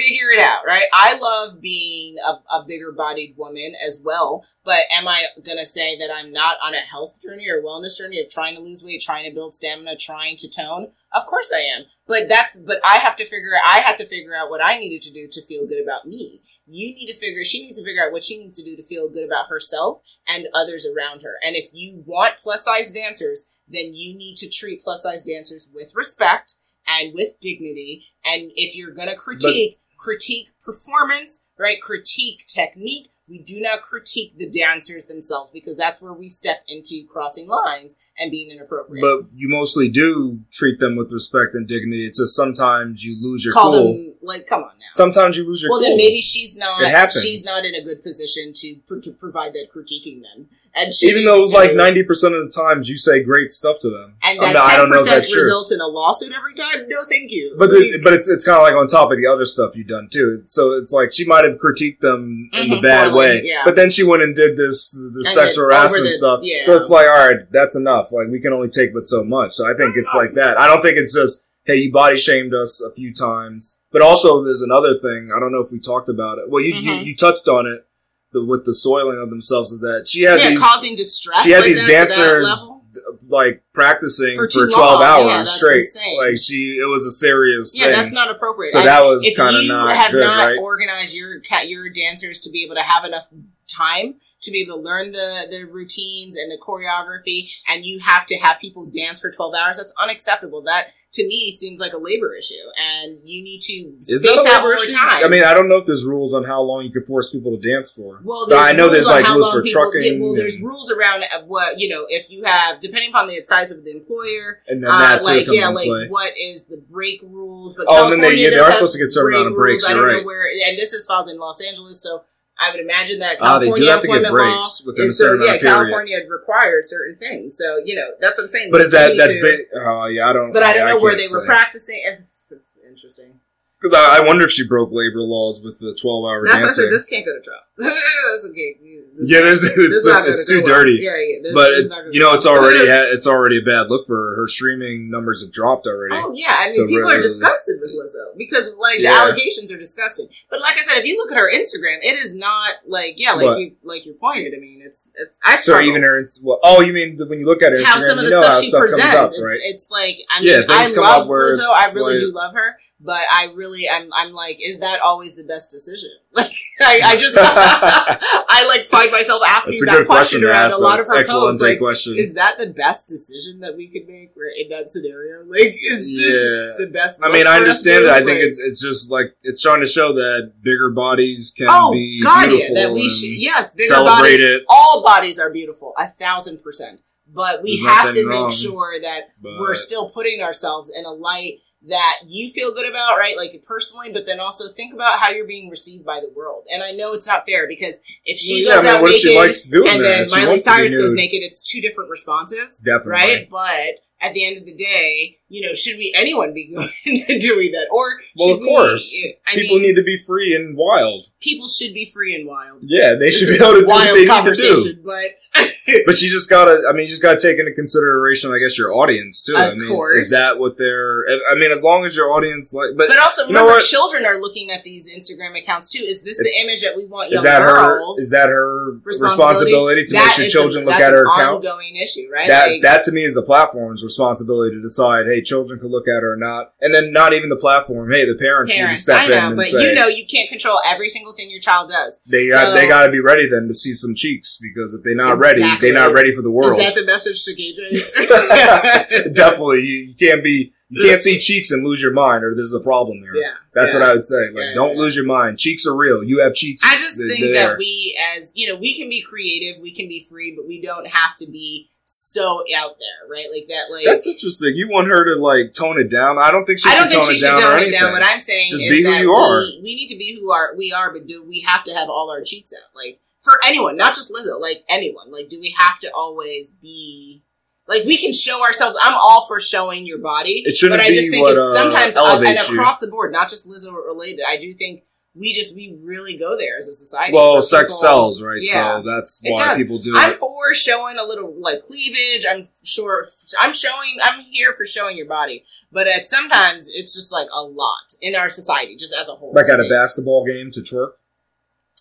figure 0.00 0.30
it 0.30 0.40
out, 0.40 0.60
right? 0.66 0.84
I 0.92 1.18
love 1.18 1.60
being 1.60 2.16
a, 2.26 2.32
a 2.54 2.64
bigger 2.66 2.92
bodied 2.92 3.34
woman 3.36 3.74
as 3.86 4.02
well. 4.04 4.44
But 4.64 4.80
am 4.92 5.06
I 5.06 5.24
going 5.44 5.58
to 5.58 5.66
say 5.66 5.98
that 5.98 6.10
I'm 6.14 6.32
not 6.32 6.56
on 6.64 6.74
a 6.74 6.78
health 6.78 7.20
journey 7.22 7.48
or 7.48 7.62
wellness 7.62 7.98
journey 7.98 8.20
of 8.20 8.30
trying 8.30 8.54
to 8.56 8.62
lose 8.62 8.82
weight, 8.84 9.02
trying 9.02 9.28
to 9.28 9.34
build 9.34 9.54
stamina, 9.54 9.96
trying 9.96 10.36
to 10.38 10.50
tone? 10.50 10.92
Of 11.12 11.26
course 11.26 11.50
I 11.54 11.60
am. 11.60 11.84
But 12.06 12.28
that's, 12.28 12.60
but 12.60 12.80
I 12.84 12.98
have 12.98 13.16
to 13.16 13.24
figure 13.24 13.54
out, 13.54 13.68
I 13.68 13.80
had 13.80 13.96
to 13.96 14.06
figure 14.06 14.34
out 14.34 14.48
what 14.48 14.64
I 14.64 14.78
needed 14.78 15.02
to 15.02 15.12
do 15.12 15.26
to 15.30 15.46
feel 15.46 15.66
good 15.66 15.82
about 15.82 16.06
me. 16.06 16.40
You 16.66 16.94
need 16.94 17.06
to 17.06 17.18
figure, 17.18 17.44
she 17.44 17.62
needs 17.62 17.78
to 17.78 17.84
figure 17.84 18.04
out 18.04 18.12
what 18.12 18.22
she 18.22 18.38
needs 18.38 18.56
to 18.58 18.64
do 18.64 18.76
to 18.76 18.82
feel 18.82 19.08
good 19.08 19.26
about 19.26 19.48
herself 19.48 20.00
and 20.28 20.46
others 20.54 20.86
around 20.86 21.22
her. 21.22 21.34
And 21.44 21.56
if 21.56 21.70
you 21.72 22.02
want 22.06 22.36
plus 22.42 22.64
size 22.64 22.92
dancers, 22.92 23.60
then 23.68 23.92
you 23.94 24.16
need 24.16 24.36
to 24.36 24.48
treat 24.48 24.82
plus 24.82 25.02
size 25.02 25.24
dancers 25.24 25.68
with 25.74 25.92
respect 25.94 26.54
and 26.86 27.14
with 27.14 27.38
dignity. 27.40 28.04
And 28.24 28.50
if 28.54 28.76
you're 28.76 28.94
going 28.94 29.08
to 29.08 29.16
critique, 29.16 29.78
critique 30.00 30.48
performance, 30.64 31.44
right? 31.58 31.80
Critique 31.80 32.42
technique. 32.46 33.08
We 33.28 33.38
do 33.38 33.60
not 33.60 33.82
critique 33.82 34.36
the 34.38 34.48
dancers 34.50 35.06
themselves 35.06 35.52
because 35.52 35.76
that's 35.76 36.02
where 36.02 36.12
we 36.12 36.28
step 36.28 36.64
into 36.66 37.06
crossing 37.08 37.46
lines 37.46 37.96
and 38.18 38.28
being 38.30 38.50
inappropriate. 38.50 39.02
But 39.02 39.30
you 39.32 39.48
mostly 39.48 39.88
do 39.88 40.40
treat 40.50 40.80
them 40.80 40.96
with 40.96 41.12
respect 41.12 41.54
and 41.54 41.66
dignity. 41.68 42.06
It's 42.06 42.18
just 42.18 42.34
sometimes 42.34 43.04
you 43.04 43.16
lose 43.22 43.44
your 43.44 43.54
Call 43.54 43.70
cool. 43.70 43.84
them 43.92 44.16
like, 44.20 44.46
come 44.48 44.62
on 44.62 44.72
now. 44.78 44.86
Sometimes 44.92 45.36
you 45.36 45.46
lose 45.46 45.62
your 45.62 45.70
well, 45.70 45.78
cool. 45.80 45.88
then 45.90 45.96
maybe 45.96 46.20
she's 46.20 46.56
not. 46.56 46.82
It 46.82 46.88
happens. 46.88 47.22
She's 47.22 47.46
not 47.46 47.64
in 47.64 47.74
a 47.76 47.82
good 47.84 48.02
position 48.02 48.52
to 48.54 48.76
pr- 48.86 48.98
to 48.98 49.12
provide 49.12 49.52
that 49.52 49.68
critiquing. 49.72 50.22
Then, 50.22 50.48
and 50.74 50.92
she 50.92 51.08
Even 51.08 51.24
though 51.24 51.42
it's 51.44 51.52
like 51.52 51.74
ninety 51.74 52.02
percent 52.02 52.34
of 52.34 52.42
the 52.42 52.50
times 52.50 52.88
you 52.88 52.96
say 52.96 53.22
great 53.22 53.50
stuff 53.50 53.76
to 53.80 53.90
them, 53.90 54.16
and 54.24 54.40
that 54.42 54.52
ten 54.54 54.76
don't 54.76 54.88
know 54.90 54.96
if 54.96 55.02
percent 55.02 55.16
that's 55.16 55.32
true. 55.32 55.44
results 55.44 55.72
in 55.72 55.80
a 55.80 55.86
lawsuit 55.86 56.32
every 56.36 56.54
time. 56.54 56.88
No, 56.88 56.98
thank 57.08 57.30
you. 57.30 57.54
But 57.58 57.70
Like, 57.70 57.78
the, 57.78 58.00
but 58.02 58.12
it's 58.12 58.28
it's 58.28 58.44
kind 58.44 58.56
of 58.56 58.62
like 58.62 58.74
on 58.74 58.88
top 58.88 59.12
of 59.12 59.18
the 59.18 59.26
other 59.26 59.46
stuff 59.46 59.76
you've 59.76 59.86
done 59.86 60.08
too. 60.12 60.42
So 60.50 60.72
it's 60.72 60.92
like 60.92 61.12
she 61.12 61.24
might 61.26 61.44
have 61.44 61.58
critiqued 61.58 62.00
them 62.00 62.50
in 62.52 62.70
the 62.70 62.76
Mhm, 62.76 62.82
bad 62.82 63.10
poorly, 63.12 63.18
way, 63.18 63.42
yeah. 63.44 63.62
but 63.64 63.76
then 63.76 63.88
she 63.90 64.02
went 64.02 64.22
and 64.22 64.34
did 64.34 64.56
this 64.56 64.92
And 65.14 65.24
sexual 65.26 65.64
harassment 65.66 66.04
the- 66.06 66.12
stuff. 66.12 66.40
yeah. 66.42 66.62
So 66.62 66.74
it's 66.74 66.90
like, 66.90 67.06
all 67.06 67.26
right, 67.28 67.40
that's 67.52 67.76
enough. 67.76 68.10
Like 68.10 68.28
we 68.28 68.40
can 68.40 68.52
only 68.52 68.68
take 68.68 68.92
but 68.92 69.04
so 69.06 69.22
much. 69.22 69.52
So 69.52 69.64
I 69.70 69.74
think 69.76 69.96
it's 69.96 70.12
like 70.14 70.34
that. 70.34 70.58
I 70.58 70.66
don't 70.66 70.82
think 70.82 70.96
it's 70.98 71.14
just 71.14 71.46
hey, 71.66 71.76
you 71.76 71.92
body 71.92 72.16
shamed 72.16 72.52
us 72.52 72.80
a 72.82 72.92
few 72.94 73.14
times. 73.14 73.80
But 73.92 74.02
also, 74.02 74.42
there's 74.42 74.62
another 74.62 74.96
thing. 74.98 75.30
I 75.34 75.38
don't 75.38 75.52
know 75.52 75.60
if 75.60 75.70
we 75.70 75.78
talked 75.78 76.08
about 76.08 76.38
it. 76.38 76.44
Well, 76.48 76.62
you 76.62 76.74
you, 76.74 76.90
Mhm. 76.90 77.04
you 77.04 77.14
touched 77.16 77.46
on 77.48 77.66
it. 77.68 77.84
The, 78.32 78.44
with 78.44 78.64
the 78.64 78.74
soiling 78.74 79.18
of 79.20 79.28
themselves 79.28 79.72
is 79.72 79.80
that 79.80 80.06
she 80.08 80.22
had 80.22 80.38
yeah, 80.40 80.50
these 80.50 80.60
causing 80.62 80.94
distress. 80.96 81.42
she 81.42 81.50
had 81.50 81.60
like 81.60 81.70
these 81.70 81.84
dancers 81.86 82.44
level. 82.44 82.79
Like 83.28 83.62
practicing 83.72 84.34
For 84.36 84.48
for, 84.50 84.68
12 84.68 85.00
long. 85.00 85.02
hours 85.02 85.26
Yeah, 85.26 85.44
straight 85.44 85.76
insane. 85.78 86.18
like 86.18 86.38
she 86.42 86.78
it 86.82 86.88
was 86.88 87.06
a 87.06 87.10
serious 87.10 87.72
thing. 87.72 87.82
Yeah, 87.82 87.88
thing 87.94 87.96
that's 88.00 88.12
not 88.12 88.30
appropriate. 88.30 88.72
so 88.72 88.80
I- 88.80 88.84
that 88.84 89.02
was 89.02 89.22
kind 89.36 89.54
of 89.56 89.62
you 89.62 89.68
not 89.68 89.94
have 89.94 90.10
good 90.12 90.20
not 90.24 90.44
right 90.44 90.58
organized 90.58 91.14
your 91.14 91.40
your 91.66 91.88
dancers 91.90 92.40
to 92.40 92.50
be 92.50 92.64
able 92.64 92.74
to 92.74 92.82
have 92.82 93.04
enough 93.04 93.26
time 93.70 94.14
to 94.42 94.50
be 94.50 94.62
able 94.62 94.76
to 94.76 94.80
learn 94.80 95.10
the 95.12 95.46
the 95.50 95.64
routines 95.70 96.36
and 96.36 96.50
the 96.50 96.58
choreography 96.58 97.48
and 97.68 97.84
you 97.84 97.98
have 98.00 98.26
to 98.26 98.36
have 98.38 98.58
people 98.58 98.86
dance 98.86 99.20
for 99.20 99.30
12 99.30 99.54
hours 99.54 99.76
that's 99.78 99.92
unacceptable 100.00 100.62
that 100.62 100.88
to 101.12 101.26
me 101.26 101.50
seems 101.50 101.80
like 101.80 101.92
a 101.92 101.98
labor 101.98 102.34
issue 102.34 102.54
and 102.78 103.18
you 103.24 103.42
need 103.42 103.60
to 103.60 103.72
is 103.98 104.22
space 104.22 104.42
that 104.42 104.46
a 104.46 104.54
out 104.56 104.62
labor 104.64 104.74
more 104.74 104.84
issue? 104.84 104.92
time 104.96 105.24
i 105.24 105.28
mean 105.28 105.42
i 105.44 105.52
don't 105.54 105.68
know 105.68 105.76
if 105.76 105.86
there's 105.86 106.04
rules 106.04 106.32
on 106.34 106.44
how 106.44 106.60
long 106.60 106.82
you 106.84 106.90
can 106.90 107.04
force 107.04 107.30
people 107.30 107.56
to 107.56 107.68
dance 107.70 107.92
for 107.92 108.20
well, 108.24 108.46
there's 108.46 108.60
I 108.66 108.72
know 108.72 108.84
rules 108.84 108.92
there's, 108.92 109.06
like, 109.06 109.26
rules 109.28 109.50
for 109.50 109.62
people- 109.62 109.82
trucking 109.90 110.14
yeah, 110.14 110.20
well, 110.20 110.34
there's 110.34 110.56
and- 110.56 110.64
rules 110.64 110.90
around 110.90 111.24
uh, 111.24 111.42
what 111.46 111.78
you 111.80 111.88
know. 111.88 112.06
If 112.08 112.30
you 112.30 112.44
have, 112.44 112.80
depending 112.80 113.10
upon 113.10 113.28
the 113.28 113.42
size 113.42 113.70
of 113.72 113.84
the 113.84 113.90
employer, 113.92 114.60
and 114.68 114.82
then 114.82 114.90
uh, 114.90 114.98
that 114.98 115.24
too 115.24 115.32
like 115.32 115.46
comes 115.46 115.58
yeah, 115.58 115.68
like 115.68 115.86
play 115.86 116.08
what 116.08 116.32
is 116.38 116.66
the 116.66 116.82
break 116.90 117.20
rules? 117.22 117.74
But 117.74 117.86
Oh, 117.88 118.04
and 118.04 118.12
then 118.12 118.20
they- 118.20 118.36
California 118.36 118.44
yeah, 118.44 118.50
they 118.50 118.58
are 118.58 118.72
supposed 118.72 118.92
to 118.94 118.98
get 119.00 119.10
certain 119.10 119.34
amount 119.36 119.48
of 119.52 119.56
breaks, 119.56 119.82
rules. 119.82 119.90
I 119.90 119.94
you're 119.94 120.06
don't 120.06 120.14
right. 120.14 120.20
know 120.22 120.26
where, 120.26 120.46
and 120.68 120.78
this 120.78 120.92
is 120.92 121.06
filed 121.06 121.28
in 121.28 121.38
Los 121.38 121.60
Angeles, 121.60 122.02
so 122.02 122.22
I 122.60 122.70
would 122.70 122.80
imagine 122.80 123.20
that 123.20 123.38
Ah, 123.40 123.58
they 123.58 123.66
California 123.66 123.86
do 123.86 123.90
have 123.90 124.00
to 124.02 124.06
get 124.08 124.16
employment 124.18 124.32
breaks 124.34 124.82
law 124.84 124.90
within 124.92 125.06
a 125.08 125.12
certain 125.12 125.40
so, 125.40 125.44
yeah, 125.46 125.58
period. 125.58 125.74
California 125.74 126.18
requires 126.28 126.90
certain 126.90 127.16
things. 127.16 127.56
So 127.56 127.78
you 127.84 127.94
know 127.96 128.08
that's 128.20 128.38
what 128.38 128.44
I'm 128.44 128.48
saying. 128.48 128.70
but 128.70 128.80
is 128.82 128.90
that 128.92 129.16
that's 129.16 129.34
to- 129.34 129.40
big 129.42 129.60
oh 129.74 130.06
yeah 130.06 130.28
i 130.28 130.32
don't 130.32 130.52
But 130.52 130.62
I 130.62 130.74
don't 130.74 130.86
know 130.86 131.00
where 131.02 131.16
can't 131.16 131.30
they 131.30 131.36
were 131.36 131.44
practicing. 131.46 132.00
It's, 132.04 132.52
it's 132.54 132.78
interesting. 132.86 133.40
because 133.80 133.94
I, 133.94 134.18
I 134.18 134.20
wonder 134.26 134.44
if 134.44 134.50
she 134.50 134.66
broke 134.66 134.90
labor 134.92 135.20
laws 135.20 135.62
with 135.64 135.78
the 135.78 135.96
12 136.00 136.24
hour 136.24 136.46
That's 136.46 136.62
why 136.62 136.68
I 136.68 136.72
said 136.72 136.90
this 136.90 137.04
can't 137.06 137.24
go 137.24 137.32
to 137.34 137.40
trial. 137.40 137.60
That's 137.84 138.46
okay. 138.50 138.76
This- 139.16 139.28
Yeah, 139.30 139.40
there's- 139.42 139.60
it's 139.64 140.06
it's 140.06 140.44
go 140.44 140.60
too 140.60 140.62
well. 140.64 140.74
dirty. 140.80 140.98
Yeah, 141.00 141.10
yeah. 141.16 141.42
this- 141.42 141.52
but 141.54 141.72
it's, 141.72 141.96
you 142.12 142.20
know 142.20 142.32
it's 142.34 142.46
already 142.46 142.86
ha- 142.92 143.08
it's 143.12 143.26
already 143.26 143.58
a 143.58 143.62
bad 143.62 143.88
look 143.88 144.06
for 144.06 144.16
her 144.16 144.36
her 144.36 144.48
streaming 144.48 145.10
numbers 145.10 145.42
have 145.42 145.52
dropped 145.52 145.86
already 145.86 146.14
Oh 146.16 146.32
yeah, 146.34 146.56
I 146.58 146.64
mean 146.66 146.72
So 146.72 146.86
people 146.86 147.02
really- 147.02 147.16
are 147.16 147.22
disgusted 147.22 147.80
with 147.82 147.90
Lizzo 147.92 148.36
because 148.38 148.72
like 148.78 148.98
the 148.98 149.08
allegations 149.08 149.70
are 149.72 149.78
disgusting. 149.78 150.28
But 150.50 150.60
like 150.60 150.76
I 150.78 150.80
said, 150.82 150.98
if 150.98 151.04
you 151.06 151.16
look 151.18 151.32
at 151.32 151.38
her 151.38 151.50
Instagram, 151.52 151.98
it 152.02 152.16
is 152.18 152.34
not 152.34 152.74
like 152.86 153.14
yeah, 153.18 153.32
like 153.32 153.46
What? 153.46 153.58
you 153.58 153.76
like 153.82 154.06
you 154.06 154.14
pointed. 154.14 154.54
I 154.54 154.58
mean, 154.60 154.80
it's 154.84 155.10
it's 155.16 155.38
I 155.44 155.56
So 155.56 155.80
even 155.80 156.02
her, 156.02 156.24
well, 156.44 156.58
oh, 156.62 156.80
you 156.80 156.92
mean 156.92 157.18
when 157.28 157.40
you 157.40 157.46
look 157.46 157.62
at 157.62 157.72
her 157.72 157.82
how 157.84 157.98
Instagram, 157.98 158.06
some 158.06 158.18
of 158.18 158.24
the 158.24 158.30
stuff 158.30 158.62
she 158.62 158.68
stuff 158.70 158.80
presents, 158.80 159.14
up, 159.14 159.24
it's, 159.26 159.42
right? 159.42 159.58
it's 159.64 159.90
like 159.90 160.16
I 160.34 160.40
Yeah, 160.40 160.58
mean, 160.60 160.68
things 160.68 160.96
I 160.96 161.00
love 161.00 161.26
Lizzo, 161.26 161.60
I 161.68 161.90
really 161.94 162.14
like- 162.14 162.20
do 162.20 162.32
love 162.32 162.54
her, 162.54 162.76
but 163.00 163.20
I 163.32 163.50
really 163.54 163.88
I'm 163.88 164.08
I'm 164.16 164.32
like, 164.32 164.58
is 164.64 164.80
that 164.80 165.00
always 165.04 165.34
the 165.36 165.44
best 165.44 165.70
decision? 165.70 166.10
Like 166.80 167.02
I, 167.04 167.12
I 167.12 167.16
just 167.18 167.36
I 167.40 168.64
like 168.68 168.86
find 168.86 169.10
myself 169.12 169.42
asking 169.46 169.80
that 169.84 169.98
good 169.98 170.06
question 170.06 170.44
around 170.44 170.72
a 170.72 170.78
lot 170.78 170.98
of 171.00 171.06
her 171.08 171.16
excellent 171.16 171.42
posts. 171.58 171.62
Like, 171.62 171.78
question. 171.78 172.14
is 172.16 172.34
that 172.34 172.56
the 172.56 172.68
best 172.68 173.08
decision 173.08 173.60
that 173.60 173.76
we 173.76 173.88
could 173.88 174.06
make 174.06 174.32
in 174.58 174.68
that 174.70 174.88
scenario? 174.88 175.44
Like, 175.50 175.74
is 175.74 176.06
this 176.06 176.30
Yeah. 176.32 176.86
the 176.86 176.90
best? 176.92 177.20
I 177.22 177.32
mean, 177.32 177.46
I 177.46 177.56
understand 177.56 178.04
it. 178.04 178.06
dude? 178.06 178.10
I 178.10 178.24
think 178.24 178.38
it, 178.38 178.54
it's 178.58 178.80
just 178.80 179.10
like 179.10 179.34
it's 179.42 179.60
trying 179.60 179.80
to 179.80 179.86
show 179.86 180.12
that 180.14 180.52
bigger 180.62 180.90
bodies 180.90 181.52
can 181.56 181.66
oh 181.68 181.92
be 181.92 182.22
God, 182.22 182.42
yeah, 182.42 182.48
beautiful 182.48 182.74
that 182.76 182.92
we 182.92 183.08
should 183.08 183.28
yes, 183.38 183.74
bigger 183.74 183.88
celebrate 183.88 184.30
bodies. 184.30 184.40
it. 184.40 184.62
All 184.68 185.02
bodies 185.02 185.38
are 185.40 185.50
beautiful, 185.50 185.92
a 185.98 186.06
thousand 186.06 186.62
percent. 186.62 187.00
But 187.32 187.62
we 187.62 187.80
There's 187.82 187.94
have 187.96 188.14
to 188.14 188.26
wrong, 188.26 188.46
make 188.46 188.54
sure 188.56 189.00
that 189.00 189.28
But 189.42 189.58
we're 189.60 189.74
still 189.76 190.08
putting 190.10 190.42
ourselves 190.42 190.92
in 190.96 191.04
a 191.04 191.10
light 191.12 191.58
that 191.88 192.16
you 192.26 192.50
feel 192.50 192.72
good 192.74 192.88
about, 192.88 193.16
right? 193.16 193.36
Like 193.36 193.62
personally, 193.66 194.12
but 194.12 194.26
then 194.26 194.38
also 194.38 194.68
think 194.68 194.92
about 194.92 195.18
how 195.18 195.30
you're 195.30 195.46
being 195.46 195.70
received 195.70 196.04
by 196.04 196.20
the 196.20 196.30
world. 196.36 196.64
And 196.72 196.82
I 196.82 196.90
know 196.92 197.14
it's 197.14 197.26
not 197.26 197.46
fair 197.46 197.66
because 197.66 197.98
if 198.24 198.36
she 198.38 198.64
Well, 198.66 198.76
goes 198.76 198.84
yeah, 198.84 198.90
I 198.90 198.94
mean, 198.94 199.02
out 199.02 199.06
naked 199.08 199.20
she 199.22 199.38
likes 199.38 199.62
doing 199.64 199.90
and 199.90 200.04
then 200.04 200.28
Miley 200.30 200.46
wants 200.48 200.64
to 200.64 200.70
be 200.70 200.74
Cyrus 200.76 200.94
goes 200.94 201.12
naked, 201.14 201.40
it's 201.42 201.62
two 201.62 201.80
different 201.80 202.10
responses. 202.10 202.78
definitely 202.80 203.12
Right? 203.12 203.50
But 203.50 204.00
at 204.20 204.34
the 204.34 204.44
end 204.44 204.58
of 204.58 204.66
the 204.66 204.74
day, 204.74 205.38
you 205.48 205.62
know, 205.66 205.72
should 205.72 205.96
we 205.96 206.12
anyone 206.14 206.52
be 206.52 206.68
going 206.74 207.40
doing 207.40 207.72
that? 207.72 207.88
Or 207.90 208.04
Well, 208.36 208.56
of 208.56 208.60
course. 208.60 209.16
I 209.46 209.54
people 209.54 209.76
mean, 209.76 209.88
need 209.88 209.94
to 209.94 210.02
be 210.02 210.18
free 210.18 210.54
and 210.54 210.76
wild. 210.76 211.28
people 211.40 211.66
should 211.68 211.94
be 211.94 212.04
free 212.04 212.34
and 212.34 212.46
wild. 212.46 212.82
Yeah, 212.86 213.14
they 213.14 213.30
This 213.30 213.38
should 213.38 213.48
be 213.58 213.64
able 213.64 213.74
to 213.76 213.80
do 213.80 213.86
what 213.86 214.04
wild 214.04 214.16
they 214.18 214.24
need 214.26 214.54
to 214.54 214.94
do. 214.94 215.02
but 215.02 215.39
But 216.06 216.22
you 216.22 216.30
just 216.30 216.48
gotta, 216.48 216.82
I 216.88 216.92
mean, 216.92 217.02
you 217.02 217.08
just 217.08 217.22
gotta 217.22 217.38
take 217.40 217.58
into 217.58 217.72
consideration, 217.72 218.52
I 218.52 218.58
guess, 218.60 218.78
your 218.78 218.94
audience 218.94 219.42
too. 219.42 219.56
I 219.56 219.66
Of 219.66 219.76
mean, 219.76 219.88
course. 219.90 220.24
is 220.24 220.30
that 220.30 220.60
what 220.60 220.76
they're? 220.76 221.24
I 221.50 221.56
mean, 221.56 221.72
as 221.72 221.82
long 221.82 222.04
as 222.04 222.14
your 222.16 222.30
audience 222.32 222.72
like, 222.72 222.90
but, 222.96 223.08
But 223.08 223.18
also 223.18 223.46
You 223.48 223.54
know 223.54 223.62
remember, 223.64 223.80
children 223.82 224.24
are 224.24 224.40
looking 224.40 224.70
at 224.70 224.84
these 224.84 225.08
Instagram 225.10 225.58
accounts 225.58 225.88
too. 225.90 225.98
Is 226.04 226.22
this 226.22 226.36
the 226.38 226.52
image 226.62 226.82
that 226.82 226.96
we 226.96 227.06
want 227.06 227.28
is 227.28 227.34
young 227.34 227.42
that 227.44 227.58
girls? 227.60 228.18
her? 228.18 228.22
Is 228.22 228.30
that 228.30 228.48
her 228.48 228.92
responsibility? 229.04 229.34
responsibility 229.34 230.04
to 230.04 230.14
That 230.14 230.24
make 230.26 230.32
sure 230.32 230.48
children 230.48 230.84
a, 230.84 230.86
look 230.86 231.00
at 231.00 231.10
her 231.10 231.22
an 231.22 231.26
account? 231.26 231.54
ongoing 231.66 231.96
issue, 231.96 232.28
right? 232.32 232.46
That 232.46 232.70
Like, 232.70 232.82
that 232.82 233.04
to 233.04 233.12
me 233.12 233.24
is 233.24 233.34
the 233.34 233.42
platform's 233.42 234.04
responsibility 234.04 234.76
to 234.76 234.80
decide. 234.82 235.26
Hey, 235.26 235.42
children 235.42 235.80
can 235.80 235.88
look 235.88 236.06
at 236.06 236.22
her 236.22 236.34
or 236.34 236.36
not, 236.36 236.72
and 236.80 236.94
then 236.94 237.12
not 237.12 237.32
even 237.32 237.48
the 237.48 237.56
platform. 237.56 238.12
Hey, 238.12 238.26
the 238.30 238.38
parents, 238.38 238.72
need 238.72 238.88
to 238.88 238.94
step 238.94 239.22
I 239.22 239.24
in 239.24 239.30
know, 239.30 239.46
and 239.48 239.56
but 239.56 239.66
say 239.66 239.88
you 239.88 239.94
know, 239.94 240.06
you 240.06 240.24
can't 240.24 240.48
control 240.48 240.78
every 240.86 241.08
single 241.08 241.32
thing 241.32 241.50
your 241.50 241.60
child 241.60 241.90
does. 241.90 242.20
they 242.30 242.48
got 242.48 242.68
So- 242.68 242.74
they 242.74 242.86
got 242.86 243.06
to 243.06 243.10
be 243.12 243.18
ready 243.20 243.48
then 243.48 243.66
to 243.66 243.74
see 243.74 243.92
some 243.92 244.14
cheeks 244.14 244.58
because 244.62 244.94
if 244.94 245.02
they're 245.02 245.16
not 245.16 245.38
ready, 245.38 245.49
Exactly. 245.58 245.90
they're 245.90 246.06
not 246.06 246.12
ready 246.14 246.34
for 246.34 246.42
the 246.42 246.50
world. 246.50 246.80
Is 246.80 246.94
that 246.94 247.00
the 247.00 247.06
message 247.06 247.44
to 247.44 247.54
KJ? 247.54 249.34
Definitely, 249.34 249.80
you, 249.80 249.96
you 250.08 250.14
can't 250.14 250.42
be 250.42 250.72
You 250.88 251.02
can't 251.08 251.22
see 251.22 251.38
cheeks 251.38 251.70
and 251.70 251.84
lose 251.84 252.02
your 252.02 252.12
mind, 252.12 252.42
or 252.44 252.54
there's 252.54 252.74
a 252.74 252.80
problem 252.80 253.18
here. 253.18 253.34
Yeah. 253.34 253.54
That's 253.74 253.94
yeah. 253.94 254.00
what 254.00 254.08
I 254.10 254.12
would 254.14 254.24
say. 254.24 254.50
Like, 254.50 254.64
Yeah, 254.64 254.74
don't 254.74 254.96
yeah. 254.96 255.02
lose 255.02 255.14
your 255.14 255.24
mind. 255.24 255.58
Cheeks 255.58 255.86
are 255.86 255.96
real. 255.96 256.24
You 256.24 256.40
have 256.40 256.54
cheeks. 256.54 256.82
I 256.84 256.98
just 256.98 257.16
They're 257.16 257.28
think 257.28 257.40
there. 257.40 257.68
that 257.68 257.78
we, 257.78 258.18
as 258.36 258.50
you 258.54 258.66
know, 258.68 258.76
we 258.76 258.96
can 258.98 259.08
be 259.08 259.22
creative, 259.22 259.80
we 259.80 259.92
can 259.94 260.08
be 260.08 260.24
free, 260.28 260.54
but 260.56 260.66
we 260.66 260.82
don't 260.82 261.06
have 261.06 261.36
to 261.36 261.46
be 261.50 261.88
so 262.10 262.64
out 262.76 262.96
there, 262.98 263.30
right? 263.30 263.46
Like 263.54 263.68
that. 263.68 263.84
Like 263.92 264.04
That's 264.04 264.26
interesting. 264.26 264.74
You 264.74 264.88
want 264.88 265.06
her 265.06 265.24
to 265.32 265.40
like 265.40 265.74
tone 265.74 265.98
it 266.00 266.10
down? 266.10 266.38
I 266.38 266.50
don't 266.50 266.64
think 266.64 266.80
she 266.80 266.88
I 266.88 266.94
should 266.94 266.98
don't 267.02 267.08
think 267.08 267.22
tone 267.22 267.30
she 267.30 267.38
should 267.38 267.60
tone 267.60 267.78
it 267.78 267.92
down. 267.92 268.12
What 268.12 268.22
I'm 268.22 268.40
saying 268.40 268.70
Just 268.72 268.82
is 268.82 268.90
be 268.90 269.04
who 269.04 269.12
that 269.12 269.20
you 269.20 269.32
are. 269.32 269.60
We, 269.60 269.80
we 269.84 269.94
need 269.94 270.08
to 270.08 270.16
be 270.16 270.36
who 270.40 270.50
are 270.50 270.74
we 270.76 270.92
are, 270.92 271.12
but 271.12 271.28
do 271.28 271.44
we 271.46 271.60
have 271.60 271.84
to 271.84 271.94
have 271.94 272.08
all 272.08 272.30
our 272.32 272.42
cheeks 272.42 272.72
out? 272.72 272.90
Like 272.96 273.20
for 273.42 273.54
anyone, 273.64 273.96
not 273.96 274.14
just 274.14 274.32
Lizzo, 274.32 274.60
like 274.60 274.78
anyone. 274.88 275.30
Like, 275.32 275.48
do 275.48 275.58
we 275.60 275.74
have 275.78 275.98
to 276.00 276.10
always 276.14 276.76
be? 276.82 277.42
Like 277.88 278.04
we 278.04 278.16
can 278.16 278.32
show 278.32 278.62
ourselves. 278.62 278.96
I'm 279.02 279.14
all 279.14 279.46
for 279.46 279.58
showing 279.60 280.06
your 280.06 280.18
body, 280.18 280.62
It 280.64 280.76
shouldn't 280.76 281.00
but 281.00 281.04
I 281.04 281.12
just 281.12 281.28
think 281.28 281.42
what, 281.42 281.56
it's 281.56 281.64
uh, 281.64 281.74
sometimes 281.74 282.16
uh, 282.16 282.20
and 282.20 282.30
elevates 282.30 282.68
you. 282.70 282.76
across 282.76 283.00
the 283.00 283.08
board, 283.08 283.32
not 283.32 283.48
just 283.50 283.68
Lizzo 283.68 283.92
related. 283.92 284.40
I 284.48 284.58
do 284.58 284.72
think 284.74 285.02
we 285.34 285.52
just 285.52 285.74
we 285.74 285.96
really 286.02 286.36
go 286.36 286.56
there 286.56 286.76
as 286.76 286.88
a 286.88 286.94
society. 286.94 287.32
well, 287.32 287.60
sex 287.62 287.92
people- 287.92 288.00
sells, 288.00 288.42
right? 288.42 288.60
Yeah. 288.60 289.00
so 289.00 289.08
that's 289.08 289.40
why 289.44 289.74
people 289.76 289.98
do 289.98 290.16
I'm 290.16 290.32
it. 290.32 290.38
for 290.38 290.74
showing 290.74 291.18
a 291.18 291.24
little 291.24 291.54
like 291.60 291.82
cleavage. 291.82 292.44
I'm 292.48 292.62
sure 292.84 293.24
I'm 293.60 293.72
showing. 293.72 294.16
I'm 294.22 294.40
here 294.40 294.72
for 294.72 294.84
showing 294.84 295.16
your 295.16 295.26
body, 295.26 295.64
but 295.90 296.06
at 296.06 296.26
sometimes 296.26 296.88
it's 296.92 297.14
just 297.14 297.32
like 297.32 297.48
a 297.52 297.62
lot 297.62 298.14
in 298.20 298.36
our 298.36 298.50
society, 298.50 298.96
just 298.96 299.14
as 299.18 299.28
a 299.28 299.32
whole. 299.32 299.52
Like 299.52 299.68
at 299.68 299.80
a 299.80 299.88
basketball 299.88 300.44
game 300.44 300.70
to 300.72 300.80
twerk, 300.80 301.12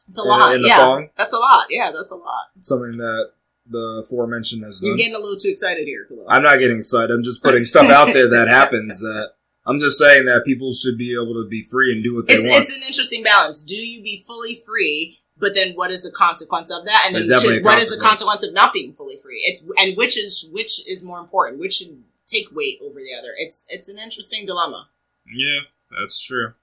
It's 0.09 0.19
a 0.19 0.23
in- 0.23 0.27
lot. 0.27 0.55
in 0.55 0.65
yeah, 0.65 0.77
thong? 0.77 1.09
that's 1.17 1.33
a 1.33 1.37
lot. 1.39 1.65
Yeah, 1.69 1.91
that's 1.91 2.11
a 2.11 2.15
lot. 2.15 2.45
something 2.61 2.97
that 2.97 3.31
the 3.71 4.01
aforementioned 4.03 4.63
has 4.65 4.81
You're 4.83 4.93
done. 4.93 4.97
getting 4.97 5.15
a 5.15 5.19
little 5.19 5.37
too 5.37 5.49
excited 5.49 5.85
here, 5.87 6.05
Khalil. 6.09 6.25
I'm 6.27 6.41
not 6.43 6.57
getting 6.59 6.79
excited. 6.79 7.11
I'm 7.13 7.23
just 7.23 7.43
putting 7.43 7.63
stuff 7.65 7.89
out 7.89 8.11
there 8.13 8.27
that 8.29 8.47
happens. 8.47 8.99
That 9.01 9.33
I'm 9.65 9.79
just 9.79 9.99
saying 9.99 10.25
that 10.25 10.45
people 10.45 10.71
should 10.73 10.97
be 10.97 11.13
able 11.13 11.35
to 11.35 11.47
be 11.47 11.61
free 11.61 11.91
and 11.93 12.03
do 12.03 12.15
what 12.15 12.27
they 12.27 12.33
It's 12.35 12.47
want. 12.47 12.61
it's 12.63 12.75
an 12.75 12.81
interesting 12.87 13.21
balance. 13.21 13.61
Do 13.61 13.75
you 13.75 14.01
be 14.01 14.17
fully 14.25 14.55
free? 14.55 15.19
But 15.37 15.53
then, 15.53 15.73
what 15.75 15.91
is 15.91 16.01
the 16.01 16.11
consequence 16.11 16.71
of 16.71 16.85
that? 16.85 17.03
And 17.05 17.15
then, 17.15 17.21
to- 17.23 17.61
what 17.61 17.77
is 17.77 17.89
the 17.89 17.95
consequence. 17.97 18.01
consequence 18.01 18.43
of 18.47 18.53
not 18.53 18.73
being 18.73 18.93
fully 18.93 19.17
free? 19.17 19.43
It's 19.45 19.63
and 19.77 19.95
which 19.95 20.17
is 20.17 20.49
which 20.51 20.85
is 20.87 21.03
more 21.03 21.19
important? 21.19 21.59
Which 21.59 21.73
should 21.75 22.03
take 22.25 22.47
weight 22.51 22.79
over 22.83 22.99
the 22.99 23.13
other? 23.17 23.29
It's 23.37 23.65
it's 23.69 23.87
an 23.87 23.99
interesting 23.99 24.45
dilemma. 24.45 24.87
yeah, 25.31 25.59
that's 25.91 26.21
true. 26.25 26.53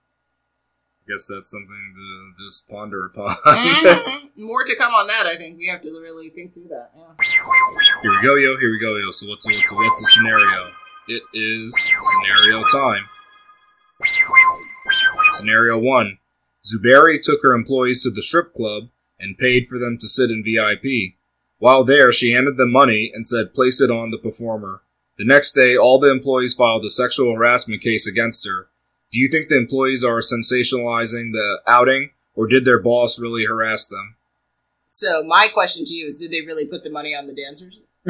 I 1.07 1.13
guess 1.13 1.29
that's 1.33 1.51
something 1.51 1.95
to 2.37 2.45
just 2.45 2.69
ponder 2.69 3.07
upon. 3.07 3.37
Mhm. 3.37 4.31
More 4.37 4.65
to 4.65 4.75
come 4.77 4.93
on 4.93 5.07
that. 5.07 5.27
I 5.27 5.37
think 5.37 5.57
we 5.57 5.67
have 5.69 5.81
to 5.83 5.91
really 5.91 6.31
think 6.31 6.53
through 6.53 6.69
that. 6.69 6.91
Yeah. 6.97 7.25
Here 8.03 8.11
we 8.11 8.23
go, 8.23 8.35
yo. 8.35 8.59
Here 8.59 8.71
we 8.71 8.79
go, 8.81 8.97
yo. 8.97 9.11
So 9.13 9.29
what's 9.29 9.47
what's 9.47 9.73
what's 9.73 10.01
the 10.01 10.07
scenario? 10.07 10.71
It 11.09 11.23
is 11.33 11.75
scenario 12.01 12.65
time. 12.73 13.05
Scenario 15.35 15.79
one: 15.79 16.19
Zuberi 16.65 17.21
took 17.23 17.43
her 17.43 17.55
employees 17.55 18.03
to 18.03 18.11
the 18.11 18.23
strip 18.23 18.53
club 18.53 18.89
and 19.19 19.39
paid 19.39 19.67
for 19.67 19.79
them 19.79 19.97
to 20.01 20.09
sit 20.09 20.31
in 20.31 20.43
VIP. 20.45 21.15
While 21.59 21.85
there, 21.85 22.13
she 22.13 22.33
handed 22.33 22.57
them 22.57 22.73
money 22.73 23.11
and 23.15 23.27
said, 23.27 23.55
"Place 23.55 23.81
it 23.81 23.91
on 23.91 24.11
the 24.11 24.19
performer." 24.19 24.83
The 25.19 25.25
next 25.25 25.53
day, 25.53 25.77
all 25.77 25.99
the 25.99 26.11
employees 26.11 26.55
filed 26.55 26.85
a 26.85 26.91
sexual 26.91 27.35
harassment 27.35 27.81
case 27.81 28.07
against 28.07 28.47
her. 28.47 28.69
Do 29.13 29.19
you 29.19 29.29
think 29.29 29.49
the 29.49 29.57
employees 29.57 30.03
are 30.05 30.21
sensationalizing 30.21 31.33
the 31.33 31.61
outing, 31.67 32.11
or 32.35 32.47
did 32.49 32.65
their 32.65 32.81
boss 32.81 33.19
really 33.19 33.45
harass 33.47 33.87
them? 33.89 34.17
So 34.89 35.23
my 35.25 35.49
question 35.53 35.85
to 35.85 35.95
you 35.95 36.07
is: 36.09 36.19
Did 36.19 36.31
they 36.33 36.41
really 36.47 36.67
put 36.67 36.83
the 36.85 36.91
money 36.91 37.15
on 37.15 37.27
the 37.27 37.35
dancers 37.35 37.83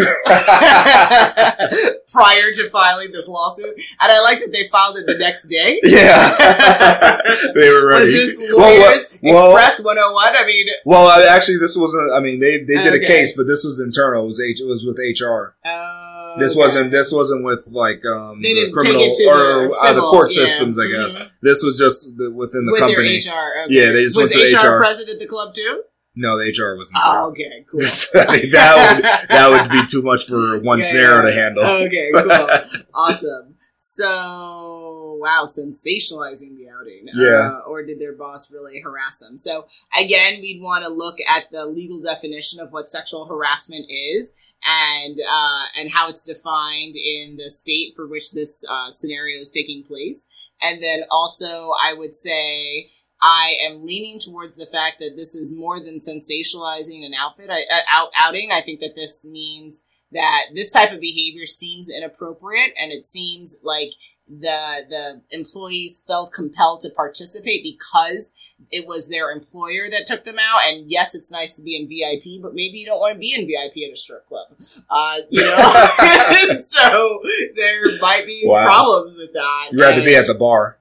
prior 2.13 2.51
to 2.53 2.69
filing 2.71 3.13
this 3.13 3.29
lawsuit? 3.29 3.75
And 4.01 4.13
I 4.13 4.21
like 4.23 4.41
that 4.41 4.53
they 4.53 4.69
filed 4.69 4.97
it 4.99 5.07
the 5.07 5.19
next 5.19 5.47
day. 5.49 5.81
Yeah, 5.85 7.21
they 7.55 7.69
were 7.71 7.89
ready. 7.89 8.13
Was 8.13 8.13
this 8.13 8.53
Well, 8.57 8.71
what- 8.79 8.79
lawyers 8.89 9.21
well- 9.23 9.57
express 9.57 9.81
101? 9.81 10.37
I 10.37 10.47
mean, 10.47 10.67
Well, 10.85 11.07
I- 11.09 11.25
actually, 11.35 11.59
this 11.59 11.77
wasn't. 11.77 12.13
I 12.13 12.21
mean, 12.21 12.41
they 12.41 12.59
they 12.63 12.77
did 12.83 12.95
Okay. 12.95 13.05
a 13.05 13.07
case, 13.07 13.37
but 13.37 13.47
this 13.47 13.65
was 13.65 13.81
internal. 13.81 14.25
It 14.25 14.27
was 14.27 14.41
H. 14.41 14.61
It 14.61 14.67
was 14.67 14.85
with 14.85 14.99
HR. 14.99 15.55
Oh. 15.67 16.06
This 16.39 16.53
okay. 16.53 16.61
wasn't. 16.61 16.91
This 16.91 17.13
wasn't 17.13 17.45
with 17.45 17.69
like 17.73 18.05
um 18.05 18.41
the 18.43 18.71
criminal 18.73 19.01
take 19.03 19.11
it 19.13 19.15
to 19.17 19.25
or 19.31 19.69
the 19.69 19.77
uh, 19.85 19.93
the 19.95 20.01
court 20.01 20.35
yeah. 20.35 20.45
systems. 20.47 20.79
I 20.79 20.87
guess 20.89 21.19
Mhm. 21.19 21.31
this 21.43 21.63
was 21.63 21.79
just 21.79 22.17
the, 22.19 22.31
within 22.31 22.67
the 22.67 22.73
with 22.73 22.81
company. 22.81 23.17
HR. 23.19 23.65
Okay. 23.65 23.75
Yeah, 23.75 23.93
they 23.93 24.05
just 24.05 24.17
was 24.17 24.35
went 24.37 24.51
to 24.51 24.57
HR 24.57 24.77
HR. 24.77 24.79
present 24.79 25.09
at 25.11 25.19
the 25.19 25.27
club 25.27 25.55
too? 25.55 25.83
No, 26.19 26.39
the 26.39 26.45
HR 26.49 26.77
wasn't. 26.77 27.01
Oh, 27.05 27.31
okay, 27.31 27.65
cool. 27.71 27.81
there. 27.81 28.27
I 28.29 28.37
mean, 28.37 28.51
that 28.53 28.73
would 28.77 29.29
that 29.29 29.51
would 29.51 29.71
be 29.71 29.87
too 29.87 30.03
much 30.03 30.25
for 30.27 30.59
one 30.61 30.79
Yeah, 30.81 30.85
scenario 30.85 31.17
yeah. 31.17 31.23
to 31.31 31.33
handle. 31.41 31.65
Okay, 31.65 32.11
cool. 32.15 32.81
awesome. 32.95 33.56
So, 33.79 35.19
wow, 35.21 35.45
sensationalizing 35.45 36.57
the 36.57 36.69
outing. 36.71 37.09
Yeah. 37.15 37.59
Uh, 37.59 37.69
or 37.69 37.85
did 37.85 38.01
their 38.01 38.15
boss 38.15 38.51
really 38.51 38.81
harass 38.81 39.19
them? 39.19 39.37
So, 39.37 39.67
again, 39.99 40.41
we'd 40.41 40.63
want 40.63 40.85
to 40.85 40.91
look 40.91 41.19
at 41.29 41.51
the 41.53 41.67
legal 41.67 42.01
definition 42.01 42.59
of 42.59 42.73
what 42.73 42.89
sexual 42.89 43.27
harassment 43.27 43.85
is 43.91 44.55
and 44.67 45.19
uh, 45.19 45.65
and 45.79 45.91
how 45.91 46.09
it's 46.09 46.25
defined 46.25 46.97
in 46.97 47.37
the 47.37 47.51
state 47.51 47.93
for 47.95 48.07
which 48.07 48.33
this 48.33 48.65
uh, 48.69 48.91
scenario 48.91 49.39
is 49.41 49.51
taking 49.51 49.85
place. 49.85 50.51
And 50.63 50.83
then 50.83 51.03
also, 51.11 51.73
I 51.83 51.93
would 51.93 52.15
say 52.15 52.89
I 53.21 53.57
am 53.61 53.85
leaning 53.85 54.21
towards 54.21 54.57
the 54.57 54.67
fact 54.67 55.01
that 55.01 55.17
this 55.17 55.35
is 55.35 55.55
more 55.55 55.81
than 55.81 55.99
sensationalizing 55.99 57.05
an 57.05 57.13
outfit 57.13 57.51
I, 57.51 57.61
uh, 57.71 57.81
out, 57.89 58.09
outing. 58.19 58.53
I 58.53 58.63
think 58.63 58.81
that 58.81 58.97
this 58.97 59.29
means 59.31 59.87
that 60.13 60.47
this 60.55 60.73
type 60.73 60.93
of 60.93 61.01
behavior 61.01 61.47
seems 61.47 61.91
inappropriate, 61.91 62.73
and 62.81 62.93
it 62.93 63.05
seems 63.07 63.59
like 63.63 63.91
the 64.29 64.85
the 64.89 65.23
employees 65.31 66.03
felt 66.05 66.33
compelled 66.33 66.81
to 66.81 66.91
participate 66.91 67.63
because 67.63 68.55
it 68.73 68.87
was 68.87 69.09
their 69.09 69.31
employer 69.31 69.89
that 69.89 70.07
took 70.07 70.25
them 70.25 70.39
out. 70.41 70.61
And 70.67 70.91
yes, 70.91 71.15
it's 71.15 71.31
nice 71.31 71.57
to 71.57 71.63
be 71.63 71.77
in 71.77 71.89
VIP, 71.89 72.43
but 72.43 72.53
maybe 72.55 72.79
you 72.79 72.87
don't 72.87 72.99
want 72.99 73.15
to 73.15 73.19
be 73.21 73.35
in 73.35 73.47
VIP 73.47 73.87
at 73.89 73.93
a 73.93 73.97
strip 73.97 74.27
club. 74.27 74.49
Uh, 74.91 75.19
you 75.31 75.43
know, 75.43 75.57
so 76.59 77.21
there 77.55 77.99
might 78.01 78.25
be 78.27 78.43
Wow. 78.47 78.65
problems 78.65 79.17
with 79.17 79.33
that. 79.35 79.69
You'd 79.71 79.81
rather 79.81 80.05
be 80.05 80.17
at 80.17 80.27
the 80.27 80.35
bar. 80.35 80.79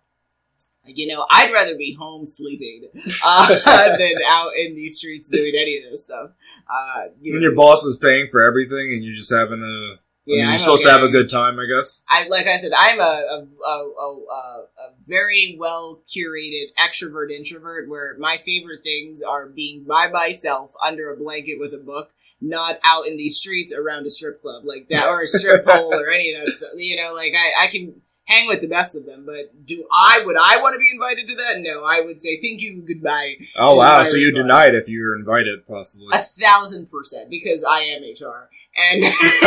You 0.88 1.08
know, 1.08 1.26
I'd 1.30 1.52
rather 1.52 1.78
be 1.78 1.94
home 1.94 2.26
sleeping 2.26 2.90
uh, 3.26 3.48
than 3.98 4.14
out 4.28 4.52
in 4.58 4.76
these 4.76 4.98
streets 4.98 5.30
doing 5.30 5.54
any 5.56 5.78
of 5.78 5.84
this 5.84 6.06
stuff. 6.06 6.32
Uh, 6.70 7.06
you 7.22 7.34
When 7.34 7.42
know, 7.42 7.48
your 7.48 7.56
boss 7.56 7.84
is 7.86 7.98
paying 7.98 8.28
for 8.28 8.42
everything 8.42 8.94
and 8.94 9.04
you're 9.04 9.16
just 9.16 9.34
having 9.34 9.62
a. 9.62 10.00
I 10.28 10.32
mean, 10.32 10.40
you're 10.40 10.54
I'm 10.54 10.58
supposed 10.58 10.82
to 10.84 10.90
have 10.90 11.04
a 11.04 11.10
good 11.10 11.30
time, 11.30 11.60
I 11.60 11.68
guess. 11.68 12.04
I 12.10 12.28
like 12.30 12.48
I 12.48 12.58
said, 12.58 12.72
I'm 12.76 13.00
a 13.00 13.04
a, 13.04 13.48
a, 13.64 13.70
a, 13.70 14.22
a, 14.32 14.64
a 14.80 14.94
very 15.06 15.56
well 15.60 16.02
curated 16.08 16.74
extrovert 16.80 17.30
introvert. 17.30 17.88
Where 17.88 18.18
my 18.18 18.38
favorite 18.38 18.84
things 18.84 19.22
are 19.22 19.48
being 19.50 19.84
by 19.84 20.08
myself 20.08 20.74
under 20.84 21.14
a 21.14 21.18
blanket 21.18 21.60
with 21.60 21.74
a 21.74 21.84
book, 21.84 22.10
not 22.42 22.80
out 22.84 23.06
in 23.06 23.18
these 23.18 23.38
streets 23.38 23.72
around 23.72 24.08
a 24.08 24.10
strip 24.10 24.42
club 24.42 24.64
like 24.66 24.88
that 24.90 25.06
or 25.06 25.22
a 25.22 25.28
strip 25.28 25.64
pole 25.68 25.94
or 25.94 26.10
any 26.10 26.34
of 26.34 26.44
that 26.44 26.54
stuff. 26.54 26.72
You 26.76 26.96
know, 26.96 27.14
like 27.14 27.36
I, 27.38 27.66
I 27.66 27.68
can 27.68 28.02
hang 28.26 28.48
with 28.48 28.62
the 28.62 28.68
best 28.68 28.96
of 28.96 29.06
them, 29.06 29.26
but 29.26 29.66
do 29.66 29.86
I 29.92 30.22
would 30.26 30.36
I 30.38 30.58
want 30.58 30.74
to 30.76 30.80
be 30.80 30.90
invited 30.92 31.28
to 31.28 31.36
that? 31.36 31.62
No, 31.62 31.84
I 31.86 32.02
would 32.02 32.22
say 32.22 32.40
thank 32.42 32.62
you, 32.62 32.84
goodbye. 32.86 33.36
Oh 33.58 33.78
wow! 33.78 34.04
So 34.04 34.18
you 34.18 34.28
response. 34.28 34.44
denied 34.44 34.76
if 34.76 34.90
you 34.90 35.02
were 35.02 35.16
invited, 35.16 35.66
possibly. 35.66 36.10
A 36.14 36.20
thousand 36.20 36.90
percent 36.92 37.30
because 37.30 37.64
I 37.64 37.82
am 37.82 38.04
HR 38.04 38.50
and 38.78 39.04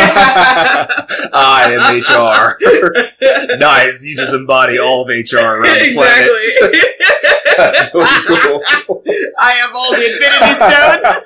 I 1.33 1.73
am 1.75 1.83
HR. 2.01 2.57
nice. 3.59 4.05
You 4.05 4.17
just 4.17 4.35
embody 4.35 4.79
all 4.79 5.03
of 5.03 5.09
HR 5.09 5.37
around 5.39 5.79
the 5.79 5.93
planet. 5.95 6.31
exactly. 6.45 6.81
That's 7.57 7.95
really 7.95 8.23
cool. 8.87 9.03
I 9.41 9.51
have 9.53 9.71
all 9.75 9.91
the 9.93 10.05
Infinity 10.07 10.55
Stones. 10.55 11.25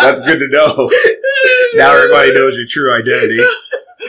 That's 0.00 0.20
good 0.22 0.38
to 0.40 0.48
know. 0.48 0.90
Now 1.74 1.94
everybody 1.96 2.32
knows 2.34 2.56
your 2.56 2.66
true 2.68 2.92
identity. 2.94 3.38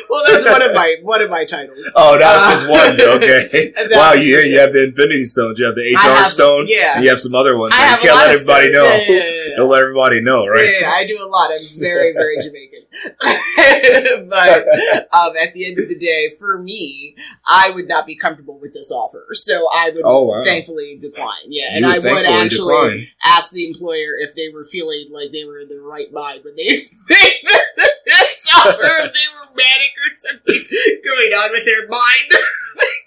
well, 0.09 0.24
that's 0.30 0.45
one 0.45 0.61
of 0.61 0.74
my 0.76 0.95
one 1.01 1.22
of 1.22 1.30
my 1.30 1.45
titles. 1.45 1.89
Oh, 1.95 2.18
now 2.20 2.51
it's 2.51 2.61
just 2.61 2.70
Uh, 2.70 2.74
one. 2.74 2.99
Okay. 3.01 3.74
and 3.78 3.91
Wow, 3.91 4.13
you 4.13 4.38
you 4.39 4.59
have 4.59 4.74
the 4.74 4.84
Infinity 4.84 5.24
Stones. 5.24 5.57
You 5.59 5.66
have 5.68 5.76
the 5.76 5.93
HR 5.95 5.99
have- 5.99 6.28
Stone. 6.28 6.66
yeah. 6.68 6.99
You 6.99 7.09
have 7.09 7.20
some 7.20 7.34
other 7.36 7.57
ones. 7.57 7.74
I 7.76 7.91
you 7.95 8.01
can't 8.01 8.16
let 8.16 8.30
everybody 8.36 8.72
stones. 8.72 8.74
know. 8.74 8.84
Yeah, 8.93 9.07
yeah, 9.16 9.24
yeah. 9.47 9.55
Don't 9.57 9.70
let 9.70 9.82
everybody 9.82 10.22
know, 10.22 10.45
right? 10.47 10.66
Yeah, 10.66 10.80
yeah, 10.82 10.91
I 10.91 11.05
do 11.07 11.18
a 11.24 11.26
lot. 11.28 11.49
I'm 11.51 11.57
very, 11.80 12.05
very 12.14 12.38
Jamaican. 12.41 12.80
but 14.30 14.68
um, 15.14 15.36
at 15.41 15.53
the 15.53 15.66
end 15.66 15.80
of 15.80 15.88
the 15.88 15.97
day, 15.99 16.30
for 16.39 16.62
me, 16.62 17.16
I 17.47 17.72
would 17.72 17.88
not 17.88 18.06
be 18.06 18.16
comfortable 18.16 18.60
with 18.60 18.74
this 18.74 18.91
offer. 18.91 19.28
So 19.34 19.68
I 19.74 19.91
would 19.93 20.03
Oh 20.06 20.24
wow. 20.24 20.43
thankfully 20.43 20.97
decline. 20.99 21.47
Yeah. 21.47 21.72
You 21.72 21.78
and 21.78 21.86
I 21.86 21.99
would 21.99 22.26
actually 22.26 22.74
decline. 22.74 23.06
ask 23.24 23.51
the 23.51 23.68
employer 23.68 24.18
if 24.20 24.36
they 24.36 24.49
were 24.49 24.66
feeling 24.66 25.08
like 25.12 25.32
they 25.32 25.45
were 25.45 25.60
in 25.60 25.68
their 25.70 25.82
right 25.84 26.12
mind 26.12 26.41
when 26.43 26.56
they 26.56 26.64
made 27.10 27.43
this 28.06 28.47
offer, 28.56 28.80
if 29.06 29.14
they 29.14 29.28
were 29.34 29.56
manic 29.56 29.93
or 29.97 30.10
something 30.16 30.62
going 31.03 31.32
on 31.34 31.51
with 31.51 31.66
their 31.66 31.88
mind. 31.88 32.30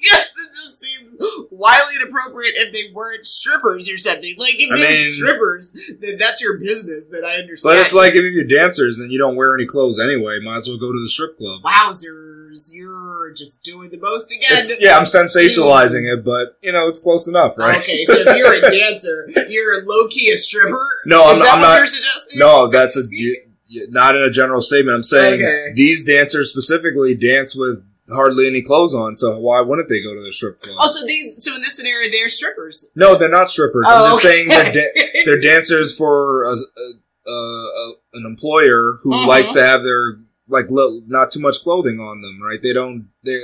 because 0.00 0.32
it 0.38 0.50
just 0.56 0.80
seems 0.80 1.14
wildly 1.50 1.94
inappropriate 2.00 2.54
if 2.56 2.72
they 2.72 2.90
weren't 2.94 3.26
strippers 3.26 3.88
or 3.90 3.98
something. 3.98 4.34
Like, 4.38 4.54
if 4.56 4.70
I 4.72 4.76
they're 4.76 4.90
mean- 4.90 5.12
strippers, 5.12 5.72
then 6.00 6.16
that's 6.18 6.40
your 6.42 6.58
business, 6.58 7.06
then 7.10 7.24
I 7.24 7.34
understand. 7.36 7.74
But 7.74 7.80
it's 7.80 7.94
like 7.94 8.14
if 8.14 8.22
you're 8.22 8.44
dancers 8.44 8.98
and 8.98 9.12
you 9.12 9.18
don't 9.18 9.36
wear 9.36 9.54
any 9.54 9.66
clothes 9.66 9.98
anyway, 9.98 10.38
might 10.40 10.58
as 10.58 10.68
well 10.68 10.78
go 10.78 10.92
to 10.92 11.00
the 11.00 11.08
strip 11.08 11.36
club. 11.36 11.62
Wowzers. 11.62 12.70
you're 12.72 13.32
just 13.34 13.62
doing 13.62 13.90
the 13.90 13.98
most 14.00 14.32
again. 14.32 14.58
It's, 14.58 14.80
yeah, 14.80 14.96
I'm 14.96 15.04
sensationalizing 15.04 16.10
it, 16.10 16.24
but 16.24 16.56
you 16.62 16.72
know, 16.72 16.88
it's 16.88 17.00
close 17.00 17.28
enough, 17.28 17.58
right? 17.58 17.78
Okay, 17.78 18.04
so 18.04 18.14
if 18.16 18.36
you're 18.36 18.54
a 18.54 18.70
dancer, 18.70 19.28
you're 19.48 19.84
low 19.84 20.08
key 20.08 20.30
a 20.32 20.36
stripper. 20.36 20.86
No, 21.04 21.26
I'm, 21.26 21.38
that 21.40 21.54
I'm 21.54 21.60
what 21.60 21.66
not. 21.68 21.76
you're 21.76 21.86
suggesting? 21.86 22.38
No, 22.38 22.68
that's 22.68 22.96
a 22.96 23.02
not 23.90 24.16
in 24.16 24.22
a 24.22 24.30
general 24.30 24.60
statement. 24.60 24.94
I'm 24.96 25.02
saying 25.02 25.42
Okay. 25.42 25.72
these 25.74 26.04
dancers 26.04 26.50
specifically 26.50 27.14
dance 27.14 27.54
with 27.56 27.84
hardly 28.10 28.46
any 28.46 28.62
clothes 28.62 28.94
on, 28.94 29.16
so 29.16 29.38
why 29.38 29.60
wouldn't 29.60 29.88
they 29.88 30.00
go 30.02 30.14
to 30.14 30.22
the 30.22 30.32
strip 30.32 30.58
club? 30.60 30.76
Oh, 30.80 30.88
so 30.88 31.06
these, 31.06 31.42
so 31.44 31.54
in 31.54 31.60
this 31.60 31.76
scenario, 31.76 32.10
they're 32.10 32.30
strippers. 32.30 32.88
no, 32.96 33.14
they're 33.16 33.28
not 33.30 33.50
strippers. 33.50 33.84
Oh, 33.88 34.06
I'm 34.06 34.12
just 34.12 34.22
saying 34.22 34.48
they're 34.48 34.72
da- 34.72 35.10
they're 35.26 35.40
dancers 35.40 35.94
for 35.94 36.44
a, 36.44 36.52
a, 36.54 37.30
a, 37.30 37.32
a, 37.32 37.92
an 38.14 38.24
employer 38.26 38.96
who 39.02 39.10
Mhm. 39.10 39.26
likes 39.26 39.52
to 39.52 39.60
have 39.62 39.82
their 39.82 40.18
like 40.48 40.70
li- 40.70 41.02
not 41.06 41.30
too 41.30 41.40
much 41.40 41.60
clothing 41.60 42.00
on 42.00 42.22
them, 42.22 42.40
right? 42.42 42.62
They 42.62 42.72
don't 42.72 43.08
they 43.24 43.38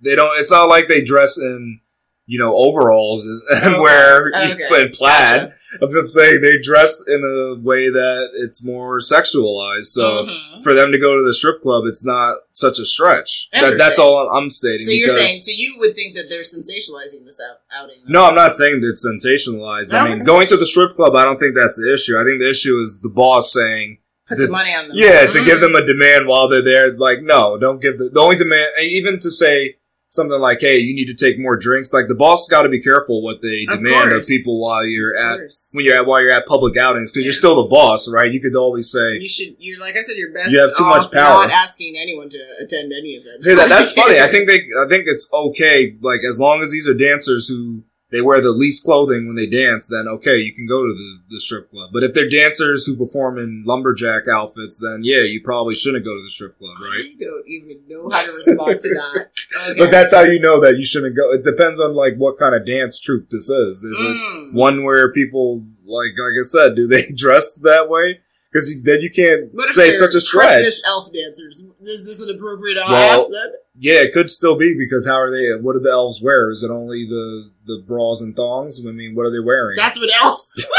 they 0.00 0.14
don't. 0.14 0.38
It's 0.38 0.52
not 0.52 0.68
like 0.68 0.86
they 0.86 1.02
dress 1.02 1.36
in 1.36 1.80
you 2.28 2.38
know 2.38 2.54
overalls 2.56 3.24
and, 3.24 3.40
Okay. 3.62 3.78
wear 3.80 4.28
Okay. 4.34 4.82
and 4.82 4.92
plaid. 4.92 5.52
Gotcha. 5.80 5.98
I'm 5.98 6.06
saying 6.08 6.40
they 6.40 6.58
dress 6.60 7.02
in 7.06 7.20
a 7.22 7.60
way 7.62 7.88
that 7.90 8.30
it's 8.42 8.64
more 8.64 8.98
sexualized. 8.98 9.86
So 9.86 10.24
Mhm. 10.26 10.62
for 10.62 10.74
them 10.74 10.90
to 10.92 10.98
go 10.98 11.16
to 11.16 11.24
the 11.24 11.34
strip 11.34 11.60
club, 11.60 11.84
it's 11.86 12.04
not 12.04 12.36
such 12.50 12.78
a 12.78 12.84
stretch. 12.86 13.48
That, 13.52 13.78
that's 13.78 13.98
all 13.98 14.28
I'm 14.30 14.50
stating. 14.50 14.86
So 14.86 14.92
you're 14.92 15.08
saying, 15.08 15.40
so 15.42 15.52
you 15.54 15.76
would 15.78 15.94
think 15.94 16.14
that 16.16 16.28
they're 16.28 16.42
sensationalizing 16.42 17.24
this 17.24 17.40
out, 17.48 17.58
outing? 17.82 17.96
No, 18.08 18.24
I'm 18.24 18.34
not 18.34 18.54
saying 18.54 18.80
that 18.80 18.88
it's 18.88 19.06
sensationalized. 19.06 19.92
I 19.92 20.08
mean, 20.08 20.24
going 20.24 20.46
to 20.48 20.56
the 20.56 20.66
strip 20.66 20.94
club, 20.94 21.14
I 21.14 21.24
don't 21.24 21.38
think 21.38 21.54
that's 21.54 21.78
the 21.80 21.92
issue. 21.92 22.18
I 22.18 22.24
think 22.24 22.40
the 22.40 22.50
issue 22.50 22.78
is 22.80 23.00
the 23.02 23.08
boss 23.10 23.52
saying, 23.52 23.98
Put 24.28 24.38
the- 24.38 24.46
the 24.46 24.52
money 24.52 24.74
on 24.74 24.88
them. 24.88 24.96
yeah, 24.96 25.26
to 25.26 25.38
Mhm. 25.38 25.44
give 25.44 25.60
them 25.60 25.74
a 25.76 25.84
demand 25.86 26.26
while 26.26 26.48
they're 26.48 26.62
there. 26.62 26.92
Like, 26.96 27.22
no, 27.22 27.56
don't 27.58 27.80
give 27.80 27.98
the, 27.98 28.08
the 28.08 28.18
only 28.20 28.34
demand, 28.36 28.70
even 28.82 29.20
to 29.20 29.30
say 29.30 29.76
something 30.08 30.38
like, 30.40 30.60
hey, 30.60 30.78
you 30.78 30.94
need 30.94 31.06
to 31.06 31.14
take 31.14 31.38
more 31.38 31.56
drinks. 31.56 31.92
Like, 31.92 32.08
the 32.08 32.14
boss 32.14 32.48
got 32.48 32.62
to 32.62 32.68
be 32.68 32.80
careful 32.80 33.22
what 33.22 33.42
they 33.42 33.66
Of 33.68 33.78
demand 33.78 34.12
of 34.12 34.26
people 34.26 34.60
while 34.62 34.86
you're 34.86 35.16
at, 35.16 35.40
when 35.74 35.84
you're 35.84 35.96
at, 35.96 36.06
while 36.06 36.20
you're 36.20 36.32
at 36.32 36.46
public 36.46 36.76
outings, 36.76 37.12
because 37.12 37.24
you're 37.24 37.32
still 37.32 37.62
the 37.62 37.68
boss, 37.68 38.10
right? 38.10 38.32
You 38.32 38.40
could 38.40 38.54
always 38.54 38.90
say, 38.90 39.18
You 39.18 39.28
should. 39.28 39.56
You're 39.58 39.80
like 39.80 39.96
I 39.96 40.02
said. 40.02 40.16
You're 40.16 40.32
best. 40.32 40.50
You 40.50 40.60
have 40.60 40.74
too 40.76 40.84
much 40.84 41.10
power. 41.12 41.46
Not 41.46 41.50
asking 41.50 41.96
anyone 41.98 42.30
to 42.30 42.38
attend 42.62 42.92
any 42.92 43.16
of 43.16 43.22
it. 43.26 43.42
See 43.42 43.54
that 43.54 43.68
that's 43.68 43.92
funny. 43.92 44.20
I 44.20 44.28
think 44.30 44.48
they 44.48 44.66
I 44.78 44.88
think 44.88 45.04
it's 45.06 45.28
okay. 45.32 45.96
Like 46.00 46.20
as 46.28 46.38
long 46.40 46.62
as 46.62 46.70
these 46.72 46.88
are 46.88 46.94
dancers 46.94 47.48
who 47.48 47.82
they 48.10 48.20
wear 48.20 48.40
the 48.40 48.50
least 48.50 48.84
clothing 48.84 49.26
when 49.26 49.34
they 49.36 49.46
dance, 49.48 49.88
then 49.88 50.06
okay, 50.06 50.36
you 50.38 50.54
can 50.54 50.66
go 50.66 50.82
to 50.84 50.92
the, 50.94 51.18
the 51.30 51.40
strip 51.40 51.70
club. 51.70 51.90
But 51.92 52.04
if 52.04 52.14
they're 52.14 52.28
dancers 52.28 52.86
who 52.86 52.96
perform 52.96 53.38
in 53.38 53.64
lumberjack 53.66 54.28
outfits, 54.28 54.80
then 54.80 55.00
yeah, 55.02 55.22
you 55.22 55.42
probably 55.42 55.74
shouldn't 55.74 56.04
go 56.04 56.14
to 56.16 56.22
the 56.22 56.30
strip 56.30 56.56
club, 56.58 56.76
right? 56.80 57.04
I 57.04 57.16
don't 57.20 57.48
even 57.48 57.78
know 57.88 58.08
how 58.10 58.22
to 58.22 58.32
respond 58.32 58.80
to 58.80 58.88
that. 58.90 59.16
Okay. 59.16 59.78
But 59.78 59.90
that's 59.90 60.14
how 60.14 60.22
you 60.22 60.38
know 60.38 60.60
that 60.60 60.76
you 60.76 60.84
shouldn't 60.84 61.16
go. 61.16 61.32
It 61.32 61.42
depends 61.42 61.80
on 61.80 61.94
like 61.94 62.14
what 62.16 62.38
kind 62.38 62.54
of 62.54 62.64
dance 62.66 62.98
troupe 63.00 63.28
this 63.28 63.48
is. 63.50 63.82
There's 63.82 64.00
a 64.00 64.14
Mm. 64.16 64.54
one 64.54 64.84
where 64.84 65.12
people 65.12 65.64
like 65.84 66.12
like 66.18 66.38
I 66.38 66.42
said, 66.44 66.76
do 66.76 66.86
they 66.86 67.02
dress 67.16 67.54
that 67.62 67.88
way? 67.88 68.20
Because 68.56 68.82
then 68.84 69.02
you 69.02 69.10
can't 69.10 69.50
say 69.72 69.88
it's 69.88 69.98
such 69.98 70.14
a 70.14 70.20
stretch. 70.20 70.48
Christmas 70.48 70.82
elf 70.88 71.12
dancers? 71.12 71.60
Is 71.82 72.06
this 72.06 72.26
an 72.26 72.34
appropriate 72.34 72.78
Well, 72.88 73.20
ask 73.20 73.30
then? 73.30 73.52
Yeah, 73.78 74.00
it 74.00 74.14
could 74.14 74.30
still 74.30 74.56
be 74.56 74.74
because 74.74 75.06
how 75.06 75.16
are 75.16 75.30
they? 75.30 75.60
What 75.60 75.74
do 75.74 75.80
the 75.80 75.90
elves 75.90 76.22
wear? 76.22 76.48
Is 76.48 76.62
it 76.62 76.70
only 76.70 77.04
the 77.04 77.50
the 77.66 77.84
bras 77.86 78.22
and 78.22 78.34
thongs? 78.34 78.82
I 78.82 78.92
mean, 78.92 79.14
what 79.14 79.26
are 79.26 79.30
they 79.30 79.44
wearing? 79.44 79.76
That's 79.76 79.98
what 79.98 80.08
elves. 80.22 80.66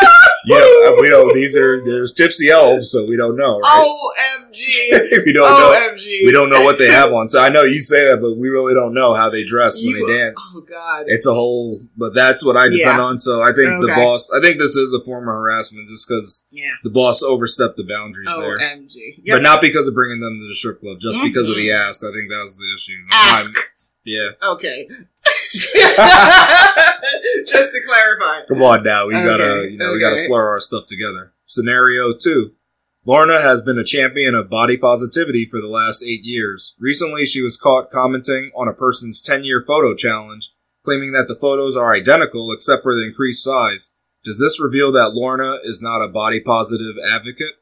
yeah, 0.46 0.56
uh, 0.56 0.94
we 1.00 1.08
don't. 1.08 1.34
These 1.34 1.56
are 1.56 1.84
there's 1.84 2.12
tipsy 2.12 2.50
elves, 2.50 2.90
so 2.90 3.04
we 3.08 3.16
don't 3.16 3.36
know. 3.36 3.58
Right? 3.58 4.12
Omg. 4.48 5.24
we 5.26 5.32
don't 5.32 5.48
know. 5.50 5.96
We 6.24 6.32
don't 6.32 6.50
know 6.50 6.62
what 6.62 6.78
they 6.78 6.88
have 6.90 7.12
on. 7.12 7.28
So 7.28 7.40
I 7.40 7.48
know 7.48 7.62
you 7.62 7.80
say 7.80 8.06
that, 8.10 8.20
but 8.20 8.36
we 8.36 8.48
really 8.48 8.74
don't 8.74 8.94
know 8.94 9.14
how 9.14 9.30
they 9.30 9.44
dress 9.44 9.82
when 9.82 9.96
You- 9.96 10.06
they 10.06 10.18
dance. 10.18 10.54
Oh 10.56 10.60
God. 10.62 11.04
It's 11.06 11.26
a 11.26 11.32
whole, 11.34 11.78
but 11.96 12.14
that's 12.14 12.44
what 12.44 12.56
I 12.56 12.64
depend 12.68 12.98
Yeah. 12.98 13.00
on. 13.00 13.18
So 13.18 13.42
I 13.42 13.52
think 13.52 13.80
the 13.80 13.92
boss. 13.94 14.30
I 14.32 14.40
think 14.40 14.58
this 14.58 14.76
is 14.76 14.92
a 14.92 15.00
form 15.00 15.24
of 15.24 15.34
harassment, 15.34 15.88
just 15.88 16.08
because 16.08 16.46
yeah. 16.50 16.70
the 16.84 16.90
boss 16.90 17.22
overstepped 17.22 17.76
the 17.76 17.84
boundaries 17.84 18.28
there. 18.38 18.58
Omg. 18.58 18.94
But 19.26 19.42
not 19.42 19.60
because 19.60 19.88
of 19.88 19.94
bringing 19.94 20.20
them 20.20 20.38
to 20.38 20.48
the 20.48 20.54
strip 20.54 20.80
club, 20.80 20.98
just 21.00 21.20
because 21.22 21.48
of 21.48 21.56
the 21.56 21.72
ask. 21.72 22.04
I 22.04 22.12
think 22.12 22.30
that 22.30 22.42
was 22.42 22.56
the 22.58 22.72
issue. 22.74 22.98
Ask. 23.10 23.54
Yeah. 24.10 24.30
Okay. 24.42 24.88
Just 27.46 27.72
to 27.72 27.80
clarify. 27.86 28.46
Come 28.48 28.62
on 28.62 28.82
now, 28.82 29.06
we 29.06 29.14
Okay, 29.14 29.24
gotta, 29.24 29.68
you 29.70 29.78
know, 29.78 29.92
we 29.92 30.00
gotta 30.00 30.18
slur 30.18 30.48
our 30.48 30.58
stuff 30.60 30.86
together. 30.86 31.32
Scenario 31.46 32.12
two. 32.14 32.52
Lorna 33.06 33.40
has 33.40 33.62
been 33.62 33.78
a 33.78 33.84
champion 33.84 34.34
of 34.34 34.50
body 34.50 34.76
positivity 34.76 35.44
for 35.46 35.60
the 35.60 35.68
last 35.68 36.02
eight 36.02 36.22
years. 36.22 36.76
Recently, 36.78 37.24
she 37.24 37.40
was 37.40 37.56
caught 37.56 37.88
commenting 37.90 38.50
on 38.54 38.68
a 38.68 38.74
person's 38.74 39.22
10 39.22 39.44
year 39.44 39.62
photo 39.66 39.94
challenge, 39.94 40.52
claiming 40.84 41.12
that 41.12 41.28
the 41.28 41.38
photos 41.40 41.76
are 41.76 41.94
identical 41.94 42.52
except 42.52 42.82
for 42.82 42.94
the 42.94 43.06
increased 43.06 43.42
size. 43.44 43.96
Does 44.22 44.38
this 44.38 44.60
reveal 44.60 44.92
that 44.92 45.14
Lorna 45.14 45.58
is 45.62 45.80
not 45.80 46.02
a 46.02 46.08
body 46.08 46.40
positive 46.40 46.96
advocate? 47.10 47.54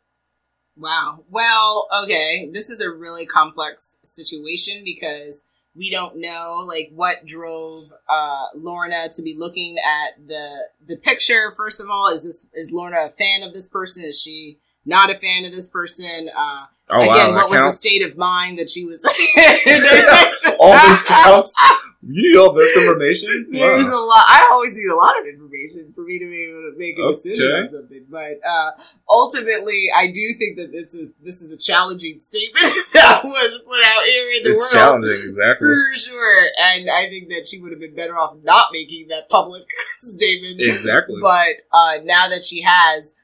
Wow. 0.76 1.24
Well, 1.28 1.88
okay. 2.04 2.48
This 2.52 2.70
is 2.70 2.80
a 2.80 2.90
really 2.90 3.26
complex 3.26 3.98
situation 4.02 4.82
because 4.84 5.44
we 5.78 5.90
don't 5.90 6.16
know 6.16 6.64
like 6.66 6.90
what 6.92 7.24
drove 7.24 7.84
uh 8.08 8.44
Lorna 8.56 9.08
to 9.12 9.22
be 9.22 9.34
looking 9.38 9.76
at 9.78 10.26
the 10.26 10.68
the 10.86 10.96
picture. 10.96 11.52
First 11.56 11.80
of 11.80 11.86
all, 11.90 12.08
is 12.08 12.24
this 12.24 12.48
is 12.52 12.72
Lorna 12.72 13.06
a 13.06 13.08
fan 13.08 13.42
of 13.44 13.52
this 13.54 13.68
person? 13.68 14.02
Is 14.04 14.20
she 14.20 14.58
not 14.84 15.10
a 15.10 15.14
fan 15.14 15.44
of 15.44 15.52
this 15.52 15.68
person? 15.68 16.28
Uh 16.36 16.64
Oh 16.90 17.00
again, 17.02 17.34
wow, 17.34 17.34
what 17.34 17.50
was 17.50 17.58
counts. 17.58 17.82
the 17.82 17.88
state 17.90 18.02
of 18.02 18.16
mind 18.16 18.58
that 18.58 18.70
she 18.70 18.86
was 18.86 19.04
all 20.58 20.72
this 20.88 21.02
counts. 21.06 21.54
You 22.02 22.32
need 22.32 22.38
all 22.38 22.52
this 22.54 22.76
information. 22.76 23.46
There's 23.50 23.88
Wow. 23.88 23.98
a 23.98 24.00
lot. 24.06 24.24
I 24.28 24.48
always 24.52 24.72
need 24.72 24.90
a 24.90 24.96
lot 24.96 25.18
of 25.20 25.26
information 25.48 25.92
for 25.94 26.02
me 26.04 26.18
to 26.18 26.26
be 26.30 26.44
able 26.48 26.70
to 26.70 26.74
make 26.76 26.98
a 26.98 27.06
decision 27.08 27.50
on 27.52 27.70
something. 27.70 28.06
But 28.10 28.40
uh, 28.48 28.70
ultimately, 29.08 29.86
I 29.96 30.08
do 30.08 30.32
think 30.38 30.56
that 30.58 30.72
this 30.72 30.94
is 30.94 31.12
this 31.22 31.42
is 31.42 31.52
a 31.54 31.58
challenging 31.58 32.18
statement 32.20 32.64
that 32.94 33.20
was 33.24 33.62
put 33.66 33.80
out 33.84 34.04
here 34.04 34.30
in 34.36 34.42
the 34.44 34.50
It's 34.50 34.74
world. 34.74 35.02
challenging, 35.02 35.26
exactly. 35.26 35.68
For 35.68 35.98
sure, 35.98 36.46
and 36.62 36.90
I 36.90 37.06
think 37.08 37.28
that 37.30 37.46
she 37.48 37.60
would 37.60 37.72
have 37.72 37.80
been 37.80 37.94
better 37.94 38.14
off 38.14 38.36
not 38.42 38.66
making 38.72 39.08
that 39.08 39.28
public 39.28 39.64
statement. 39.98 40.60
Exactly. 40.60 41.16
But 41.20 41.62
uh, 41.72 41.98
now 42.04 42.28
that 42.28 42.44
she 42.44 42.62
has, 42.62 43.14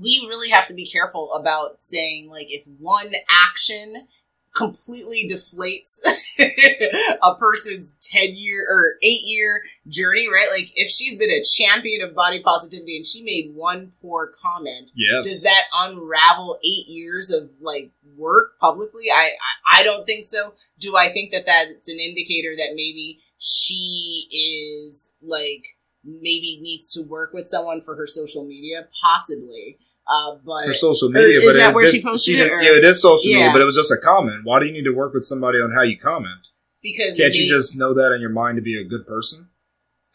we 0.00 0.24
really 0.28 0.50
have 0.50 0.66
to 0.68 0.74
be 0.74 0.86
careful 0.86 1.32
about 1.34 1.82
saying 1.82 2.28
like 2.30 2.46
if 2.50 2.64
one 2.78 3.12
action 3.30 4.06
completely 4.54 5.28
deflates 5.30 6.00
a 7.22 7.34
person's 7.34 7.92
10 8.10 8.34
year 8.36 8.66
or 8.68 8.96
8 9.02 9.06
year 9.24 9.62
journey, 9.88 10.28
right? 10.28 10.48
Like 10.50 10.70
if 10.74 10.88
she's 10.90 11.18
been 11.18 11.30
a 11.30 11.42
champion 11.42 12.02
of 12.02 12.14
body 12.14 12.40
positivity 12.40 12.96
and 12.96 13.06
she 13.06 13.22
made 13.22 13.52
one 13.54 13.92
poor 14.00 14.32
comment, 14.42 14.90
yes. 14.94 15.24
does 15.24 15.42
that 15.42 15.62
unravel 15.74 16.58
8 16.64 16.68
years 16.88 17.30
of 17.30 17.50
like 17.60 17.92
work 18.16 18.58
publicly? 18.60 19.04
I, 19.12 19.30
I 19.74 19.80
I 19.80 19.82
don't 19.82 20.06
think 20.06 20.24
so. 20.24 20.54
Do 20.78 20.96
I 20.96 21.08
think 21.08 21.32
that 21.32 21.46
that's 21.46 21.88
an 21.88 21.98
indicator 22.00 22.54
that 22.56 22.70
maybe 22.74 23.20
she 23.38 24.26
is 24.32 25.14
like 25.22 25.64
maybe 26.04 26.58
needs 26.62 26.90
to 26.92 27.02
work 27.08 27.32
with 27.32 27.48
someone 27.48 27.80
for 27.80 27.96
her 27.96 28.06
social 28.06 28.46
media 28.46 28.86
possibly 29.02 29.76
uh 30.08 30.36
but 30.44 30.64
for 30.66 30.72
social 30.72 31.10
media, 31.10 31.38
is 31.38 31.44
but 31.44 31.52
that 31.54 31.70
it, 31.70 31.74
where 31.74 31.86
she 31.88 32.00
posted 32.02 32.38
it, 32.38 32.52
or- 32.52 32.62
Yeah, 32.62 32.78
it 32.78 32.84
is 32.84 33.02
social 33.02 33.32
media, 33.32 33.50
but 33.52 33.60
it 33.60 33.64
was 33.64 33.74
just 33.74 33.90
a 33.90 33.96
comment. 34.02 34.42
Why 34.44 34.60
do 34.60 34.66
you 34.66 34.72
need 34.72 34.84
to 34.84 34.94
work 34.94 35.14
with 35.14 35.24
somebody 35.24 35.58
on 35.58 35.72
how 35.72 35.82
you 35.82 35.98
comment? 35.98 36.46
Because 36.86 37.16
Can't 37.16 37.34
you 37.34 37.42
may- 37.44 37.48
just 37.48 37.76
know 37.78 37.94
that 37.94 38.12
in 38.14 38.20
your 38.20 38.30
mind 38.30 38.56
to 38.56 38.62
be 38.62 38.80
a 38.80 38.84
good 38.84 39.06
person? 39.06 39.48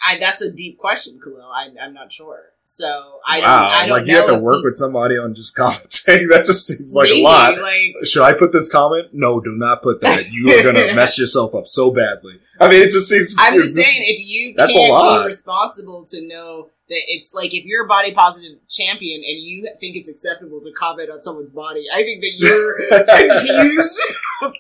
I, 0.04 0.18
that's 0.18 0.42
a 0.42 0.52
deep 0.52 0.78
question, 0.78 1.20
Khalil. 1.22 1.52
I, 1.54 1.70
I'm 1.82 1.94
not 1.94 2.12
sure. 2.12 2.51
So 2.74 3.20
I 3.28 3.42
wow, 3.42 3.62
don't. 3.64 3.72
I 3.72 3.86
don't 3.86 3.98
like 4.00 4.08
you 4.08 4.16
have 4.16 4.28
to 4.28 4.40
work 4.40 4.60
he- 4.60 4.64
with 4.64 4.76
somebody 4.76 5.18
on 5.18 5.36
just 5.36 5.56
commenting. 5.58 6.30
that 6.30 6.44
just 6.46 6.66
seems 6.68 6.96
like 6.96 7.10
maybe, 7.10 7.20
a 7.22 7.24
lot. 7.26 7.58
Like, 7.60 8.06
Should 8.06 8.24
I 8.24 8.32
put 8.34 8.54
this 8.54 8.72
comment? 8.72 9.10
No, 9.12 9.42
do 9.42 9.52
not 9.58 9.84
put 9.84 10.00
that. 10.00 10.32
You 10.32 10.52
are 10.52 10.64
gonna 10.64 10.96
mess 10.96 11.20
yourself 11.20 11.54
up 11.54 11.68
so 11.68 11.92
badly. 11.94 12.40
I 12.62 12.70
mean, 12.70 12.82
it 12.82 12.92
just 12.92 13.10
seems. 13.10 13.36
I'm 13.38 13.60
just 13.60 13.76
saying, 13.76 13.88
if 14.04 14.26
you 14.26 14.54
That's 14.56 14.72
a 14.74 14.78
can't 14.80 14.94
lot. 14.94 15.20
be 15.24 15.26
responsible 15.28 16.06
to 16.12 16.26
know 16.28 16.70
that 16.88 17.02
it's 17.08 17.34
like 17.34 17.54
if 17.54 17.66
you're 17.66 17.84
a 17.84 17.88
body 17.88 18.14
positive 18.14 18.58
champion 18.70 19.18
and 19.26 19.38
you 19.44 19.68
think 19.80 19.98
it's 19.98 20.08
acceptable 20.10 20.62
to 20.62 20.72
comment 20.72 21.10
on 21.12 21.22
someone's 21.22 21.52
body, 21.52 21.86
I 21.94 22.04
think 22.04 22.22
that 22.22 22.32
you're 22.38 23.38
confused 23.50 24.00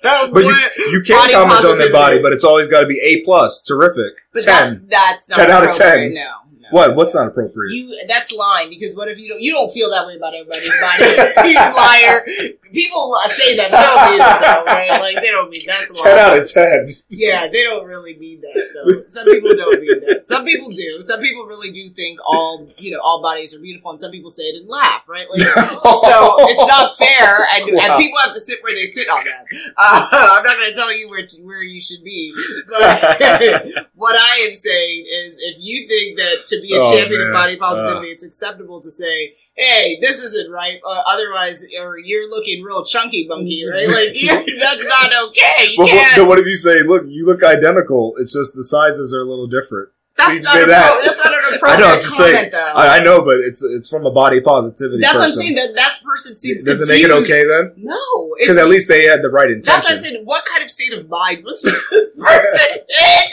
about 0.02 0.34
But 0.34 0.40
you, 0.42 0.46
what. 0.48 0.78
you 0.92 1.02
can't 1.02 1.32
comment 1.32 1.64
on 1.66 1.78
their 1.78 1.92
body, 1.94 2.22
but 2.22 2.34
it's 2.34 2.44
always 2.44 2.68
got 2.68 2.82
to 2.82 2.88
be 2.88 3.00
A 3.00 3.22
plus, 3.24 3.64
terrific, 3.64 4.14
But 4.34 4.44
ten. 4.44 4.54
that's 4.90 5.28
that's 5.28 5.30
not 5.30 5.36
10 5.38 5.52
out 5.52 5.64
of 5.66 5.74
10. 5.76 6.14
No, 6.14 6.22
no. 6.22 6.32
What? 6.72 6.96
What's 6.96 7.14
not 7.14 7.28
appropriate? 7.28 7.74
You 7.74 8.06
that's 8.08 8.32
lying 8.32 8.70
because 8.70 8.96
what 8.96 9.10
if 9.10 9.20
you 9.20 9.30
don't 9.30 9.42
you 9.42 9.52
don't 9.52 9.72
feel 9.72 9.90
that 9.92 10.08
way 10.08 10.16
about 10.16 10.34
everybody's 10.34 10.72
body? 10.82 11.50
you 11.50 11.56
liar. 11.56 12.26
People 12.74 13.14
say 13.28 13.56
that 13.58 13.68
they 13.72 13.78
don't 13.78 14.04
mean 14.12 14.20
that 14.20 14.40
though, 14.40 14.64
right? 14.66 14.90
Like 15.02 15.16
they 15.24 15.30
don't 15.32 15.50
mean 15.50 15.62
that's 15.68 15.92
ten 16.02 16.18
out 16.20 16.38
of 16.38 16.50
ten. 16.50 16.88
Yeah, 17.10 17.48
they 17.52 17.64
don't 17.64 17.86
really 17.86 18.18
mean 18.18 18.40
that 18.40 18.56
though. 18.74 18.94
Some 19.10 19.26
people 19.28 19.52
don't 19.56 19.80
mean 19.82 20.00
that. 20.08 20.28
Some 20.28 20.46
people 20.46 20.70
do. 20.70 21.02
Some 21.04 21.20
people 21.20 21.46
really 21.46 21.72
do 21.72 21.90
think 21.90 22.20
all 22.26 22.68
you 22.78 22.92
know 22.92 23.00
all 23.04 23.22
bodies 23.22 23.54
are 23.56 23.60
beautiful, 23.60 23.92
and 23.92 24.00
some 24.00 24.12
people 24.12 24.30
say 24.30 24.44
it 24.44 24.62
and 24.62 24.70
laugh, 24.70 25.04
right? 25.10 25.26
Like 25.32 25.42
so 25.48 26.48
it's 26.48 26.68
not 26.72 26.96
fair, 26.98 27.48
and, 27.56 27.76
Wow. 27.76 27.96
and 27.96 28.02
people 28.02 28.20
have 28.20 28.34
to 28.34 28.40
sit 28.42 28.64
where 28.64 28.74
they 28.74 28.86
sit 28.86 29.08
on 29.10 29.24
that. 29.24 29.44
Uh, 29.78 30.08
I'm 30.40 30.44
not 30.44 30.56
going 30.58 30.70
to 30.70 30.76
tell 30.76 30.96
you 30.98 31.10
where 31.10 31.26
to, 31.26 31.38
where 31.44 31.64
you 31.64 31.82
should 31.82 32.04
be, 32.04 32.32
but 32.68 32.80
what 33.96 34.16
I 34.16 34.48
am 34.48 34.56
saying 34.56 35.06
is, 35.08 35.38
if 35.52 35.58
you 35.60 35.88
think 35.88 36.18
that 36.18 36.38
to 36.50 36.62
be 36.62 36.76
a 36.76 36.80
Oh, 36.82 36.96
champion 36.98 37.20
man. 37.22 37.30
of 37.30 37.34
body 37.34 37.56
positivity, 37.58 38.08
it's 38.08 38.24
acceptable 38.26 38.80
to 38.82 38.90
say, 38.90 39.34
"Hey, 39.62 39.98
this 40.02 40.22
isn't 40.24 40.52
right," 40.52 40.80
uh, 40.86 41.04
otherwise, 41.08 41.66
or 41.82 41.98
you're 42.00 42.30
looking 42.30 42.64
real 42.64 42.84
chunky, 42.84 43.28
bunky, 43.30 43.64
right? 43.70 43.88
Like 43.92 44.14
that's 44.60 44.86
not 44.88 45.28
okay. 45.30 45.70
You 45.72 45.78
But 45.78 45.88
what, 45.92 46.12
but 46.18 46.28
what 46.28 46.40
if 46.40 46.46
you 46.48 46.56
say, 46.56 46.82
look, 46.84 47.04
you 47.08 47.26
look 47.26 47.44
identical. 47.44 48.14
It's 48.18 48.34
just 48.34 48.56
the 48.56 48.64
sizes 48.64 49.14
are 49.14 49.22
a 49.22 49.26
little 49.26 49.48
different. 49.48 49.90
That's 50.18 50.44
not, 50.44 50.54
that. 50.68 51.02
that's 51.04 51.18
not 51.24 51.34
an 51.34 51.40
I 51.54 51.56
appropriate 51.56 51.80
know. 51.80 51.94
I'm 51.94 52.02
just 52.02 52.18
saying. 52.18 52.36
comment, 52.36 52.52
though. 52.52 52.74
I, 52.76 52.98
I 52.98 53.04
know, 53.04 53.22
but 53.24 53.38
it's 53.40 53.64
it's 53.64 53.90
from 53.90 54.06
a 54.06 54.12
body 54.12 54.42
positivity. 54.42 55.00
that's 55.02 55.16
what 55.16 55.24
I'm 55.24 55.28
person. 55.30 55.42
saying. 55.44 55.56
That 55.56 55.76
that 55.76 55.98
person 56.04 56.36
seems 56.36 56.64
Does 56.64 56.82
it 56.82 56.88
make 56.90 57.04
it 57.04 57.12
okay 57.12 57.46
then? 57.48 57.74
No, 57.78 57.98
Because 58.40 58.58
at 58.58 58.68
least 58.68 58.88
they 58.88 59.04
had 59.06 59.22
the 59.24 59.30
right 59.30 59.50
intention. 59.50 59.72
That's 59.74 59.90
what 59.90 59.94
I 60.00 60.02
said. 60.02 60.22
What 60.26 60.46
kind 60.46 60.62
of 60.64 60.70
state 60.70 60.94
of 60.94 61.08
mind 61.10 61.44
was 61.44 61.62
this 61.64 62.20
person 62.20 62.78
in? 62.90 63.32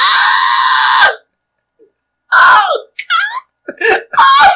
Ah! 0.00 1.10
Oh 2.36 2.86
God! 3.68 4.00
Oh, 4.18 4.48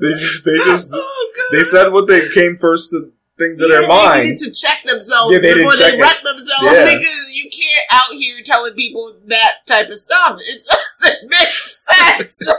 They 0.00 0.08
just 0.18 0.44
they 0.44 0.56
just 0.58 0.92
oh, 0.94 1.48
they 1.52 1.62
said 1.62 1.88
what 1.90 2.06
they 2.08 2.28
came 2.34 2.56
first 2.56 2.90
to 2.90 3.12
think 3.38 3.58
to 3.58 3.66
Yeah, 3.66 3.80
their 3.80 3.88
mind. 3.88 4.20
They 4.26 4.30
needed 4.32 4.44
to 4.44 4.52
check 4.52 4.82
themselves 4.84 5.32
Yeah, 5.32 5.38
they 5.40 5.54
before 5.54 5.76
they 5.76 5.96
it. 5.96 6.00
wreck 6.00 6.22
themselves 6.22 6.64
Yeah. 6.64 6.84
because 6.98 7.32
you 7.34 7.50
can't 7.50 7.86
out 7.90 8.12
here 8.14 8.42
telling 8.44 8.74
people 8.74 9.16
that 9.26 9.66
type 9.66 9.88
of 9.88 9.98
stuff. 9.98 10.38
It 10.40 10.62
doesn't 10.64 11.28
make 11.30 11.48
sense. 11.48 12.48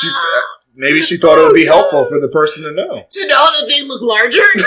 She- 0.00 0.08
Maybe 0.76 1.02
she 1.02 1.16
thought 1.16 1.38
it 1.38 1.42
would 1.46 1.54
be 1.54 1.68
oh, 1.68 1.72
helpful 1.78 2.04
for 2.06 2.18
the 2.18 2.26
person 2.28 2.64
to 2.64 2.72
know. 2.72 3.06
to 3.08 3.26
know 3.28 3.46
that 3.58 3.66
they 3.70 3.82
look 3.86 4.02
larger? 4.02 4.42
what 4.42 4.58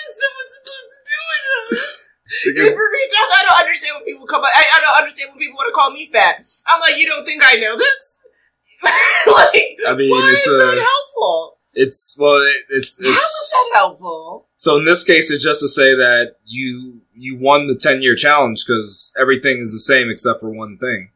is 0.00 0.12
someone 0.16 0.48
supposed 0.48 0.90
to 0.96 1.00
do 1.04 1.18
with 1.28 1.44
this? 1.76 2.56
And 2.56 2.72
for 2.72 2.88
me, 2.88 3.00
that's, 3.12 3.32
I 3.36 3.42
don't 3.44 3.60
understand 3.60 3.92
when 3.96 4.04
people 4.04 4.26
come. 4.26 4.44
I, 4.44 4.64
I 4.76 4.80
don't 4.80 4.96
understand 4.96 5.30
when 5.32 5.38
people 5.38 5.56
want 5.56 5.68
to 5.68 5.74
call 5.76 5.90
me 5.90 6.06
fat. 6.08 6.40
I'm 6.68 6.80
like, 6.80 6.96
you 6.96 7.06
don't 7.06 7.24
think 7.26 7.42
I 7.44 7.54
know 7.56 7.76
this? 7.76 8.19
like, 9.26 9.78
I 9.88 9.94
mean, 9.96 10.10
why 10.10 10.34
it's 10.36 10.46
is 10.46 10.56
that 10.56 10.78
helpful? 10.78 11.58
it's 11.74 12.16
well, 12.18 12.36
it, 12.36 12.64
it's 12.70 13.02
How 13.02 13.10
is 13.10 13.50
that 13.52 13.78
helpful? 13.78 14.48
So 14.56 14.76
in 14.78 14.84
this 14.84 15.04
case, 15.04 15.30
it's 15.30 15.44
just 15.44 15.60
to 15.60 15.68
say 15.68 15.94
that 15.94 16.36
you 16.44 17.02
you 17.14 17.36
won 17.38 17.66
the 17.66 17.74
ten 17.76 18.02
year 18.02 18.14
challenge 18.14 18.64
because 18.66 19.12
everything 19.18 19.58
is 19.58 19.72
the 19.72 19.78
same 19.78 20.08
except 20.10 20.40
for 20.40 20.50
one 20.50 20.78
thing. 20.78 21.10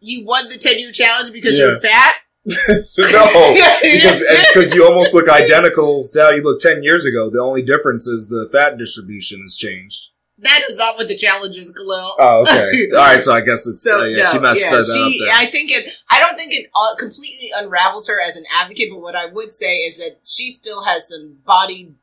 You 0.00 0.24
won 0.26 0.48
the 0.48 0.58
10 0.58 0.80
year 0.80 0.90
challenge 0.90 1.32
because 1.32 1.56
Yeah. 1.56 1.66
you're 1.66 1.78
fat? 1.78 2.14
no, 2.44 2.54
because 3.82 4.20
because 4.48 4.74
you 4.74 4.84
almost 4.84 5.14
look 5.14 5.28
identical 5.28 6.02
to 6.02 6.20
how 6.20 6.30
you 6.30 6.42
looked 6.42 6.62
ten 6.62 6.82
years 6.82 7.04
ago. 7.04 7.30
The 7.30 7.38
only 7.38 7.62
difference 7.62 8.08
is 8.08 8.28
the 8.28 8.48
fat 8.50 8.76
distribution 8.78 9.40
has 9.42 9.56
changed. 9.56 10.08
That 10.42 10.60
is 10.68 10.76
not 10.76 10.96
what 10.96 11.08
the 11.08 11.16
challenge 11.16 11.56
is, 11.56 11.70
Khalil. 11.70 12.08
Oh, 12.18 12.42
okay. 12.42 12.90
All 12.94 12.98
right, 12.98 13.22
so 13.22 13.32
I 13.32 13.40
guess 13.40 13.66
it's 13.66 13.82
So 13.82 14.02
uh, 14.02 14.04
yeah, 14.04 14.24
no, 14.24 14.28
she 14.30 14.38
messed 14.40 14.64
yeah, 14.64 14.76
that 14.76 14.84
she, 14.84 15.00
up 15.00 15.26
there. 15.26 15.36
I 15.38 15.46
think 15.46 15.70
it. 15.70 15.92
I 16.10 16.20
don't 16.20 16.36
think 16.36 16.52
it 16.52 16.68
uh, 16.74 16.96
completely 16.98 17.50
unravels 17.56 18.08
her 18.08 18.20
as 18.20 18.36
an 18.36 18.44
advocate. 18.52 18.90
But 18.90 19.00
what 19.00 19.14
I 19.14 19.26
would 19.26 19.52
say 19.52 19.78
is 19.78 19.98
that 19.98 20.26
she 20.26 20.50
still 20.50 20.82
has 20.84 21.08
some 21.08 21.38
body 21.46 21.94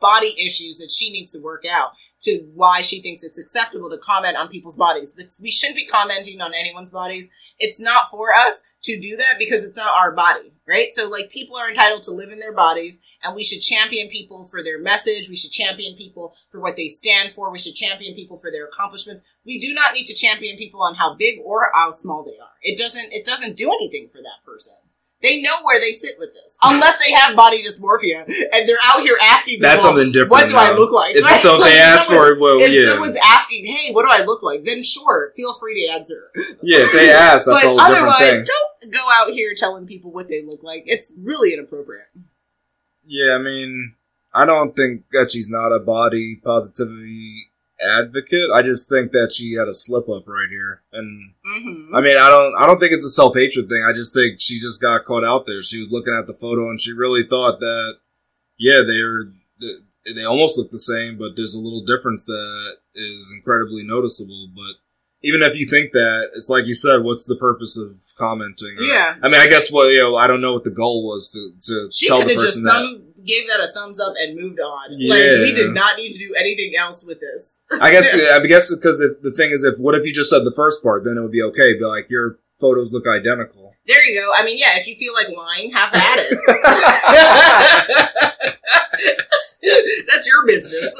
body 0.00 0.34
issues 0.38 0.78
that 0.78 0.92
she 0.92 1.10
needs 1.10 1.32
to 1.32 1.42
work 1.42 1.64
out 1.68 1.90
to 2.20 2.48
why 2.54 2.80
she 2.80 3.00
thinks 3.00 3.24
it's 3.24 3.38
acceptable 3.38 3.90
to 3.90 3.98
comment 3.98 4.36
on 4.36 4.48
people's 4.48 4.76
bodies. 4.76 5.14
But 5.16 5.26
we 5.42 5.50
shouldn't 5.50 5.76
be 5.76 5.86
commenting 5.86 6.40
on 6.40 6.52
anyone's 6.54 6.90
bodies. 6.90 7.30
It's 7.58 7.80
not 7.80 8.10
for 8.10 8.32
us 8.32 8.76
to 8.82 9.00
do 9.00 9.16
that 9.16 9.34
because 9.38 9.64
it's 9.64 9.76
not 9.76 9.92
our 9.92 10.14
body, 10.14 10.52
right? 10.68 10.88
So 10.92 11.08
like 11.08 11.30
people 11.30 11.56
are 11.56 11.68
entitled 11.68 12.02
to 12.04 12.12
live 12.12 12.30
in 12.30 12.38
their 12.38 12.52
bodies 12.52 13.00
and 13.24 13.34
we 13.34 13.42
should 13.42 13.60
champion 13.60 14.08
people 14.08 14.44
for 14.44 14.62
their 14.62 14.78
message. 14.78 15.28
We 15.28 15.36
should 15.36 15.50
champion 15.50 15.96
people 15.96 16.34
for 16.50 16.60
what 16.60 16.76
they 16.76 16.88
stand 16.88 17.32
for. 17.32 17.50
We 17.50 17.58
should 17.58 17.74
champion 17.74 18.14
people 18.14 18.36
for 18.38 18.50
their 18.50 18.66
accomplishments. 18.66 19.38
We 19.44 19.58
do 19.58 19.72
not 19.72 19.94
need 19.94 20.04
to 20.04 20.14
champion 20.14 20.58
people 20.58 20.82
on 20.82 20.94
how 20.94 21.14
big 21.14 21.40
or 21.44 21.70
how 21.74 21.90
small 21.92 22.22
they 22.22 22.38
are. 22.42 22.50
It 22.62 22.78
doesn't, 22.78 23.12
it 23.12 23.24
doesn't 23.24 23.56
do 23.56 23.72
anything 23.72 24.08
for 24.08 24.18
that 24.18 24.44
person. 24.44 24.74
They 25.20 25.42
know 25.42 25.56
where 25.64 25.80
they 25.80 25.90
sit 25.90 26.14
with 26.18 26.32
this, 26.32 26.56
unless 26.62 27.04
they 27.04 27.10
have 27.12 27.34
body 27.34 27.58
dysmorphia 27.64 28.22
and 28.24 28.68
they're 28.68 28.76
out 28.86 29.00
here 29.02 29.16
asking 29.20 29.54
people, 29.54 29.68
That's 29.68 29.82
something 29.82 30.12
different. 30.12 30.30
what 30.30 30.48
do 30.48 30.54
I 30.56 30.70
look 30.72 30.92
like? 30.92 31.16
If- 31.16 31.24
Right? 31.24 31.40
so 31.40 31.54
if 31.56 31.60
Like, 31.60 31.72
they 31.72 31.78
ask 31.78 32.06
someone- 32.06 32.26
for 32.26 32.32
it, 32.34 32.40
well, 32.40 32.60
if 32.60 32.70
yeah, 32.70 32.90
someone's 32.92 33.18
asking, 33.24 33.66
hey, 33.66 33.92
what 33.92 34.04
do 34.04 34.10
I 34.12 34.24
look 34.24 34.44
like? 34.44 34.62
Then 34.64 34.84
sure, 34.84 35.32
feel 35.34 35.54
free 35.54 35.84
to 35.86 35.92
answer. 35.92 36.30
yeah. 36.62 36.78
If 36.84 36.92
they 36.92 37.10
ask, 37.12 37.46
that's 37.46 37.64
but 37.64 37.64
a 37.64 37.68
whole 37.68 37.78
different 37.78 38.14
otherwise, 38.14 38.46
don't 38.46 38.92
go 38.92 39.00
out 39.12 39.30
here 39.30 39.54
telling 39.56 39.86
people 39.86 40.12
what 40.12 40.28
they 40.28 40.44
look 40.44 40.62
like. 40.62 40.84
It's 40.86 41.12
really 41.20 41.52
inappropriate. 41.52 42.06
Yeah, 43.04 43.34
I 43.34 43.38
mean, 43.38 43.94
I 44.32 44.44
don't 44.44 44.76
think 44.76 45.02
that 45.10 45.30
she's 45.32 45.50
not 45.50 45.72
a 45.72 45.80
body 45.80 46.36
positivity 46.44 47.47
advocate. 47.80 48.50
I 48.52 48.62
just 48.62 48.88
think 48.88 49.12
that 49.12 49.32
she 49.32 49.54
had 49.54 49.68
a 49.68 49.74
slip 49.74 50.08
up 50.08 50.26
right 50.26 50.48
here, 50.50 50.82
and 50.92 51.32
Mm-hmm. 51.46 51.94
I 51.94 52.00
mean, 52.02 52.16
I 52.18 52.28
don't, 52.28 52.54
I 52.58 52.66
don't 52.66 52.78
think 52.78 52.92
it's 52.92 53.06
a 53.06 53.10
self 53.10 53.34
hatred 53.34 53.68
thing. 53.70 53.82
I 53.88 53.92
just 53.94 54.12
think 54.12 54.38
she 54.40 54.60
just 54.60 54.82
got 54.82 55.04
caught 55.06 55.24
out 55.24 55.46
there. 55.46 55.62
She 55.62 55.78
was 55.78 55.90
looking 55.90 56.12
at 56.14 56.26
the 56.26 56.34
photo 56.34 56.68
and 56.68 56.78
she 56.80 56.92
really 56.92 57.22
thought 57.22 57.58
that, 57.60 57.94
yeah, 58.58 58.82
they're 58.86 59.32
they 60.14 60.24
almost 60.24 60.58
look 60.58 60.70
the 60.70 60.78
same, 60.78 61.16
but 61.18 61.36
there's 61.36 61.54
a 61.54 61.58
little 61.60 61.84
difference 61.84 62.24
that 62.26 62.76
is 62.94 63.32
incredibly 63.34 63.82
noticeable. 63.82 64.48
But 64.54 64.76
even 65.22 65.42
if 65.42 65.56
you 65.56 65.66
think 65.66 65.92
that, 65.92 66.28
it's 66.34 66.48
like 66.50 66.66
you 66.66 66.74
said, 66.74 67.02
what's 67.02 67.26
the 67.26 67.36
purpose 67.36 67.78
of 67.78 67.92
commenting? 68.18 68.76
Or- 68.78 68.82
Yeah. 68.84 69.16
I 69.22 69.28
mean, 69.28 69.40
I 69.40 69.46
guess 69.48 69.72
what 69.72 69.88
you 69.88 69.98
know, 70.00 70.16
I 70.16 70.26
don't 70.26 70.40
know 70.42 70.52
what 70.52 70.64
the 70.64 70.70
goal 70.70 71.06
was 71.06 71.30
to 71.32 71.72
to 71.72 71.90
She 71.92 72.06
tell 72.08 72.18
the 72.18 72.24
have 72.24 72.32
just 72.42 72.44
person 72.62 72.64
that. 72.64 72.72
thumb, 72.72 73.07
gave 73.26 73.48
that 73.48 73.60
a 73.60 73.68
thumbs 73.72 74.00
up 74.00 74.14
and 74.18 74.34
moved 74.36 74.60
on. 74.60 74.90
Like 74.92 75.18
Yeah. 75.20 75.40
we 75.40 75.52
did 75.52 75.74
not 75.74 75.96
need 75.96 76.12
to 76.12 76.18
do 76.18 76.34
anything 76.38 76.74
else 76.76 77.04
with 77.06 77.20
this. 77.20 77.64
I 77.80 77.90
guess 77.90 78.14
I 78.32 78.44
guess 78.46 78.74
because 78.74 79.00
if 79.00 79.20
the 79.22 79.32
thing 79.32 79.50
is, 79.50 79.64
if 79.64 79.78
what 79.78 79.94
if 79.94 80.04
you 80.04 80.12
just 80.12 80.30
said 80.30 80.44
the 80.44 80.52
first 80.54 80.82
part, 80.82 81.04
then 81.04 81.16
it 81.16 81.20
would 81.22 81.32
be 81.32 81.42
okay. 81.42 81.74
But 81.78 81.88
like 81.88 82.08
your 82.10 82.38
photos 82.60 82.92
look 82.92 83.06
identical. 83.06 83.74
There 83.86 84.04
you 84.04 84.20
go. 84.20 84.32
I 84.36 84.44
mean, 84.44 84.58
yeah, 84.58 84.76
if 84.76 84.86
you 84.86 84.94
feel 84.96 85.14
like 85.14 85.28
lying, 85.34 85.70
have 85.72 85.94
at 85.94 86.18
it. 86.18 86.38
That's 90.08 90.26
your 90.28 90.46
business. 90.46 90.94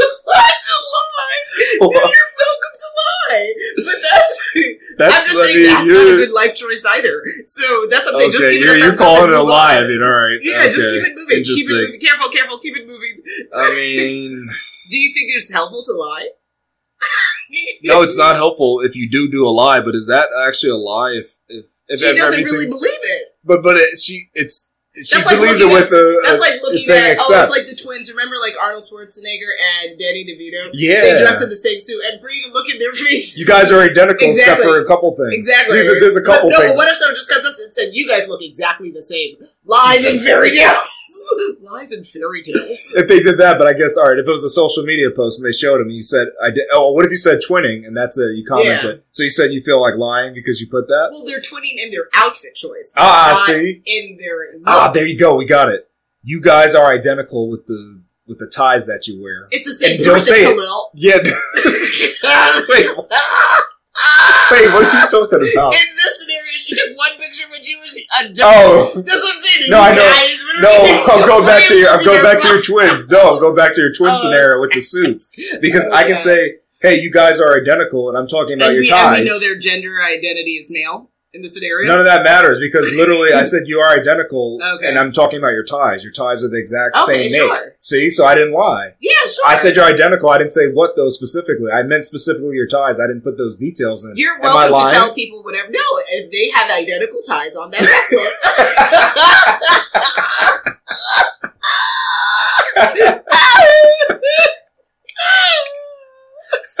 Want 0.00 1.06
to 1.06 1.16
lie, 1.20 1.40
you're 1.80 2.34
welcome 2.40 2.74
to 2.78 2.88
lie. 3.00 3.54
But 3.76 3.98
that's, 4.00 4.34
That's 5.00 5.14
I'm 5.14 5.20
just 5.20 5.38
I 5.38 5.46
saying 5.46 5.56
mean, 5.56 5.66
that's 5.66 5.90
not 5.90 6.12
a 6.12 6.16
good 6.16 6.32
life 6.32 6.54
choice 6.54 6.84
either. 6.84 7.22
So 7.46 7.86
that's 7.88 8.04
what 8.04 8.14
I'm 8.14 8.20
saying. 8.20 8.32
Just 8.32 8.44
okay, 8.44 8.58
give 8.58 8.62
you're, 8.62 8.76
it 8.76 8.84
you're 8.84 8.96
calling 8.96 9.30
it 9.30 9.36
a 9.36 9.42
lie. 9.42 9.78
I 9.78 9.86
mean, 9.86 10.02
all 10.02 10.10
right. 10.10 10.38
Yeah, 10.42 10.66
just 10.66 10.76
keep 10.76 11.06
it 11.06 11.14
moving. 11.14 11.44
Keep 11.44 11.70
it 11.70 11.72
moving. 11.72 12.00
Careful, 12.00 12.28
careful. 12.28 12.58
Keep 12.58 12.76
it 12.76 12.86
moving. 12.86 13.22
I 13.56 13.70
mean, 13.74 14.48
Do 14.90 14.98
you 14.98 15.14
think 15.14 15.30
it's 15.34 15.50
helpful 15.52 15.82
to 15.84 15.92
lie? 15.92 16.28
no, 17.82 18.02
it's 18.02 18.18
not 18.18 18.36
helpful 18.36 18.80
if 18.80 18.94
you 18.94 19.08
do 19.08 19.30
do 19.30 19.46
a 19.46 19.48
lie. 19.48 19.80
But 19.80 19.94
is 19.94 20.06
that 20.08 20.28
actually 20.46 20.72
a 20.72 20.76
lie? 20.76 21.12
If 21.16 21.36
if, 21.48 21.66
if 21.88 22.00
She 22.00 22.14
doesn't 22.14 22.44
really 22.44 22.66
believe 22.66 23.00
it. 23.02 23.28
But 23.42 23.62
but 23.62 23.76
it, 23.76 23.98
she 23.98 24.26
it's 24.34 24.69
she 25.04 25.16
That's 25.16 25.26
like 25.26 25.36
believes 25.36 25.60
it 25.60 25.66
uh, 25.66 25.72
looking 25.72 25.82
with 25.82 25.92
a, 25.92 26.20
That's 26.22 26.36
a- 26.36 26.40
like 26.40 26.56
looking 26.62 26.78
it's 26.84 26.86
saying 26.86 27.16
at 27.16 27.18
oh, 27.20 27.42
it's 27.42 27.50
like 27.50 27.66
the 27.66 27.76
twins. 27.76 28.10
Remember, 28.10 28.36
like 28.40 28.54
Arnold 28.60 28.84
Schwarzenegger 28.84 29.52
and 29.82 29.98
Danny 29.98 30.24
DeVito. 30.24 30.70
yeah. 30.74 31.00
They 31.02 31.16
dress 31.18 31.40
in 31.42 31.48
the 31.48 31.56
same 31.56 31.80
suit, 31.80 32.00
and 32.10 32.20
for 32.20 32.30
you 32.30 32.42
to 32.46 32.52
look 32.52 32.68
at 32.70 32.78
their 32.78 32.92
face, 33.06 33.36
you 33.36 33.46
guys 33.46 33.72
are 33.72 33.80
identical 33.80 34.28
except 34.30 34.62
for 34.62 34.80
a 34.80 34.86
couple 34.86 35.14
things. 35.16 35.34
exactly. 35.34 35.76
There's, 35.78 36.00
there's 36.00 36.16
a 36.16 36.24
couple 36.24 36.50
but, 36.50 36.56
no, 36.56 36.60
things. 36.62 36.72
but 36.72 36.76
what 36.76 36.88
if 36.88 36.96
someone 36.96 37.14
just 37.16 37.28
comes 37.30 37.44
up 37.46 37.56
and 37.58 37.72
said, 37.72 37.90
"You 37.92 38.08
guys 38.08 38.28
look 38.28 38.42
exactly 38.42 38.90
the 38.90 39.02
same"? 39.02 39.36
Lies 39.64 40.04
and 40.06 40.20
fairy 40.20 40.50
tales. 40.50 40.76
Lies 41.60 41.92
and 41.92 42.06
fairy 42.06 42.42
tales. 42.42 42.92
if 42.96 43.08
they 43.08 43.20
did 43.20 43.38
that, 43.38 43.58
but 43.58 43.66
I 43.66 43.72
guess 43.72 43.96
all 43.96 44.08
right. 44.08 44.18
If 44.18 44.26
it 44.26 44.30
was 44.30 44.44
a 44.44 44.50
social 44.50 44.82
media 44.84 45.10
post 45.14 45.38
and 45.40 45.46
they 45.46 45.56
showed 45.56 45.80
him, 45.80 45.90
you 45.90 46.02
said, 46.02 46.28
"I 46.42 46.50
did." 46.50 46.66
Oh, 46.72 46.92
what 46.92 47.04
if 47.04 47.10
you 47.10 47.16
said 47.16 47.40
twinning 47.48 47.86
and 47.86 47.96
that's 47.96 48.18
it? 48.18 48.36
You 48.36 48.44
commented. 48.44 49.02
So 49.10 49.22
you 49.22 49.30
said 49.30 49.52
you 49.52 49.62
feel 49.62 49.80
like 49.80 49.96
lying 49.96 50.34
because 50.34 50.60
you 50.60 50.68
put 50.68 50.88
that. 50.88 51.10
Well, 51.12 51.24
they're 51.26 51.40
twinning 51.40 51.82
in 51.82 51.90
their 51.90 52.08
outfit 52.14 52.54
choice. 52.54 52.92
Ah, 52.96 53.42
see? 53.46 53.82
in 53.84 54.16
their 54.18 54.58
looks. 54.58 54.64
Ah, 54.66 54.90
there 54.92 55.06
you 55.06 55.18
go. 55.18 55.36
We 55.36 55.46
got 55.46 55.68
it. 55.68 55.88
You 56.22 56.40
guys 56.40 56.74
are 56.74 56.92
identical 56.92 57.48
with 57.50 57.66
the 57.66 58.02
with 58.26 58.38
the 58.38 58.46
ties 58.46 58.86
that 58.86 59.06
you 59.08 59.20
wear. 59.22 59.48
It's 59.50 59.66
the 59.66 59.74
same 59.74 59.96
And 59.96 60.04
don't 60.04 60.14
person, 60.14 60.34
say 60.34 60.44
it. 60.44 60.90
Yeah. 60.94 61.18
wait, 62.68 62.86
wait. 64.50 64.72
What 64.72 64.84
are 64.84 65.00
you 65.00 65.08
talking 65.08 65.42
about? 65.54 65.74
In 65.74 65.86
this 65.94 66.12
scenario, 66.20 66.52
she 66.56 66.74
took 66.74 66.96
one 66.96 67.16
picture 67.18 67.48
when 67.50 67.62
she 67.62 67.76
was 67.76 67.96
a. 67.96 68.02
Oh. 68.42 68.90
That's 68.96 69.22
what 69.22 69.34
I'm 69.34 69.40
saying. 69.40 69.70
No, 69.70 69.78
you 69.78 69.84
I 69.84 69.92
know. 69.92 70.08
Guys, 70.08 70.44
No. 70.62 71.12
I'm 71.22 71.28
going 71.28 71.46
back 71.46 71.68
to 71.68 71.74
your. 71.76 71.88
I'm 71.90 72.04
going 72.04 72.22
back 72.22 72.40
to 72.42 72.48
your 72.48 72.62
twins. 72.62 73.08
No, 73.10 73.34
I'm 73.34 73.40
going 73.40 73.56
back 73.56 73.74
to 73.74 73.80
your 73.80 73.92
twin 73.92 74.10
Oh. 74.12 74.22
scenario 74.22 74.60
with 74.60 74.72
the 74.72 74.80
suits 74.80 75.32
because 75.60 75.86
Oh, 75.86 75.92
I 75.94 76.02
can 76.04 76.12
oh, 76.12 76.16
yeah. 76.16 76.18
say, 76.18 76.54
"Hey, 76.80 76.94
you 77.00 77.10
guys 77.10 77.40
are 77.40 77.56
identical," 77.60 78.08
and 78.08 78.16
I'm 78.18 78.26
talking 78.28 78.54
about 78.58 78.70
and 78.74 78.76
your 78.76 78.82
we, 78.84 78.88
and 78.90 79.14
ties. 79.16 79.18
we 79.20 79.24
know 79.26 79.38
their 79.38 79.58
gender 79.58 79.94
identity 80.02 80.52
is 80.52 80.68
male 80.70 81.09
in 81.32 81.42
the 81.42 81.48
scenario. 81.48 81.88
None 81.88 82.00
of 82.00 82.06
that 82.06 82.24
matters 82.24 82.58
because 82.58 82.92
literally 82.96 83.32
I 83.32 83.44
said 83.44 83.62
you 83.66 83.78
are 83.78 83.96
identical, 83.96 84.58
Okay. 84.74 84.88
and 84.88 84.98
I'm 84.98 85.12
talking 85.12 85.38
about 85.38 85.52
your 85.52 85.62
ties. 85.64 86.02
Your 86.02 86.12
ties 86.12 86.42
are 86.42 86.48
the 86.48 86.58
exact 86.58 86.96
Okay, 87.04 87.28
same 87.28 87.38
sure. 87.38 87.54
make. 87.54 87.62
See, 87.78 88.10
so 88.10 88.26
I 88.26 88.34
didn't 88.34 88.52
lie. 88.52 88.94
yeah, 89.00 89.12
sure. 89.28 89.44
I 89.46 89.54
said 89.56 89.76
you're 89.76 89.84
identical. 89.84 90.28
I 90.30 90.38
didn't 90.38 90.52
say 90.52 90.72
what 90.72 90.96
those 90.96 91.14
specifically. 91.16 91.70
I 91.70 91.82
meant 91.84 92.04
specifically 92.04 92.56
your 92.56 92.66
ties. 92.66 92.98
I 92.98 93.06
didn't 93.06 93.22
put 93.22 93.38
those 93.38 93.58
details 93.58 94.04
in. 94.04 94.14
You're 94.16 94.40
welcome 94.40 94.88
to 94.88 94.92
tell 94.92 95.14
people 95.14 95.42
whatever. 95.44 95.70
No, 95.70 95.80
if 96.12 96.30
they 96.32 96.50
have 96.50 96.68
identical 96.70 97.20
ties 97.26 97.54
on, 97.56 97.70
that's 97.70 97.86
excellent. 97.86 98.34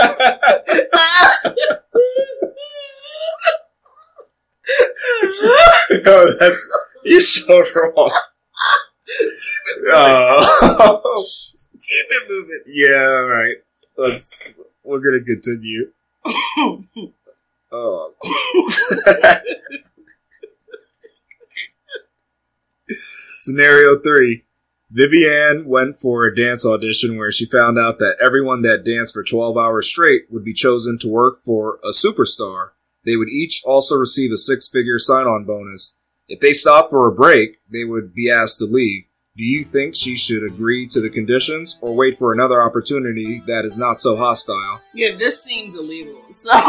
no, 6.04 6.30
that's 6.38 6.62
you're 7.04 7.20
so 7.20 7.64
wrong. 7.74 8.10
Oh. 9.88 11.24
Keep 11.72 12.06
it 12.10 12.22
moving. 12.30 12.62
yeah, 12.66 13.06
all 13.06 13.26
right. 13.26 13.56
Let's. 13.96 14.54
We're 14.84 15.00
gonna 15.00 15.24
continue. 15.24 15.90
Oh. 17.72 18.14
Scenario 23.36 23.98
three. 23.98 24.44
Vivian 24.90 25.66
went 25.66 25.96
for 25.96 26.24
a 26.24 26.34
dance 26.34 26.66
audition 26.66 27.16
where 27.16 27.30
she 27.30 27.46
found 27.46 27.78
out 27.78 28.00
that 28.00 28.16
everyone 28.20 28.62
that 28.62 28.84
danced 28.84 29.14
for 29.14 29.22
12 29.22 29.56
hours 29.56 29.88
straight 29.88 30.22
would 30.30 30.44
be 30.44 30.52
chosen 30.52 30.98
to 30.98 31.08
work 31.08 31.38
for 31.38 31.78
a 31.84 31.90
superstar. 31.90 32.70
They 33.04 33.16
would 33.16 33.28
each 33.28 33.62
also 33.64 33.96
receive 33.96 34.32
a 34.32 34.36
six 34.36 34.68
figure 34.68 34.98
sign 34.98 35.26
on 35.26 35.44
bonus. 35.44 36.00
If 36.28 36.40
they 36.40 36.52
stopped 36.52 36.90
for 36.90 37.08
a 37.08 37.14
break, 37.14 37.58
they 37.72 37.84
would 37.84 38.14
be 38.14 38.30
asked 38.30 38.58
to 38.58 38.64
leave. 38.66 39.04
Do 39.36 39.44
you 39.44 39.62
think 39.62 39.94
she 39.94 40.16
should 40.16 40.42
agree 40.42 40.86
to 40.88 41.00
the 41.00 41.08
conditions 41.08 41.78
or 41.80 41.94
wait 41.94 42.16
for 42.16 42.32
another 42.32 42.60
opportunity 42.60 43.40
that 43.46 43.64
is 43.64 43.78
not 43.78 44.00
so 44.00 44.16
hostile? 44.16 44.80
Yeah, 44.92 45.14
this 45.16 45.42
seems 45.42 45.78
illegal. 45.78 46.20
So, 46.28 46.50
like 46.54 46.68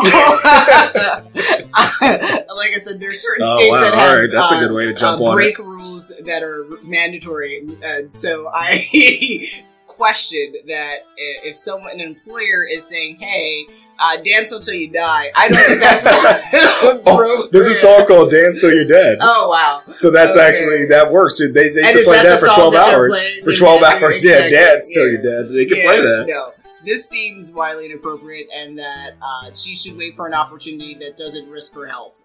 I 2.01 2.79
said, 2.83 3.01
there's 3.01 3.21
certain 3.21 3.45
Oh, 3.45 3.55
states 3.55 3.71
wow, 3.71 3.81
that 3.81 3.93
have 3.93 4.19
right, 4.19 4.29
that's 4.31 4.51
a 4.51 4.55
uh, 4.55 4.59
good 4.61 4.71
way 4.73 4.85
to 4.85 4.93
jump 4.93 5.21
uh, 5.21 5.25
on 5.25 5.35
break 5.35 5.57
rules 5.57 6.13
that 6.25 6.43
are 6.43 6.65
mandatory. 6.83 7.57
And 7.83 8.13
so 8.13 8.47
I 8.53 9.47
question 10.01 10.53
that 10.67 10.95
if 11.43 11.55
someone, 11.55 11.91
an 11.91 11.99
employer, 12.01 12.65
is 12.67 12.87
saying, 12.89 13.17
"Hey, 13.17 13.65
uh, 13.99 14.17
dance 14.23 14.51
until 14.51 14.73
you 14.73 14.89
die," 14.91 15.25
I 15.35 15.47
don't 15.47 15.63
think 15.63 15.79
that's 15.79 16.07
Oh, 17.05 17.47
there's 17.51 17.67
a 17.67 17.73
song 17.75 18.07
called 18.07 18.31
Dance 18.31 18.61
Till 18.61 18.73
You're 18.73 18.87
Dead. 18.87 19.19
Oh 19.21 19.49
wow! 19.49 19.93
So 19.93 20.09
that's 20.09 20.35
Okay. 20.35 20.45
actually 20.47 20.85
that 20.87 21.11
works. 21.11 21.37
They, 21.37 21.47
they 21.51 21.69
should 21.69 22.03
play 22.05 22.23
that 22.23 22.39
for 22.39 22.47
twelve 22.47 22.73
hours. 22.73 23.13
For 23.43 23.53
twelve 23.53 23.81
yeah, 23.81 23.87
hours, 24.01 24.25
yeah, 24.25 24.31
exactly. 24.45 24.57
dance 24.57 24.93
till 24.93 25.07
you're 25.07 25.21
dead. 25.21 25.49
They 25.53 25.65
can 25.65 25.77
Yeah, 25.77 25.83
play 25.83 26.01
that. 26.01 26.25
No, 26.27 26.51
this 26.83 27.07
seems 27.07 27.51
wildly 27.53 27.85
inappropriate, 27.85 28.47
and 28.55 28.79
that 28.79 29.11
uh, 29.21 29.53
she 29.53 29.75
should 29.75 29.97
wait 29.97 30.15
for 30.15 30.25
an 30.25 30.33
opportunity 30.33 30.95
that 30.95 31.15
doesn't 31.15 31.47
risk 31.47 31.75
her 31.75 31.85
health. 31.87 32.23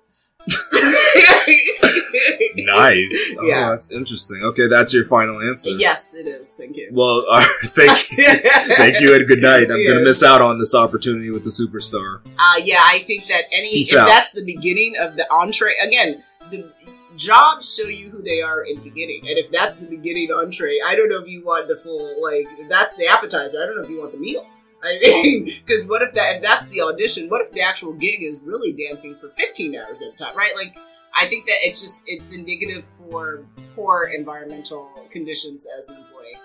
Nice. 2.57 3.35
Oh, 3.39 3.45
Yeah. 3.45 3.69
that's 3.71 3.93
interesting. 3.93 4.43
Okay, 4.43 4.67
that's 4.67 4.95
your 4.95 5.05
final 5.05 5.41
answer. 5.43 5.71
Yes, 5.71 6.15
it 6.15 6.27
is. 6.27 6.55
Thank 6.55 6.77
you. 6.77 6.89
Well, 6.93 7.25
all 7.31 7.39
right, 7.39 7.49
thank 7.65 8.11
you. 8.13 8.25
Thank 8.77 9.01
you 9.01 9.15
and 9.15 9.27
good 9.27 9.43
night. 9.43 9.71
I'm 9.71 9.79
Yeah. 9.79 9.91
gonna 9.93 10.05
miss 10.05 10.23
out 10.23 10.41
on 10.41 10.59
this 10.59 10.75
opportunity 10.75 11.31
with 11.31 11.45
the 11.45 11.51
superstar. 11.51 12.21
Uh, 12.39 12.61
yeah, 12.65 12.81
I 12.83 13.01
think 13.01 13.27
that 13.27 13.43
any 13.53 13.71
Peace 13.71 13.93
if 13.93 13.99
out. 13.99 14.07
that's 14.07 14.31
the 14.33 14.45
beginning 14.45 14.95
of 14.99 15.17
the 15.17 15.27
entree 15.31 15.75
again, 15.87 16.23
the 16.51 16.71
jobs 17.17 17.75
show 17.75 17.89
you 17.89 18.09
who 18.11 18.23
they 18.23 18.41
are 18.41 18.63
in 18.63 18.77
the 18.77 18.83
beginning, 18.91 19.21
and 19.29 19.37
if 19.39 19.51
that's 19.51 19.77
the 19.77 19.89
beginning 19.89 20.31
entree, 20.33 20.79
I 20.87 20.95
don't 20.97 21.09
know 21.11 21.21
if 21.21 21.29
you 21.29 21.43
want 21.45 21.69
the 21.69 21.77
full 21.77 22.23
like 22.23 22.47
if 22.59 22.69
that's 22.69 22.97
the 22.97 23.07
appetizer. 23.07 23.59
I 23.63 23.67
don't 23.67 23.77
know 23.77 23.83
if 23.83 23.91
you 23.91 24.01
want 24.01 24.13
the 24.13 24.19
meal. 24.19 24.47
I 24.87 24.99
mean, 25.01 25.45
because 25.67 25.87
what 25.89 26.03
if 26.03 26.15
that 26.15 26.37
if 26.37 26.43
that's 26.43 26.67
the 26.69 26.81
audition? 26.83 27.29
What 27.29 27.43
if 27.43 27.53
the 27.53 27.61
actual 27.63 27.93
gig 27.93 28.23
is 28.23 28.41
really 28.45 28.73
dancing 28.73 29.15
for 29.17 29.29
15 29.31 29.77
hours 29.77 30.03
at 30.03 30.15
a 30.15 30.17
time? 30.17 30.37
Right? 30.37 30.53
Like, 30.57 30.77
I 31.15 31.27
think 31.27 31.47
that 31.47 31.57
it's 31.63 31.81
just 31.81 32.05
it's 32.07 32.35
indicative 32.37 32.85
for 32.85 33.45
poor 33.75 34.05
environmental 34.17 34.89
conditions 35.11 35.67
as 35.79 35.89
an 35.89 35.97
employee. 35.97 36.37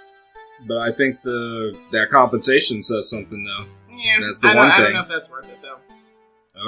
But 0.67 0.77
I 0.79 0.91
think 0.91 1.21
the 1.23 1.77
that 1.91 2.09
compensation 2.09 2.81
says 2.83 3.09
something 3.09 3.43
though. 3.43 3.65
Yeah, 3.93 4.17
That's 4.21 4.39
the 4.39 4.47
I 4.49 4.53
don't, 4.53 4.63
one 4.69 4.71
I 4.71 4.77
don't 4.77 4.93
know 4.93 5.01
if 5.01 5.07
that's 5.07 5.29
worth 5.29 5.49
it 5.49 5.59
though. 5.61 5.79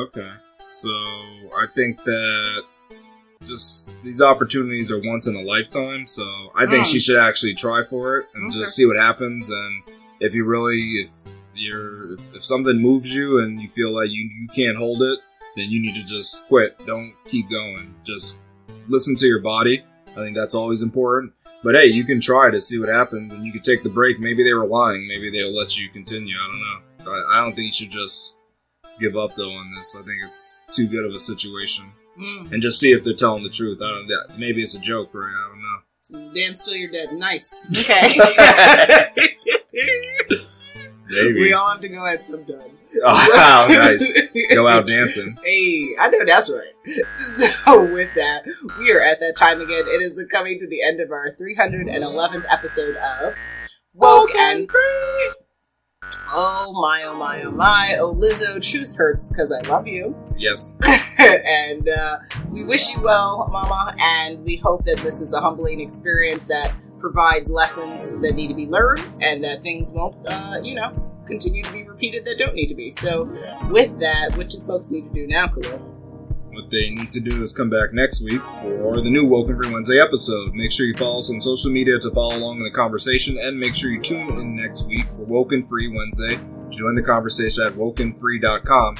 Okay. 0.03 0.29
So 0.65 0.89
I 0.89 1.65
think 1.75 2.03
that 2.03 2.63
just 3.45 4.01
these 4.03 4.21
opportunities 4.21 4.91
are 4.91 4.99
once 4.99 5.27
in 5.27 5.35
a 5.35 5.41
lifetime. 5.41 6.07
So 6.07 6.23
I 6.55 6.65
think 6.65 6.85
Mm. 6.85 6.91
she 6.91 6.99
should 6.99 7.17
actually 7.17 7.53
try 7.55 7.83
for 7.83 8.17
it 8.19 8.27
and 8.33 8.49
Okay. 8.49 8.59
just 8.59 8.75
see 8.75 8.85
what 8.85 8.95
happens. 8.97 9.49
And 9.49 9.83
if 10.19 10.33
you 10.33 10.45
really, 10.45 11.01
if 11.01 11.09
you're, 11.55 12.13
if, 12.13 12.33
if 12.35 12.43
something 12.43 12.77
moves 12.81 13.13
you 13.15 13.39
and 13.43 13.59
you 13.59 13.67
feel 13.67 13.93
like 13.93 14.09
you 14.09 14.29
you 14.39 14.47
can't 14.55 14.77
hold 14.77 15.01
it, 15.01 15.19
then 15.55 15.69
you 15.69 15.81
need 15.81 15.95
to 15.95 16.03
just 16.03 16.47
quit. 16.47 16.77
Don't 16.85 17.13
keep 17.25 17.49
going. 17.49 17.93
Just 18.03 18.43
listen 18.87 19.15
to 19.17 19.25
your 19.27 19.39
body. 19.41 19.83
I 20.11 20.15
think 20.15 20.35
that's 20.35 20.55
always 20.55 20.81
important. 20.81 21.33
But 21.63 21.75
hey, 21.75 21.85
you 21.85 22.03
can 22.03 22.19
try 22.19 22.51
to 22.51 22.59
see 22.59 22.79
what 22.79 22.89
happens, 22.89 23.31
and 23.31 23.45
you 23.45 23.51
can 23.51 23.61
take 23.61 23.83
the 23.83 23.89
break. 23.89 24.19
Maybe 24.19 24.43
they 24.43 24.53
were 24.53 24.67
lying. 24.67 25.07
Maybe 25.07 25.31
they'll 25.31 25.55
let 25.55 25.77
you 25.77 25.89
continue. 25.89 26.35
I 26.35 26.47
don't 26.47 26.59
know. 26.59 27.11
I, 27.13 27.37
I 27.37 27.43
don't 27.43 27.53
think 27.55 27.67
you 27.67 27.71
should 27.71 27.91
just 27.91 28.43
give 28.99 29.15
up 29.15 29.33
though 29.35 29.51
on 29.51 29.73
this. 29.75 29.95
I 29.97 30.03
think 30.03 30.23
it's 30.25 30.63
too 30.71 30.87
good 30.87 31.05
of 31.05 31.13
a 31.13 31.19
situation, 31.19 31.85
Mm. 32.19 32.51
and 32.51 32.61
just 32.61 32.79
see 32.79 32.91
if 32.91 33.03
they're 33.03 33.13
telling 33.15 33.43
the 33.43 33.49
truth. 33.49 33.81
I 33.81 33.89
don't. 33.89 34.07
That 34.07 34.37
maybe 34.37 34.61
it's 34.61 34.75
a 34.75 34.79
joke, 34.81 35.09
right? 35.13 35.33
I 35.33 35.49
don't 35.49 35.61
know. 35.61 35.79
So 36.01 36.33
dance 36.33 36.63
till 36.65 36.75
you're 36.75 36.91
dead. 36.91 37.13
Nice. 37.13 37.65
Okay. 37.89 38.13
Maybe. 41.21 41.39
we 41.39 41.53
all 41.53 41.71
have 41.71 41.81
to 41.81 41.89
go 41.89 42.05
at 42.05 42.23
some 42.23 42.45
time. 42.45 42.77
oh, 43.03 43.29
wow, 43.35 43.67
nice. 43.67 44.13
Go 44.53 44.67
out 44.67 44.87
dancing. 44.87 45.37
Hey, 45.43 45.95
I 45.99 46.09
know 46.09 46.23
that's 46.25 46.49
right. 46.49 46.73
So 47.17 47.93
with 47.93 48.13
that, 48.15 48.43
we 48.79 48.91
are 48.91 49.01
at 49.01 49.19
that 49.19 49.35
time 49.37 49.61
again. 49.61 49.83
It 49.87 50.01
is 50.01 50.15
the 50.15 50.25
coming 50.25 50.59
to 50.59 50.67
the 50.67 50.81
end 50.81 50.99
of 50.99 51.11
our 51.11 51.27
311th 51.39 52.45
episode 52.49 52.95
of 52.95 53.35
WokeNFree. 53.97 55.33
Oh 56.35 56.73
my, 56.73 57.03
oh 57.05 57.15
my, 57.15 57.43
oh 57.43 57.51
my. 57.51 57.95
Oh 57.99 58.15
Lizzo, 58.15 58.61
truth 58.61 58.95
hurts 58.95 59.29
because 59.29 59.51
I 59.51 59.67
love 59.67 59.87
you. 59.87 60.15
Yes. 60.35 60.77
and 61.19 61.87
uh, 61.87 62.17
we 62.49 62.63
wish 62.63 62.93
you 62.95 63.01
well, 63.03 63.47
Mama, 63.51 63.95
and 63.99 64.43
we 64.43 64.57
hope 64.57 64.83
that 64.85 64.97
this 64.97 65.21
is 65.21 65.33
a 65.33 65.39
humbling 65.39 65.79
experience 65.79 66.45
that 66.45 66.73
provides 67.03 67.51
lessons 67.51 68.17
that 68.21 68.33
need 68.33 68.47
to 68.47 68.53
be 68.53 68.65
learned 68.65 69.05
and 69.19 69.43
that 69.43 69.61
things 69.61 69.91
won't, 69.91 70.15
uh, 70.25 70.55
you 70.63 70.73
know, 70.73 70.93
continue 71.25 71.61
to 71.61 71.71
be 71.73 71.83
repeated 71.83 72.23
that 72.23 72.37
don't 72.37 72.55
need 72.55 72.67
to 72.67 72.75
be. 72.75 72.91
So, 72.91 73.25
with 73.69 73.99
that, 73.99 74.37
what 74.37 74.49
do 74.49 74.57
folks 74.61 74.89
need 74.89 75.09
to 75.09 75.13
do 75.13 75.27
now, 75.27 75.47
Khalil? 75.47 75.79
What 75.79 76.69
they 76.69 76.91
need 76.91 77.11
to 77.11 77.19
do 77.19 77.41
is 77.41 77.51
come 77.51 77.69
back 77.69 77.91
next 77.91 78.23
week 78.23 78.41
for 78.61 79.01
the 79.01 79.09
new 79.09 79.25
WokeNFree 79.25 79.73
Wednesday 79.73 79.99
episode. 79.99 80.53
Make 80.53 80.71
sure 80.71 80.85
you 80.85 80.95
follow 80.95 81.17
us 81.17 81.29
on 81.29 81.41
social 81.41 81.71
media 81.71 81.99
to 81.99 82.11
follow 82.11 82.37
along 82.37 82.59
in 82.59 82.63
the 82.63 82.71
conversation, 82.71 83.37
and 83.37 83.59
make 83.59 83.75
sure 83.75 83.89
you 83.89 83.99
tune 83.99 84.31
in 84.39 84.55
next 84.55 84.87
week 84.87 85.05
for 85.07 85.25
WokeNFree 85.25 85.93
Wednesday. 85.93 86.39
Join 86.69 86.95
the 86.95 87.03
conversation 87.03 87.63
at 87.65 87.73
wokenfree.com. 87.73 88.95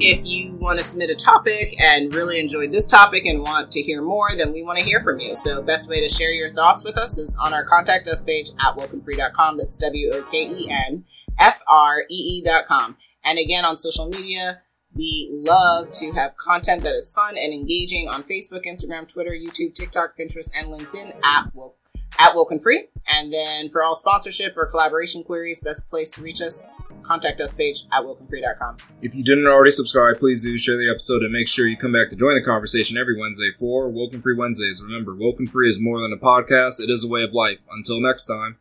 If 0.00 0.24
you 0.24 0.54
want 0.54 0.78
to 0.78 0.84
submit 0.84 1.10
a 1.10 1.14
topic 1.14 1.80
and 1.80 2.14
really 2.14 2.40
enjoyed 2.40 2.72
this 2.72 2.86
topic 2.86 3.26
and 3.26 3.42
want 3.42 3.70
to 3.72 3.82
hear 3.82 4.02
more, 4.02 4.30
then 4.36 4.52
we 4.52 4.62
want 4.62 4.78
to 4.78 4.84
hear 4.84 5.00
from 5.00 5.20
you. 5.20 5.34
So, 5.34 5.62
best 5.62 5.88
way 5.88 6.00
to 6.00 6.08
share 6.08 6.32
your 6.32 6.50
thoughts 6.50 6.84
with 6.84 6.96
us 6.96 7.18
is 7.18 7.36
on 7.40 7.54
our 7.54 7.64
contact 7.64 8.08
us 8.08 8.22
page 8.22 8.50
at 8.60 8.76
wokenfree.com. 8.76 9.58
That's 9.58 9.76
W 9.78 10.10
O 10.12 10.22
K 10.22 10.48
E 10.48 10.70
N 10.70 11.04
F 11.38 11.60
R 11.68 12.04
E 12.10 12.42
E.com. 12.44 12.96
And 13.24 13.38
again, 13.38 13.64
on 13.64 13.76
social 13.76 14.08
media, 14.08 14.62
we 14.94 15.30
love 15.32 15.90
to 15.92 16.12
have 16.12 16.36
content 16.36 16.82
that 16.82 16.94
is 16.94 17.10
fun 17.12 17.36
and 17.38 17.52
engaging 17.52 18.08
on 18.08 18.24
Facebook, 18.24 18.64
Instagram, 18.66 19.08
Twitter, 19.08 19.30
YouTube, 19.30 19.74
TikTok, 19.74 20.16
Pinterest, 20.18 20.50
and 20.54 20.68
LinkedIn 20.68 21.14
at 21.24 21.54
Woke, 21.54 21.78
at 22.18 22.34
WokeNFree. 22.34 22.88
And 23.08 23.32
then 23.32 23.70
for 23.70 23.82
all 23.82 23.94
sponsorship 23.94 24.56
or 24.56 24.66
collaboration 24.66 25.22
queries, 25.22 25.60
best 25.60 25.88
place 25.88 26.10
to 26.12 26.22
reach 26.22 26.40
us, 26.40 26.64
contact 27.02 27.40
us 27.40 27.54
page 27.54 27.84
at 27.92 28.02
wokenfree.com. 28.02 28.76
If 29.02 29.14
you 29.14 29.24
didn't 29.24 29.46
already 29.46 29.70
subscribe, 29.70 30.18
please 30.18 30.42
do 30.42 30.56
share 30.58 30.76
the 30.76 30.90
episode 30.90 31.22
and 31.22 31.32
make 31.32 31.48
sure 31.48 31.66
you 31.66 31.76
come 31.76 31.92
back 31.92 32.10
to 32.10 32.16
join 32.16 32.34
the 32.34 32.42
conversation 32.42 32.96
every 32.96 33.18
Wednesday 33.18 33.50
for 33.58 33.90
WokeNFree 33.90 34.36
Wednesdays. 34.36 34.82
Remember, 34.82 35.14
WokeNFree 35.14 35.68
is 35.68 35.80
more 35.80 36.00
than 36.00 36.12
a 36.12 36.16
podcast, 36.16 36.80
it 36.80 36.90
is 36.90 37.04
a 37.04 37.08
way 37.08 37.22
of 37.22 37.32
life. 37.32 37.66
Until 37.70 38.00
next 38.00 38.26
time. 38.26 38.58